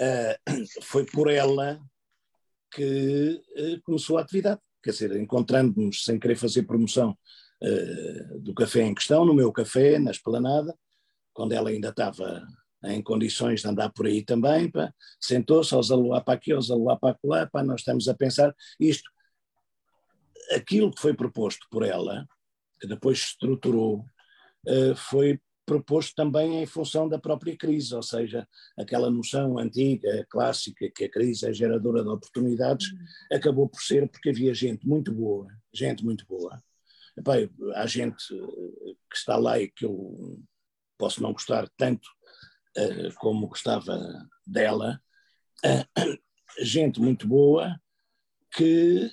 Uh, 0.00 0.34
foi 0.82 1.06
por 1.06 1.30
ela 1.30 1.80
que 2.72 3.40
uh, 3.56 3.82
começou 3.82 4.18
a 4.18 4.22
atividade, 4.22 4.60
quer 4.82 4.90
dizer, 4.90 5.16
encontrando-nos 5.16 6.04
sem 6.04 6.18
querer 6.18 6.36
fazer 6.36 6.64
promoção 6.64 7.16
do 8.40 8.52
café 8.54 8.82
em 8.82 8.92
questão, 8.92 9.24
no 9.24 9.32
meu 9.32 9.52
café, 9.52 9.96
na 9.96 10.10
esplanada, 10.10 10.76
quando 11.32 11.52
ela 11.52 11.70
ainda 11.70 11.90
estava 11.90 12.44
em 12.86 13.00
condições 13.00 13.60
de 13.60 13.68
andar 13.68 13.88
por 13.92 14.04
aí 14.04 14.24
também, 14.24 14.68
sentou-se 15.20 15.72
aos 15.72 15.92
aluar 15.92 16.24
para 16.24 16.34
aqui, 16.34 16.50
aos 16.50 16.72
aluar 16.72 16.98
para 16.98 17.16
lá, 17.22 17.46
pá, 17.46 17.62
nós 17.62 17.82
estamos 17.82 18.08
a 18.08 18.14
pensar 18.14 18.52
isto, 18.80 19.08
aquilo 20.56 20.90
que 20.90 21.00
foi 21.00 21.14
proposto 21.14 21.64
por 21.70 21.84
ela, 21.84 22.26
que 22.80 22.88
depois 22.88 23.20
se 23.20 23.26
estruturou, 23.26 24.04
foi 24.96 25.40
proposto 25.72 26.14
também 26.14 26.62
em 26.62 26.66
função 26.66 27.08
da 27.08 27.18
própria 27.18 27.56
crise, 27.56 27.94
ou 27.94 28.02
seja, 28.02 28.46
aquela 28.76 29.10
noção 29.10 29.58
antiga, 29.58 30.26
clássica, 30.28 30.90
que 30.94 31.04
a 31.04 31.10
crise 31.10 31.48
é 31.48 31.52
geradora 31.52 32.02
de 32.02 32.10
oportunidades, 32.10 32.92
uhum. 32.92 32.98
acabou 33.32 33.68
por 33.68 33.80
ser 33.80 34.08
porque 34.08 34.28
havia 34.28 34.52
gente 34.52 34.86
muito 34.86 35.10
boa, 35.12 35.48
gente 35.72 36.04
muito 36.04 36.26
boa. 36.26 36.62
Epá, 37.16 37.34
há 37.74 37.86
gente 37.86 38.34
eh, 38.34 38.94
que 39.10 39.16
está 39.16 39.36
lá 39.36 39.58
e 39.58 39.68
que 39.68 39.84
eu 39.84 40.38
posso 40.98 41.22
não 41.22 41.32
gostar 41.32 41.68
tanto 41.76 42.06
uh, 42.76 43.14
como 43.16 43.48
gostava 43.48 43.98
dela, 44.46 45.00
uh, 45.64 46.18
gente 46.62 47.00
muito 47.00 47.26
boa 47.26 47.80
que 48.54 49.10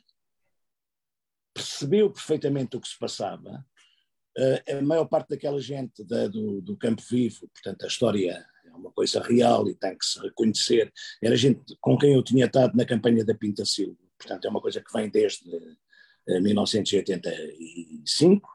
percebeu 1.53 2.11
perfeitamente 2.11 2.75
o 2.75 2.81
que 2.81 2.87
se 2.87 2.97
passava. 2.97 3.65
Uh, 4.39 4.77
a 4.77 4.81
maior 4.81 5.05
parte 5.05 5.31
daquela 5.31 5.59
gente 5.59 6.01
da, 6.05 6.27
do, 6.27 6.61
do, 6.61 6.77
Campo 6.77 7.01
Vivo, 7.09 7.49
portanto, 7.53 7.83
a 7.83 7.87
história 7.87 8.45
é 8.65 8.71
uma 8.73 8.89
coisa 8.89 9.21
real 9.21 9.67
e 9.67 9.75
tem 9.75 9.97
que 9.97 10.05
se 10.05 10.17
reconhecer. 10.21 10.89
Era 11.21 11.35
gente 11.35 11.75
com 11.81 11.97
quem 11.97 12.13
eu 12.13 12.23
tinha 12.23 12.45
estado 12.45 12.73
na 12.73 12.85
campanha 12.85 13.25
da 13.25 13.35
Pinta 13.35 13.65
Silva, 13.65 13.97
portanto, 14.17 14.45
é 14.45 14.49
uma 14.49 14.61
coisa 14.61 14.79
que 14.79 14.93
vem 14.93 15.09
desde 15.09 15.43
uh, 15.49 16.41
1985, 16.41 18.49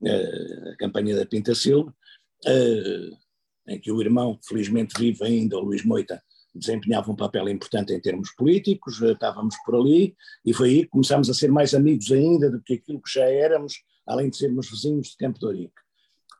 uh, 0.00 0.70
a 0.70 0.76
campanha 0.76 1.14
da 1.14 1.26
Pinta 1.26 1.54
Silva, 1.54 1.94
em 3.68 3.78
que 3.78 3.92
o 3.92 4.00
irmão, 4.00 4.38
felizmente 4.46 4.98
vive 4.98 5.22
ainda, 5.24 5.58
o 5.58 5.60
Luís 5.60 5.84
Moita, 5.84 6.22
desempenhava 6.58 7.10
um 7.10 7.16
papel 7.16 7.48
importante 7.48 7.92
em 7.92 8.00
termos 8.00 8.30
políticos, 8.32 9.00
eh, 9.02 9.12
estávamos 9.12 9.56
por 9.64 9.76
ali, 9.76 10.16
e 10.44 10.52
foi 10.52 10.70
aí 10.70 10.82
que 10.84 10.88
começámos 10.88 11.28
a 11.28 11.34
ser 11.34 11.50
mais 11.50 11.74
amigos 11.74 12.10
ainda 12.10 12.50
do 12.50 12.62
que 12.62 12.74
aquilo 12.74 13.02
que 13.02 13.12
já 13.12 13.28
éramos, 13.28 13.74
além 14.06 14.30
de 14.30 14.36
sermos 14.36 14.70
vizinhos 14.70 15.08
de 15.08 15.16
Campo 15.16 15.38
de 15.38 15.46
Ourique. 15.46 15.86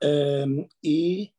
Um, 0.02 0.68
e 0.82 1.30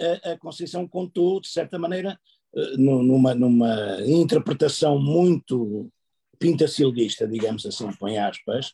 a, 0.00 0.32
a, 0.32 0.38
Conceição 0.38 0.86
contou, 0.88 1.40
de 1.40 1.48
certa 1.48 1.78
maneira, 1.78 2.18
uh, 2.52 2.76
numa, 2.78 3.34
numa 3.34 4.00
interpretação 4.06 4.98
muito 4.98 5.90
pintacilguista, 6.38 7.28
digamos 7.28 7.66
assim, 7.66 7.90
põe 7.98 8.18
aspas, 8.18 8.72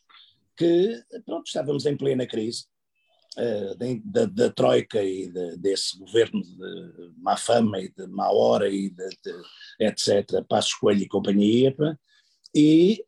que 0.55 1.03
pronto, 1.25 1.47
estávamos 1.47 1.85
em 1.85 1.97
plena 1.97 2.25
crise, 2.25 2.65
uh, 3.37 3.75
da, 4.05 4.25
da, 4.25 4.49
Troika 4.51 5.03
e 5.03 5.27
de, 5.27 5.57
desse 5.57 5.97
governo 5.97 6.41
de 6.41 7.11
má 7.17 7.35
fama 7.35 7.79
e 7.79 7.89
de 7.89 8.07
má 8.07 8.31
hora 8.31 8.69
e 8.69 8.89
de, 8.89 9.09
de 9.09 9.85
etc., 9.85 10.45
Passos 10.47 10.73
Coelho 10.75 11.01
e 11.01 11.07
companhia, 11.07 11.75
e 12.55 13.03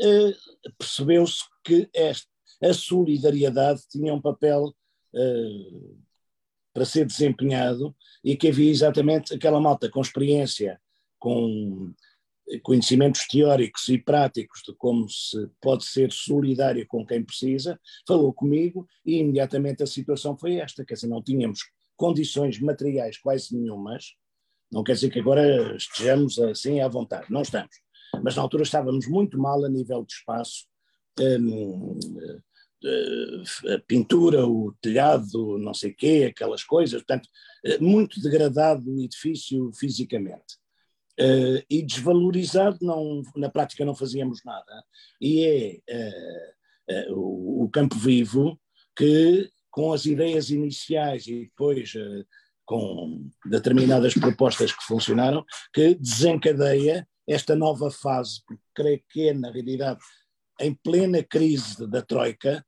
uh, 0.00 0.72
percebeu-se 0.78 1.42
que 1.64 1.88
esta, 1.92 2.35
a 2.62 2.72
solidariedade 2.72 3.82
tinha 3.90 4.14
um 4.14 4.20
papel 4.20 4.74
uh, 5.14 5.98
para 6.72 6.84
ser 6.84 7.06
desempenhado 7.06 7.94
e 8.22 8.36
que 8.36 8.48
havia 8.48 8.70
exatamente 8.70 9.34
aquela 9.34 9.60
malta 9.60 9.90
com 9.90 10.00
experiência, 10.00 10.80
com 11.18 11.92
conhecimentos 12.62 13.26
teóricos 13.26 13.88
e 13.88 13.98
práticos 13.98 14.62
de 14.66 14.74
como 14.76 15.08
se 15.08 15.48
pode 15.60 15.84
ser 15.84 16.12
solidário 16.12 16.86
com 16.86 17.04
quem 17.04 17.24
precisa, 17.24 17.78
falou 18.06 18.32
comigo 18.32 18.86
e 19.04 19.16
imediatamente 19.16 19.82
a 19.82 19.86
situação 19.86 20.36
foi 20.36 20.56
esta, 20.56 20.84
quer 20.84 20.94
dizer, 20.94 21.08
não 21.08 21.22
tínhamos 21.22 21.60
condições 21.96 22.60
materiais 22.60 23.18
quase 23.18 23.56
nenhumas, 23.56 24.14
não 24.70 24.84
quer 24.84 24.92
dizer 24.92 25.10
que 25.10 25.18
agora 25.18 25.76
estejamos 25.76 26.38
assim 26.38 26.80
à 26.80 26.88
vontade, 26.88 27.26
não 27.30 27.42
estamos, 27.42 27.74
mas 28.22 28.36
na 28.36 28.42
altura 28.42 28.62
estávamos 28.62 29.08
muito 29.08 29.38
mal 29.38 29.64
a 29.64 29.68
nível 29.68 30.04
de 30.04 30.12
espaço, 30.12 30.66
a 33.74 33.78
pintura, 33.86 34.46
o 34.46 34.74
telhado, 34.80 35.58
não 35.58 35.74
sei 35.74 35.92
quê, 35.92 36.28
aquelas 36.30 36.62
coisas, 36.62 37.02
portanto, 37.02 37.28
eh, 37.64 37.78
muito 37.78 38.20
degradado 38.20 38.90
o 38.90 39.00
edifício 39.00 39.70
fisicamente. 39.74 40.58
E 41.70 41.82
desvalorizado, 41.82 42.76
não, 42.82 43.22
na 43.34 43.48
prática 43.48 43.86
não 43.86 43.94
fazíamos 43.94 44.44
nada. 44.44 44.84
E 45.18 45.80
é 45.88 47.08
o, 47.08 47.64
o, 47.64 47.70
Campo 47.70 47.96
Vivo 47.96 48.60
que, 48.94 49.48
com 49.70 49.94
as 49.94 50.04
ideias 50.04 50.50
iniciais 50.50 51.26
e 51.26 51.46
depois 51.46 51.94
com 52.66 53.30
determinadas 53.46 54.12
propostas 54.14 54.72
que 54.72 54.84
funcionaram, 54.84 55.44
que 55.72 55.94
desencadeia 55.94 57.08
esta 57.26 57.56
nova 57.56 57.90
fase, 57.90 58.42
porque 58.46 58.62
creio 58.74 59.02
que 59.08 59.28
é, 59.28 59.34
na 59.34 59.50
realidade, 59.50 60.00
em 60.60 60.74
plena 60.74 61.22
crise 61.22 61.86
da 61.86 62.02
Troika, 62.02 62.64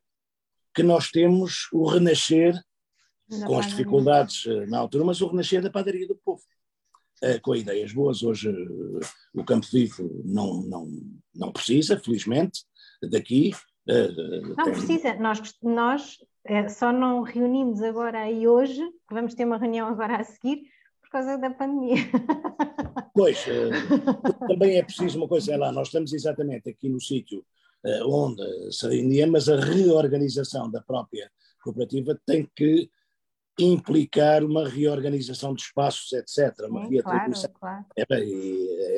que 0.75 0.83
nós 0.83 1.11
temos 1.11 1.69
o 1.73 1.87
renascer, 1.87 2.55
com 3.47 3.59
as 3.59 3.67
dificuldades 3.67 4.45
na 4.69 4.79
altura, 4.79 5.05
mas 5.05 5.21
o 5.21 5.29
renascer 5.29 5.63
da 5.63 5.71
padaria 5.71 6.07
do 6.07 6.17
povo 6.17 6.43
com 7.43 7.55
ideias 7.55 7.93
boas. 7.93 8.23
Hoje 8.23 8.51
o 9.35 9.45
Campo 9.45 9.67
Vivo 9.73 10.23
não, 10.25 10.63
não, 10.63 10.89
não 11.35 11.53
precisa, 11.53 11.99
felizmente, 11.99 12.65
daqui. 13.11 13.53
Não 13.87 14.65
tem... 14.65 14.73
precisa, 14.73 15.15
nós, 15.15 15.41
nós 15.63 16.19
só 16.71 16.93
não 16.93 17.23
reunimos 17.23 17.83
agora 17.83 18.31
e 18.31 18.47
hoje, 18.47 18.83
vamos 19.11 19.35
ter 19.35 19.45
uma 19.45 19.59
reunião 19.59 19.89
agora 19.89 20.17
a 20.17 20.25
seguir, 20.25 20.63
por 21.03 21.11
causa 21.11 21.39
da 21.39 21.51
pandemia. 21.51 21.97
Pois, 23.15 23.45
também 24.47 24.77
é 24.77 24.83
preciso 24.83 25.19
uma 25.19 25.29
coisa, 25.29 25.55
é 25.55 25.57
lá, 25.57 25.73
nós 25.73 25.89
estamos 25.89 26.13
exatamente 26.13 26.69
aqui 26.69 26.89
no 26.89 27.01
sítio 27.01 27.45
onde 28.07 28.43
se 28.73 28.89
reunia, 28.89 29.27
mas 29.27 29.49
a 29.49 29.57
reorganização 29.57 30.71
da 30.71 30.81
própria 30.81 31.31
cooperativa 31.63 32.19
tem 32.27 32.49
que 32.55 32.91
implicar 33.59 34.45
uma 34.45 34.69
reorganização 34.69 35.53
de 35.53 35.63
espaços, 35.63 36.13
etc. 36.13 36.69
Uma 36.69 36.87
Sim, 36.87 36.99
claro, 36.99 37.33
claro. 37.55 37.85
Era, 37.97 38.25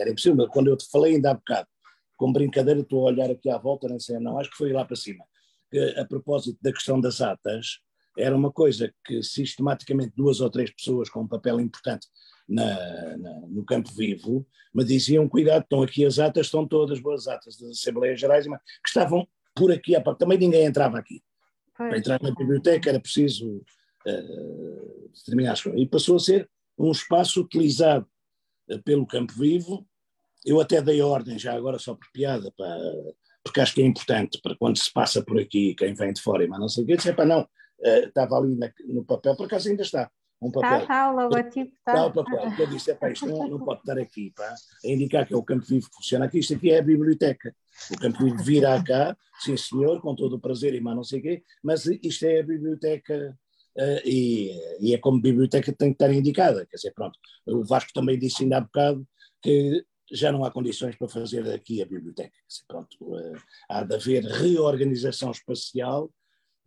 era 0.00 0.10
impossível. 0.10 0.48
Quando 0.48 0.68
eu 0.68 0.76
te 0.76 0.88
falei 0.90 1.14
ainda 1.14 1.30
há 1.30 1.34
bocado, 1.34 1.68
com 2.16 2.32
brincadeira, 2.32 2.80
estou 2.80 3.00
a 3.00 3.10
olhar 3.10 3.30
aqui 3.30 3.48
à 3.48 3.56
volta, 3.56 3.88
nem 3.88 3.98
sei, 3.98 4.18
não, 4.18 4.38
acho 4.38 4.50
que 4.50 4.56
foi 4.56 4.72
lá 4.72 4.84
para 4.84 4.96
cima, 4.96 5.24
que 5.70 5.78
a 5.98 6.04
propósito 6.04 6.58
da 6.60 6.72
questão 6.72 7.00
das 7.00 7.22
atas, 7.22 7.78
era 8.18 8.36
uma 8.36 8.52
coisa 8.52 8.92
que 9.04 9.22
sistematicamente 9.22 10.12
duas 10.14 10.40
ou 10.40 10.50
três 10.50 10.70
pessoas 10.70 11.08
com 11.08 11.20
um 11.20 11.28
papel 11.28 11.58
importante 11.60 12.06
na, 12.50 13.16
na, 13.16 13.40
no 13.46 13.64
campo 13.64 13.90
vivo 13.92 14.44
me 14.74 14.84
diziam, 14.84 15.28
cuidado, 15.28 15.62
estão 15.62 15.82
aqui 15.82 16.04
as 16.04 16.18
atas, 16.18 16.46
estão 16.46 16.66
todas 16.66 17.00
boas 17.00 17.28
atas 17.28 17.56
das 17.56 17.70
Assembleias 17.70 18.20
Gerais, 18.20 18.46
que 18.46 18.88
estavam 18.88 19.26
por 19.54 19.72
aqui, 19.72 19.92
também 20.18 20.38
ninguém 20.38 20.64
entrava 20.64 20.98
aqui. 20.98 21.22
Para 21.76 21.98
entrar 21.98 22.20
na 22.22 22.34
biblioteca 22.34 22.90
era 22.90 23.00
preciso 23.00 23.62
uh, 24.06 25.10
determinadas 25.14 25.62
coisas. 25.62 25.80
E 25.80 25.86
passou 25.86 26.16
a 26.16 26.20
ser 26.20 26.48
um 26.78 26.90
espaço 26.90 27.40
utilizado 27.40 28.06
uh, 28.70 28.82
pelo 28.82 29.06
Campo 29.06 29.32
Vivo. 29.32 29.86
Eu 30.44 30.60
até 30.60 30.80
dei 30.80 31.02
ordem, 31.02 31.38
já 31.38 31.54
agora 31.54 31.78
só 31.78 31.94
por 31.94 32.06
piada, 32.12 32.52
para, 32.56 32.78
porque 33.42 33.60
acho 33.60 33.74
que 33.74 33.82
é 33.82 33.86
importante 33.86 34.40
para 34.42 34.56
quando 34.56 34.78
se 34.78 34.92
passa 34.92 35.22
por 35.22 35.38
aqui, 35.38 35.74
quem 35.74 35.94
vem 35.94 36.12
de 36.12 36.22
fora, 36.22 36.46
mas 36.46 36.60
não 36.60 36.68
sei 36.68 36.84
o 36.84 36.86
quê, 36.86 36.96
disse, 36.96 37.12
para 37.12 37.24
não, 37.24 37.42
uh, 37.42 38.06
estava 38.06 38.36
ali 38.36 38.54
na, 38.56 38.70
no 38.86 39.04
papel, 39.04 39.34
por 39.36 39.46
acaso 39.46 39.68
ainda 39.68 39.82
está, 39.82 40.10
um 40.40 40.50
papel. 40.50 40.80
Está, 40.80 40.82
está, 40.82 41.10
o 41.10 41.16
logotipo 41.16 41.76
está. 41.76 41.92
Está 41.92 42.06
o 42.06 42.12
papel, 42.12 42.56
que 42.56 42.62
eu 42.62 42.66
disse, 42.66 42.94
pá, 42.94 43.10
isto 43.10 43.26
não, 43.26 43.48
não, 43.48 43.58
pode 43.58 43.80
estar 43.80 43.98
aqui, 43.98 44.32
pá, 44.34 44.54
a 44.84 44.88
indicar 44.88 45.26
que 45.26 45.34
é 45.34 45.36
o 45.36 45.42
Campo 45.42 45.66
Vivo 45.66 45.88
que 45.88 45.96
funciona 45.96 46.24
aqui, 46.24 46.38
isto 46.38 46.54
aqui 46.54 46.70
é 46.70 46.78
a 46.78 46.82
biblioteca. 46.82 47.54
O 47.92 47.98
Campo 47.98 48.24
Vivo 48.24 48.42
virá 48.42 48.82
cá, 48.82 49.16
sim 49.40 49.56
senhor, 49.56 50.00
com 50.00 50.14
todo 50.14 50.36
o 50.36 50.40
prazer 50.40 50.74
e 50.74 50.80
mais 50.80 50.96
não 50.96 51.04
sei 51.04 51.20
o 51.20 51.22
quê, 51.22 51.42
mas 51.62 51.84
isto 51.86 52.24
é 52.24 52.40
a 52.40 52.44
biblioteca 52.44 53.36
Uh, 53.76 54.02
e, 54.04 54.50
e, 54.80 54.94
é 54.94 54.98
como 54.98 55.20
biblioteca 55.20 55.72
tem 55.72 55.90
que 55.90 55.94
estar 55.94 56.12
indicada. 56.12 56.66
Quer 56.66 56.76
dizer, 56.76 56.92
pronto, 56.92 57.16
o 57.46 57.64
Vasco 57.64 57.92
também 57.94 58.18
disse 58.18 58.42
ainda 58.42 58.58
há 58.58 58.60
bocado 58.60 59.06
que 59.40 59.84
já 60.10 60.32
não 60.32 60.44
há 60.44 60.50
condições 60.50 60.96
para 60.96 61.08
fazer 61.08 61.48
aqui 61.52 61.80
a 61.80 61.86
biblioteca. 61.86 62.36
Dizer, 62.48 62.64
pronto, 62.66 62.96
uh, 63.00 63.36
há 63.68 63.84
de 63.84 63.94
haver 63.94 64.24
reorganização 64.24 65.30
espacial 65.30 66.12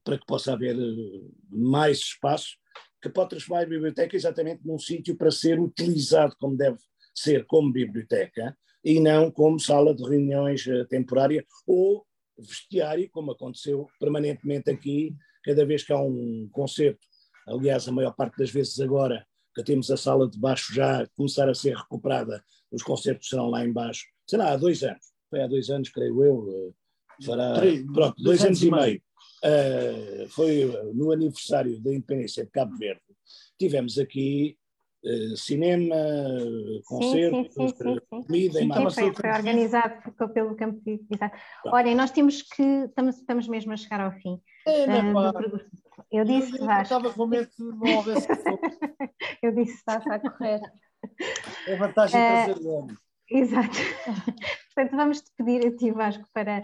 para 0.03 0.17
que 0.17 0.25
possa 0.25 0.53
haver 0.53 0.77
uh, 0.77 1.35
mais 1.49 1.97
espaço 1.97 2.55
que 3.03 3.09
pode 3.09 3.31
transformar 3.31 3.63
a 3.63 3.69
biblioteca 3.69 4.15
exatamente 4.15 4.65
num 4.65 4.79
sítio 4.79 5.17
para 5.17 5.29
ser 5.29 5.59
utilizado 5.59 6.33
como 6.39 6.55
deve 6.55 6.77
ser 7.13 7.45
como 7.45 7.71
biblioteca 7.71 8.57
e 8.83 8.99
não 9.01 9.29
como 9.29 9.59
sala 9.59 9.93
de 9.93 10.01
reuniões 10.01 10.63
temporária 10.89 11.45
ou 11.67 12.05
vestiário, 12.39 13.09
como 13.11 13.31
aconteceu 13.31 13.87
permanentemente 13.99 14.71
aqui. 14.71 15.13
Cada 15.43 15.65
vez 15.65 15.83
que 15.83 15.91
há 15.91 15.99
um 15.99 16.47
concerto, 16.51 17.05
aliás, 17.45 17.87
a 17.87 17.91
maior 17.91 18.13
parte 18.15 18.37
das 18.37 18.49
vezes 18.49 18.79
agora 18.79 19.27
que 19.53 19.63
temos 19.63 19.91
a 19.91 19.97
sala 19.97 20.29
de 20.29 20.39
baixo 20.39 20.73
já 20.73 21.05
começar 21.15 21.49
a 21.49 21.53
ser 21.53 21.75
recuperada, 21.75 22.43
os 22.71 22.81
concertos 22.81 23.27
serão 23.27 23.49
lá 23.49 23.63
embaixo, 23.63 24.05
sei 24.25 24.39
lá, 24.39 24.53
há 24.53 24.57
dois 24.57 24.81
anos, 24.81 25.05
foi 25.29 25.41
há 25.41 25.47
dois 25.47 25.69
anos, 25.69 25.89
creio 25.89 26.23
eu, 26.23 26.47
eh, 26.49 27.25
fará, 27.25 27.53
Três, 27.53 27.83
pronto, 27.85 28.15
dois, 28.15 28.39
dois 28.39 28.45
anos, 28.45 28.63
anos, 28.63 28.63
e 28.63 28.71
meio, 28.71 29.01
uh, 29.43 30.29
foi 30.29 30.65
no 30.93 31.11
aniversário 31.11 31.79
da 31.81 31.91
independência 31.91 32.45
de 32.45 32.51
Cabo 32.51 32.75
Verde, 32.77 33.01
tivemos 33.57 33.97
aqui 33.97 34.57
uh, 35.03 35.37
cinema, 35.37 35.95
concertos, 36.85 37.53
sim, 37.53 37.67
sim, 37.67 37.75
sim, 37.75 37.99
comida 38.09 38.59
sim, 38.59 38.69
e 38.69 38.91
foi, 38.91 39.13
foi 39.13 39.29
organizado 39.29 40.01
pelo 40.33 40.55
Campo 40.55 40.81
Exato. 40.85 41.37
Olhem, 41.67 41.95
nós 41.95 42.11
temos 42.11 42.41
que, 42.41 42.63
estamos, 42.63 43.17
estamos 43.17 43.47
mesmo 43.47 43.73
a 43.73 43.77
chegar 43.77 44.01
ao 44.01 44.11
fim. 44.13 44.39
É, 44.67 44.85
uh, 44.85 45.59
eu 46.11 46.23
disse, 46.23 46.57
eu, 46.59 46.69
estava 46.81 47.11
com 47.11 47.27
medo 47.27 47.47
que 47.47 47.63
não 47.63 47.97
houvesse 47.97 48.27
Eu 49.41 49.53
disse, 49.53 49.73
está-se 49.73 50.09
a 50.09 50.19
correr. 50.19 50.61
É 51.67 51.75
vantagem 51.75 52.19
uh, 52.19 52.45
trazer 52.45 52.67
homem. 52.67 52.95
Exato. 53.29 53.69
Portanto, 54.73 54.95
vamos 54.95 55.21
te 55.21 55.31
pedir 55.37 55.67
a 55.67 55.75
ti, 55.75 55.91
Vasco, 55.91 56.23
para, 56.33 56.61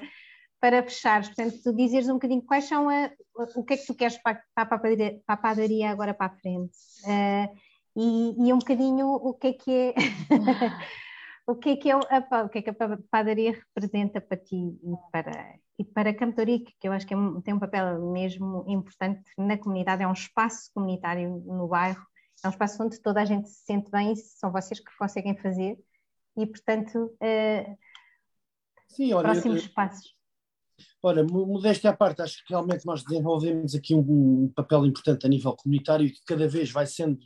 para 0.60 0.84
fechares. 0.84 1.28
Portanto, 1.28 1.60
tu 1.64 1.74
dizes 1.74 2.10
um 2.10 2.14
bocadinho 2.14 2.42
quais 2.42 2.66
são 2.66 2.90
a, 2.90 3.12
o 3.56 3.64
que 3.64 3.74
é 3.74 3.78
que 3.78 3.86
tu 3.86 3.96
queres 3.96 4.18
para, 4.18 4.42
para, 4.54 4.64
a, 4.64 4.66
padaria, 4.66 5.22
para 5.26 5.36
a 5.36 5.38
padaria 5.38 5.90
agora 5.90 6.14
para 6.14 6.28
a 6.28 6.38
frente. 6.38 6.78
Uh, 7.06 7.58
e, 7.96 8.48
e 8.48 8.54
um 8.54 8.60
bocadinho 8.60 9.08
o 9.08 9.34
que 9.34 9.48
é 9.48 9.54
que 9.54 9.72
é 9.72 9.94
o 11.48 11.56
que 11.56 11.70
é 11.70 11.76
que, 11.76 11.90
é 11.90 11.94
a, 11.94 12.44
o 12.44 12.50
que 12.50 12.60
é 12.60 12.62
que 12.62 12.70
a 12.70 12.76
padaria 13.10 13.52
representa 13.52 14.22
para 14.22 14.38
ti 14.38 14.56
e 14.56 15.12
para, 15.12 15.56
e 15.80 15.84
para 15.84 16.14
Camtorique, 16.14 16.76
que 16.80 16.88
eu 16.88 16.92
acho 16.92 17.08
que 17.08 17.14
é 17.14 17.18
tem 17.44 17.54
um 17.54 17.60
papel 17.60 18.00
mesmo 18.12 18.64
importante 18.68 19.24
na 19.38 19.58
comunidade, 19.58 20.04
é 20.04 20.08
um 20.08 20.14
espaço 20.14 20.70
comunitário 20.74 21.44
no 21.46 21.68
bairro, 21.68 22.06
é 22.44 22.48
um 22.48 22.52
espaço 22.52 22.84
onde 22.84 23.02
toda 23.02 23.22
a 23.22 23.26
gente 23.26 23.50
se 23.50 23.66
sente 23.66 23.90
bem, 23.90 24.16
são 24.16 24.52
vocês 24.52 24.80
que 24.80 24.96
conseguem 24.98 25.36
fazer, 25.36 25.78
e 26.38 26.46
portanto, 26.46 27.06
uh, 27.16 27.78
Sim, 28.90 29.14
olha, 29.14 29.30
próximos 29.30 29.66
eu, 29.66 29.74
passos. 29.74 30.19
Olha, 31.02 31.24
modéstia 31.24 31.90
à 31.90 31.96
parte, 31.96 32.22
acho 32.22 32.44
que 32.46 32.54
realmente 32.54 32.86
nós 32.86 33.04
desenvolvemos 33.04 33.76
aqui 33.76 33.96
um, 33.96 34.44
um 34.44 34.52
papel 34.56 34.86
importante 34.86 35.26
a 35.26 35.30
nível 35.30 35.56
comunitário 35.56 36.06
e 36.06 36.12
que 36.12 36.22
cada 36.26 36.48
vez 36.48 36.72
vai 36.72 36.86
sendo 36.86 37.20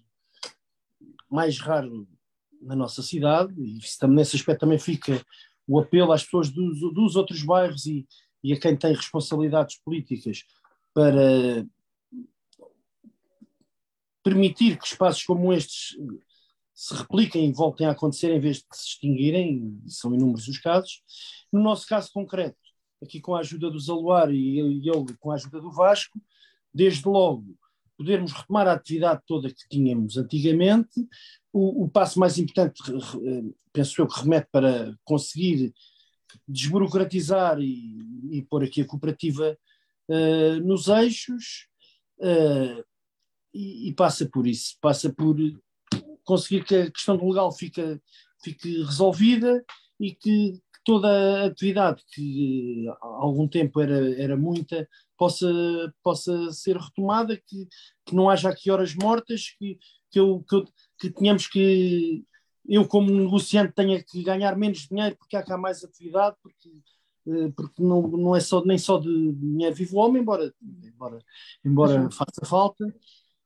mais 1.29 1.59
raro 1.59 2.07
na 2.61 2.75
nossa 2.75 3.01
cidade, 3.01 3.53
e 3.59 3.79
nesse 4.07 4.35
aspecto 4.35 4.61
também 4.61 4.79
fica 4.79 5.23
o 5.67 5.79
apelo 5.79 6.11
às 6.11 6.23
pessoas 6.23 6.49
dos, 6.49 6.79
dos 6.79 7.15
outros 7.15 7.43
bairros 7.43 7.85
e, 7.85 8.05
e 8.43 8.53
a 8.53 8.59
quem 8.59 8.75
tem 8.75 8.93
responsabilidades 8.93 9.79
políticas 9.83 10.43
para 10.93 11.65
permitir 14.23 14.77
que 14.77 14.85
espaços 14.85 15.23
como 15.23 15.51
estes 15.51 15.97
se 16.73 16.93
repliquem 16.95 17.47
e 17.47 17.53
voltem 17.53 17.85
a 17.85 17.91
acontecer 17.91 18.31
em 18.31 18.39
vez 18.39 18.57
de 18.57 18.63
se 18.73 18.87
extinguirem, 18.87 19.79
são 19.87 20.13
inúmeros 20.13 20.47
os 20.47 20.57
casos. 20.57 21.03
No 21.51 21.61
nosso 21.61 21.87
caso 21.87 22.09
concreto, 22.11 22.57
aqui 23.03 23.19
com 23.19 23.35
a 23.35 23.39
ajuda 23.39 23.69
do 23.69 23.79
Zaluar 23.79 24.31
e 24.31 24.87
eu 24.87 25.05
com 25.19 25.31
a 25.31 25.35
ajuda 25.35 25.59
do 25.59 25.71
Vasco, 25.71 26.19
desde 26.73 27.07
logo 27.07 27.55
podermos 27.97 28.31
retomar 28.31 28.67
a 28.67 28.73
atividade 28.73 29.21
toda 29.27 29.49
que 29.49 29.67
tínhamos 29.69 30.17
antigamente. 30.17 31.07
O, 31.51 31.83
o 31.83 31.89
passo 31.89 32.19
mais 32.19 32.37
importante, 32.37 32.81
penso 33.71 34.01
eu, 34.01 34.07
que 34.07 34.19
remete 34.19 34.47
para 34.51 34.95
conseguir 35.03 35.73
desburocratizar 36.47 37.59
e, 37.59 37.99
e 38.31 38.41
pôr 38.41 38.63
aqui 38.63 38.81
a 38.81 38.85
cooperativa 38.85 39.57
uh, 40.09 40.59
nos 40.65 40.87
eixos 40.87 41.67
uh, 42.19 42.83
e, 43.53 43.89
e, 43.89 43.93
passa 43.93 44.27
por 44.27 44.47
isso, 44.47 44.75
passa 44.81 45.13
por 45.13 45.37
conseguir 46.23 46.63
que 46.63 46.75
a 46.75 46.91
questão 46.91 47.17
do 47.17 47.27
legal 47.27 47.51
fique, 47.51 48.01
resolvida 48.85 49.63
e 49.99 50.13
que 50.13 50.59
toda 50.83 51.07
a 51.07 51.45
atividade 51.45 52.03
que 52.13 52.85
há 52.89 52.97
algum 53.01 53.47
tempo 53.47 53.79
era, 53.81 54.21
era 54.21 54.37
muita 54.37 54.87
possa, 55.17 55.47
possa 56.03 56.51
ser 56.51 56.77
retomada, 56.77 57.37
que, 57.37 57.67
que 58.05 58.15
não 58.15 58.29
haja 58.29 58.49
aqui 58.49 58.69
horas 58.69 58.93
mortas, 58.95 59.55
que, 59.57 59.77
que, 60.11 60.19
eu, 60.19 60.43
que, 60.47 60.55
eu, 60.55 60.65
que 60.99 61.09
tenhamos 61.09 61.47
que 61.47 62.23
eu 62.67 62.87
como 62.87 63.11
negociante 63.11 63.73
tenha 63.73 64.01
que 64.03 64.23
ganhar 64.23 64.57
menos 64.57 64.87
dinheiro 64.87 65.15
porque 65.17 65.35
há 65.35 65.43
cá 65.43 65.57
mais 65.57 65.83
atividade, 65.83 66.35
porque, 66.41 66.69
eh, 67.27 67.51
porque 67.55 67.81
não, 67.81 68.01
não 68.07 68.35
é 68.35 68.39
só, 68.39 68.63
nem 68.63 68.77
só 68.77 68.97
de 68.97 69.33
dinheiro 69.33 69.75
vivo 69.75 69.97
o 69.97 69.99
homem, 69.99 70.21
embora, 70.21 70.53
embora, 70.83 71.19
embora 71.63 72.11
faça 72.11 72.45
falta, 72.45 72.85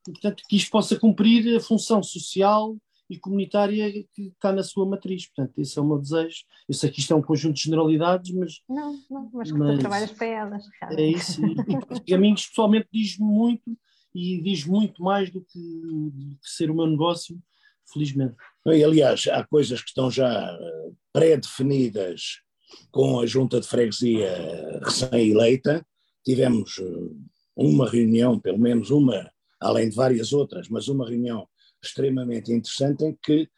e, 0.07 0.11
portanto 0.11 0.43
que 0.47 0.55
isto 0.55 0.71
possa 0.71 0.99
cumprir 0.99 1.57
a 1.57 1.59
função 1.59 2.01
social 2.03 2.75
e 3.09 3.17
comunitária 3.17 3.91
que 4.13 4.27
está 4.27 4.51
na 4.51 4.63
sua 4.63 4.85
matriz. 4.85 5.27
Portanto, 5.27 5.57
esse 5.59 5.77
é 5.77 5.81
o 5.81 5.87
meu 5.87 5.99
desejo. 5.99 6.43
Eu 6.67 6.73
sei 6.73 6.89
que 6.89 6.99
isto 6.99 7.13
é 7.13 7.15
um 7.15 7.21
conjunto 7.21 7.55
de 7.55 7.63
generalidades, 7.63 8.33
mas. 8.33 8.61
Não, 8.67 8.99
não, 9.09 9.29
mas 9.33 9.51
que 9.51 9.57
mas, 9.57 9.75
tu 9.75 9.79
trabalhas 9.79 10.11
para 10.11 10.27
elas. 10.27 10.63
É 10.91 11.05
isso. 11.05 11.41
E, 11.45 11.55
e 12.11 12.13
a 12.13 12.17
mim, 12.17 12.35
pessoalmente, 12.35 12.87
diz 12.91 13.17
muito 13.17 13.77
e 14.13 14.41
diz 14.41 14.65
muito 14.65 15.03
mais 15.03 15.29
do 15.29 15.41
que, 15.41 15.59
do 15.59 16.37
que 16.41 16.49
ser 16.49 16.71
o 16.71 16.75
meu 16.75 16.87
negócio, 16.87 17.39
felizmente. 17.91 18.35
E, 18.65 18.83
aliás, 18.83 19.27
há 19.27 19.45
coisas 19.45 19.81
que 19.81 19.89
estão 19.89 20.09
já 20.09 20.29
eh, 20.29 20.91
pré-definidas 21.13 22.41
com 22.91 23.19
a 23.19 23.25
junta 23.25 23.61
de 23.61 23.67
freguesia 23.67 24.81
recém-eleita. 24.83 25.85
Tivemos 26.25 26.79
eh, 26.79 26.83
uma 27.55 27.89
reunião, 27.89 28.39
pelo 28.39 28.59
menos 28.59 28.89
uma, 28.89 29.31
além 29.59 29.89
de 29.89 29.95
várias 29.95 30.33
outras, 30.33 30.67
mas 30.67 30.87
uma 30.87 31.07
reunião 31.07 31.47
extremamente 31.81 32.51
interessante 32.51 33.05
em 33.05 33.17
que 33.21 33.49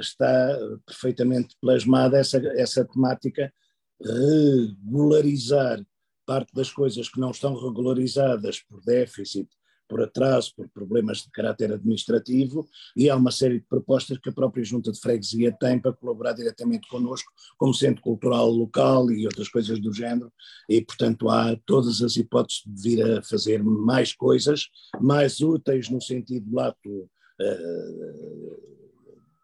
está 0.00 0.58
perfeitamente 0.86 1.56
plasmada 1.60 2.16
essa, 2.18 2.38
essa 2.56 2.84
temática 2.84 3.52
regularizar 4.00 5.84
parte 6.24 6.54
das 6.54 6.70
coisas 6.70 7.08
que 7.08 7.18
não 7.18 7.32
estão 7.32 7.54
regularizadas 7.54 8.60
por 8.60 8.80
déficit, 8.82 9.48
por 9.88 10.00
atraso, 10.00 10.54
por 10.54 10.68
problemas 10.68 11.18
de 11.18 11.30
caráter 11.32 11.72
administrativo, 11.72 12.64
e 12.96 13.10
há 13.10 13.16
uma 13.16 13.32
série 13.32 13.58
de 13.58 13.66
propostas 13.66 14.18
que 14.18 14.28
a 14.28 14.32
própria 14.32 14.62
Junta 14.62 14.92
de 14.92 15.00
Freguesia 15.00 15.52
tem 15.58 15.80
para 15.80 15.92
colaborar 15.92 16.32
diretamente 16.32 16.88
connosco, 16.88 17.32
como 17.58 17.74
Centro 17.74 18.00
Cultural 18.00 18.48
Local 18.48 19.10
e 19.10 19.26
outras 19.26 19.48
coisas 19.48 19.80
do 19.80 19.92
género, 19.92 20.32
e 20.68 20.80
portanto 20.80 21.28
há 21.28 21.56
todas 21.66 22.00
as 22.00 22.16
hipóteses 22.16 22.62
de 22.64 22.80
vir 22.80 23.18
a 23.18 23.22
fazer 23.24 23.64
mais 23.64 24.14
coisas, 24.14 24.68
mais 25.00 25.40
úteis 25.40 25.90
no 25.90 26.00
sentido 26.00 26.54
lato 26.54 26.88
uh, 26.88 27.10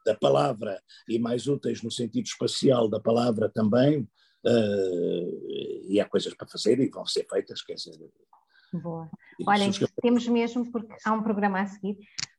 da 0.05 0.15
palavra 0.15 0.81
e 1.09 1.19
mais 1.19 1.49
úteis 1.49 1.83
no 1.83 1.91
sentido 1.91 2.27
espacial 2.27 2.89
da 2.89 3.01
palavra 3.01 3.51
também, 3.53 4.01
uh, 4.47 5.87
e 5.89 6.01
há 6.01 6.09
coisas 6.09 6.33
para 6.35 6.47
fazer 6.47 6.79
e 6.79 6.89
vão 6.89 7.05
ser 7.05 7.27
feitas, 7.29 7.63
quer 7.63 7.75
dizer. 7.75 7.99
Boa. 8.73 9.11
Olhem, 9.47 9.71
temos 10.01 10.27
mesmo, 10.29 10.71
porque 10.71 10.95
há 11.05 11.13
um 11.13 11.23
programa 11.23 11.61
a 11.61 11.67
seguir. 11.67 11.99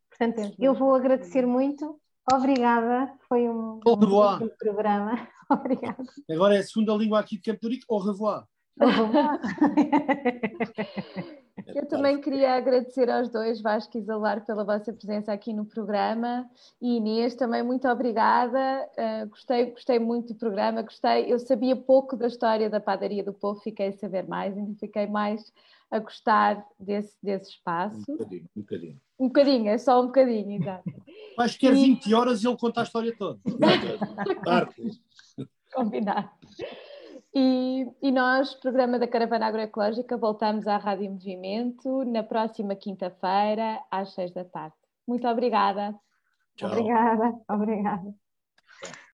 Portanto, 0.10 0.56
eu 0.58 0.74
vou 0.74 0.96
agradecer 0.96 1.46
muito. 1.46 2.00
Obrigada, 2.32 3.14
foi 3.28 3.48
um, 3.48 3.80
um 3.86 4.50
programa. 4.58 5.28
Obrigada. 5.50 6.04
Agora 6.30 6.56
é 6.56 6.60
a 6.60 6.64
segunda 6.64 6.94
língua 6.94 7.20
aqui 7.20 7.38
de 7.38 7.42
Campo 7.42 7.68
Rico, 7.68 7.86
au 7.88 8.00
revoir. 8.00 8.46
Au 8.80 8.88
revoir. 8.88 9.40
Eu 11.68 11.88
também 11.88 12.22
queria 12.22 12.56
agradecer 12.56 13.10
aos 13.10 13.30
dois, 13.30 13.62
Vasco 13.62 13.98
e 13.98 14.02
Zalar, 14.02 14.46
pela 14.46 14.64
vossa 14.64 14.94
presença 14.94 15.34
aqui 15.34 15.54
no 15.54 15.66
programa. 15.66 16.50
E 16.82 16.98
Inês, 16.98 17.36
também 17.36 17.64
muito 17.64 17.88
obrigada. 17.88 18.88
Uh, 18.98 19.30
gostei, 19.30 19.72
gostei 19.72 20.00
muito 20.00 20.34
do 20.34 20.40
programa, 20.40 20.82
gostei. 20.82 21.32
Eu 21.32 21.40
sabia 21.40 21.76
pouco 21.76 22.16
da 22.16 22.28
história 22.28 22.70
da 22.70 22.80
padaria 22.80 23.24
do 23.24 23.34
povo, 23.34 23.60
fiquei 23.60 23.88
a 23.88 23.94
saber 23.94 24.28
mais, 24.28 24.58
ainda 24.58 24.74
fiquei 24.80 25.08
mais 25.08 25.52
a 25.90 26.00
gostar 26.00 26.66
desse, 26.80 27.18
desse 27.24 27.52
espaço. 27.52 28.12
Um 28.12 28.18
bocadinho, 28.18 28.50
um 28.56 28.62
bocadinho. 28.62 29.02
Um 29.20 29.28
bocadinho, 29.28 29.70
é 29.70 29.78
só 29.78 30.02
um 30.02 30.08
bocadinho, 30.08 30.62
exato. 30.62 30.94
Acho 31.40 31.60
que 31.60 31.68
é 31.68 31.72
20 31.72 32.14
horas 32.14 32.44
e 32.44 32.48
ele 32.48 32.58
conta 32.58 32.82
a 32.82 32.84
história 32.84 33.16
toda. 33.18 33.40
Combinado. 35.74 36.30
E, 37.40 37.86
e, 38.02 38.12
nós, 38.12 38.56
programa 38.56 38.98
da 38.98 39.08
Caravana 39.08 39.46
Agroecológica, 39.46 40.18
voltamos 40.18 40.66
à 40.66 40.76
Rádio 40.76 41.12
Movimento 41.12 42.04
na 42.04 42.24
próxima 42.24 42.76
quinta-feira, 42.76 43.80
às 43.92 44.16
seis 44.16 44.34
da 44.34 44.44
tarde. 44.44 44.74
Muito 45.08 45.28
obrigada. 45.28 45.94
Tchau. 46.56 46.72
Obrigada, 46.72 47.40
obrigada. 47.48 48.16